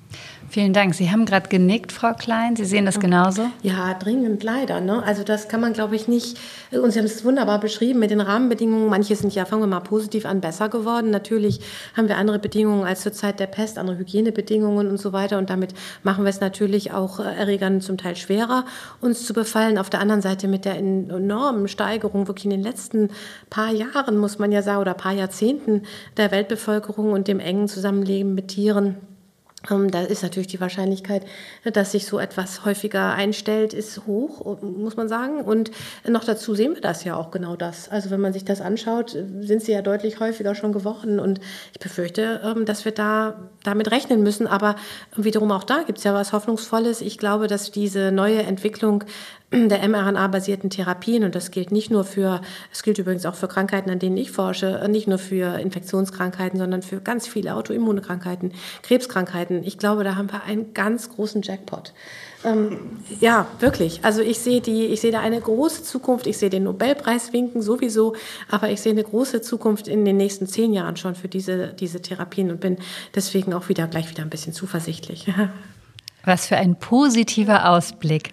Vielen 0.50 0.72
Dank. 0.72 0.96
Sie 0.96 1.12
haben 1.12 1.26
gerade 1.26 1.50
genickt, 1.50 1.92
Frau 1.92 2.14
Klein. 2.14 2.56
Sie 2.56 2.64
sehen 2.64 2.86
das 2.86 3.02
genauso? 3.02 3.48
Ja, 3.64 3.94
dringend 3.94 4.44
leider. 4.44 4.80
Ne? 4.80 5.04
Also 5.04 5.24
das 5.24 5.50
kann 5.50 5.60
man, 5.60 5.74
glaube 5.74 5.98
ich, 5.98 6.08
nicht. 6.08 6.38
Und 6.72 6.92
Sie 6.92 7.00
haben 7.00 7.06
es 7.06 7.26
wunderbar 7.26 7.60
beschrieben 7.60 8.00
mit 8.00 8.12
den 8.12 8.22
Rahmenbedingungen. 8.22 8.90
Manche 8.90 9.18
sind 9.18 9.36
ja, 9.36 9.44
fangen 9.44 9.64
wir 9.64 9.68
mal 9.68 9.82
positiv 9.82 10.26
an, 10.26 10.40
besser 10.40 10.70
geworden. 10.70 11.12
Natürlich 11.12 11.60
haben 11.98 12.08
wir 12.08 12.16
andere 12.16 12.40
Bedingungen 12.40 12.86
als 12.86 13.02
zur 13.02 13.12
Zeit 13.12 13.42
der 13.42 13.48
Pest, 13.48 13.78
andere 13.78 13.98
Hygienebedingungen 13.98 14.88
und 14.88 15.00
so 15.00 15.12
weiter. 15.12 15.38
Und 15.38 15.50
damit 15.50 15.74
machen 16.04 16.24
wir 16.24 16.30
es 16.30 16.40
natürlich 16.40 16.94
auch 16.94 17.20
äh, 17.20 17.24
Erregern 17.24 17.82
zum 17.82 17.98
Teil 17.98 18.16
schwerer, 18.16 18.64
uns 19.02 19.26
zu 19.26 19.34
befallen. 19.34 19.78
Auf 19.78 19.90
der 19.90 20.00
anderen 20.00 20.22
Seite 20.22 20.48
mit 20.48 20.64
der 20.64 20.78
enormen 20.78 21.68
Steigerung, 21.68 22.30
wirklich 22.30 22.46
in 22.46 22.52
den 22.52 22.64
letzten 22.64 23.10
paar 23.50 23.74
Jahren, 23.74 24.18
muss 24.18 24.40
man 24.40 24.54
ja 24.54 24.62
sagen, 24.62 24.80
oder 24.80 24.94
paar 24.94 25.14
Jahrzehnten 25.14 25.82
der 26.16 26.32
Weltbevölkerung 26.32 27.12
und 27.12 27.28
dem 27.28 27.42
engen 27.42 27.68
Zusammenleben 27.68 28.34
mit 28.34 28.48
Tieren 28.48 28.96
da 29.70 30.02
ist 30.02 30.24
natürlich 30.24 30.48
die 30.48 30.62
Wahrscheinlichkeit, 30.62 31.24
dass 31.64 31.92
sich 31.92 32.06
so 32.06 32.20
etwas 32.20 32.66
häufiger 32.66 33.14
einstellt, 33.14 33.74
ist 33.74 34.06
hoch, 34.08 34.62
muss 34.62 34.96
man 34.96 35.10
sagen. 35.10 35.42
Und 35.42 35.72
noch 36.08 36.24
dazu 36.24 36.56
sehen 36.56 36.76
wir 36.76 36.82
das 36.82 37.04
ja 37.04 37.16
auch 37.16 37.32
genau 37.32 37.56
das. 37.56 37.90
Also 37.90 38.10
wenn 38.10 38.22
man 38.22 38.34
sich 38.34 38.46
das 38.46 38.62
anschaut, 38.62 39.12
sind 39.12 39.62
sie 39.62 39.74
ja 39.74 39.82
deutlich 39.82 40.20
häufiger 40.20 40.56
schon 40.56 40.72
geworden. 40.72 41.20
Und 41.20 41.40
ich 41.74 41.80
befürchte, 41.80 42.42
ähm, 42.44 42.66
dass 42.66 42.86
wir 42.86 42.92
da 42.92 43.50
damit 43.68 43.92
rechnen 43.92 44.24
müssen. 44.24 44.48
Aber 44.48 44.76
wiederum 45.16 45.52
auch 45.52 45.64
da 45.64 45.84
gibt 45.84 46.00
es 46.00 46.04
ja 46.04 46.14
was 46.14 46.34
Hoffnungsvolles. 46.34 47.02
Ich 47.02 47.18
glaube, 47.18 47.48
dass 47.48 47.72
diese 47.72 48.12
neue 48.12 48.44
Entwicklung 48.44 49.04
der 49.52 49.88
mRNA-basierten 49.88 50.70
Therapien, 50.70 51.24
und 51.24 51.34
das 51.34 51.52
gilt 51.52 51.72
nicht 51.72 51.90
nur 51.90 52.04
für, 52.04 52.42
es 52.72 52.84
gilt 52.84 52.98
übrigens 52.98 53.26
auch 53.26 53.36
für 53.36 53.48
Krankheiten, 53.48 53.90
an 53.90 54.00
denen 54.00 54.18
ich 54.18 54.32
forsche, 54.32 54.86
nicht 54.90 55.08
nur 55.08 55.20
für 55.20 55.60
Infektionskrankheiten, 55.60 56.60
sondern 56.60 56.82
für 56.82 57.00
ganz 57.00 57.28
viele 57.28 57.56
Autoimmunkrankheiten, 57.56 58.52
Krebskrankheiten. 58.84 59.64
Ich 59.64 59.78
glaube, 59.78 60.04
da 60.04 60.16
haben 60.16 60.30
wir 60.32 60.44
einen 60.44 60.74
ganz 60.74 61.10
großen 61.10 61.44
Jackpot. 61.44 61.94
Ähm, 62.48 62.80
ja, 63.20 63.48
wirklich. 63.60 64.00
Also 64.04 64.22
ich 64.22 64.40
sehe 64.40 64.62
die, 64.62 64.86
ich 64.86 65.02
sehe 65.02 65.12
da 65.12 65.20
eine 65.20 65.40
große 65.40 65.84
Zukunft. 65.84 66.28
Ich 66.28 66.38
sehe 66.38 66.50
den 66.50 66.64
Nobelpreis 66.64 67.34
winken 67.34 67.62
sowieso, 67.62 68.16
aber 68.50 68.70
ich 68.70 68.82
sehe 68.82 68.94
eine 68.94 69.04
große 69.04 69.42
Zukunft 69.42 69.88
in 69.88 70.06
den 70.06 70.18
nächsten 70.18 70.48
zehn 70.48 70.74
Jahren 70.74 70.98
schon 70.98 71.16
für 71.16 71.28
diese, 71.28 71.74
diese 71.74 72.02
Therapien 72.02 72.52
und 72.52 72.60
bin 72.60 72.78
deswegen 73.16 73.54
auch 73.54 73.70
wieder 73.70 73.88
gleich 73.88 74.10
wieder 74.10 74.24
ein 74.24 74.30
bisschen 74.30 74.54
zuversichtlich. 74.54 75.28
Was 76.24 76.48
für 76.48 76.58
ein 76.58 76.76
positiver 76.76 77.70
Ausblick. 77.70 78.32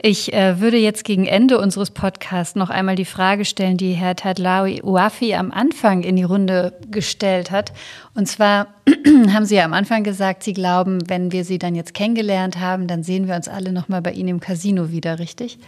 Ich 0.00 0.32
äh, 0.32 0.60
würde 0.60 0.78
jetzt 0.78 1.04
gegen 1.04 1.26
Ende 1.26 1.58
unseres 1.58 1.90
Podcasts 1.90 2.54
noch 2.54 2.70
einmal 2.70 2.96
die 2.96 3.04
Frage 3.04 3.44
stellen, 3.44 3.76
die 3.76 3.92
Herr 3.92 4.16
Tadlawi 4.16 4.82
Uafi 4.82 5.34
am 5.34 5.50
Anfang 5.50 6.02
in 6.02 6.16
die 6.16 6.22
Runde 6.22 6.72
gestellt 6.90 7.50
hat. 7.50 7.72
Und 8.14 8.26
zwar 8.26 8.68
haben 9.32 9.44
Sie 9.44 9.56
ja 9.56 9.64
am 9.64 9.72
Anfang 9.72 10.02
gesagt, 10.04 10.42
Sie 10.42 10.52
glauben, 10.52 10.98
wenn 11.08 11.32
wir 11.32 11.44
Sie 11.44 11.58
dann 11.58 11.74
jetzt 11.74 11.94
kennengelernt 11.94 12.58
haben, 12.58 12.86
dann 12.86 13.02
sehen 13.02 13.28
wir 13.28 13.34
uns 13.34 13.48
alle 13.48 13.72
noch 13.72 13.88
mal 13.88 14.02
bei 14.02 14.12
Ihnen 14.12 14.28
im 14.28 14.40
Casino 14.40 14.90
wieder, 14.90 15.18
richtig? 15.18 15.58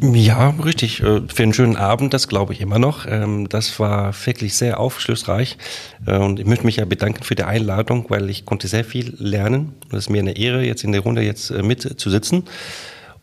Ja, 0.00 0.50
richtig. 0.64 1.00
Äh, 1.02 1.22
für 1.26 1.42
einen 1.42 1.52
schönen 1.52 1.76
Abend, 1.76 2.14
das 2.14 2.28
glaube 2.28 2.52
ich 2.52 2.60
immer 2.60 2.78
noch. 2.78 3.04
Ähm, 3.06 3.48
das 3.48 3.80
war 3.80 4.14
wirklich 4.26 4.54
sehr 4.54 4.78
aufschlussreich. 4.78 5.58
Äh, 6.06 6.18
und 6.18 6.38
ich 6.38 6.46
möchte 6.46 6.66
mich 6.66 6.76
ja 6.76 6.84
bedanken 6.84 7.24
für 7.24 7.34
die 7.34 7.42
Einladung, 7.42 8.06
weil 8.08 8.30
ich 8.30 8.44
konnte 8.44 8.68
sehr 8.68 8.84
viel 8.84 9.14
lernen. 9.18 9.74
Es 9.90 9.98
ist 9.98 10.10
mir 10.10 10.20
eine 10.20 10.36
Ehre, 10.36 10.64
jetzt 10.64 10.84
in 10.84 10.92
der 10.92 11.00
Runde 11.00 11.22
jetzt 11.22 11.50
äh, 11.50 11.62
mitzusitzen. 11.62 12.44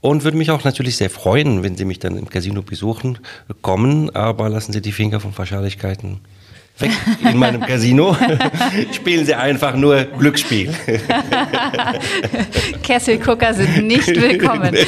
Und 0.02 0.24
würde 0.24 0.38
mich 0.38 0.52
auch 0.52 0.64
natürlich 0.66 0.98
sehr 0.98 1.10
freuen, 1.10 1.64
wenn 1.64 1.78
Sie 1.78 1.86
mich 1.86 2.00
dann 2.00 2.18
im 2.18 2.30
Casino 2.30 2.62
besuchen 2.62 3.20
kommen. 3.62 4.14
Aber 4.14 4.50
lassen 4.50 4.74
Sie 4.74 4.82
die 4.82 4.92
Finger 4.92 5.20
von 5.20 5.36
Wahrscheinlichkeiten 5.36 6.20
weg 6.80 6.92
in 7.24 7.38
meinem 7.38 7.62
Casino. 7.62 8.16
Spielen 8.92 9.26
Sie 9.26 9.34
einfach 9.34 9.76
nur 9.76 10.04
Glücksspiel. 10.04 10.74
Kesselgucker 12.84 13.54
sind 13.54 13.88
nicht 13.88 14.08
willkommen. 14.08 14.76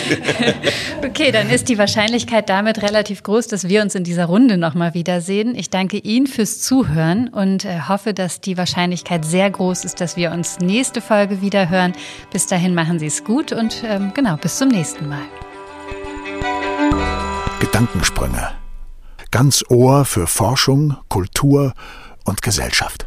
Okay, 1.03 1.31
dann 1.31 1.49
ist 1.49 1.69
die 1.69 1.77
Wahrscheinlichkeit 1.77 2.49
damit 2.49 2.81
relativ 2.81 3.23
groß, 3.23 3.47
dass 3.47 3.69
wir 3.69 3.81
uns 3.81 3.95
in 3.95 4.03
dieser 4.03 4.25
Runde 4.25 4.57
nochmal 4.57 4.93
wiedersehen. 4.93 5.55
Ich 5.55 5.69
danke 5.69 5.97
Ihnen 5.97 6.27
fürs 6.27 6.59
Zuhören 6.59 7.27
und 7.29 7.65
äh, 7.65 7.81
hoffe, 7.88 8.13
dass 8.13 8.41
die 8.41 8.57
Wahrscheinlichkeit 8.57 9.23
sehr 9.23 9.49
groß 9.49 9.85
ist, 9.85 10.01
dass 10.01 10.17
wir 10.17 10.31
uns 10.31 10.59
nächste 10.59 11.01
Folge 11.01 11.41
wieder 11.41 11.69
hören. 11.69 11.93
Bis 12.31 12.47
dahin 12.47 12.73
machen 12.73 12.99
Sie 12.99 13.07
es 13.07 13.23
gut 13.23 13.51
und 13.51 13.83
ähm, 13.88 14.11
genau, 14.13 14.38
bis 14.38 14.57
zum 14.57 14.69
nächsten 14.69 15.07
Mal. 15.07 15.23
Gedankensprünge 17.59 18.51
ganz 19.32 19.63
Ohr 19.69 20.05
für 20.05 20.28
Forschung, 20.28 20.97
Kultur 21.09 21.73
und 22.25 22.41
Gesellschaft. 22.41 23.07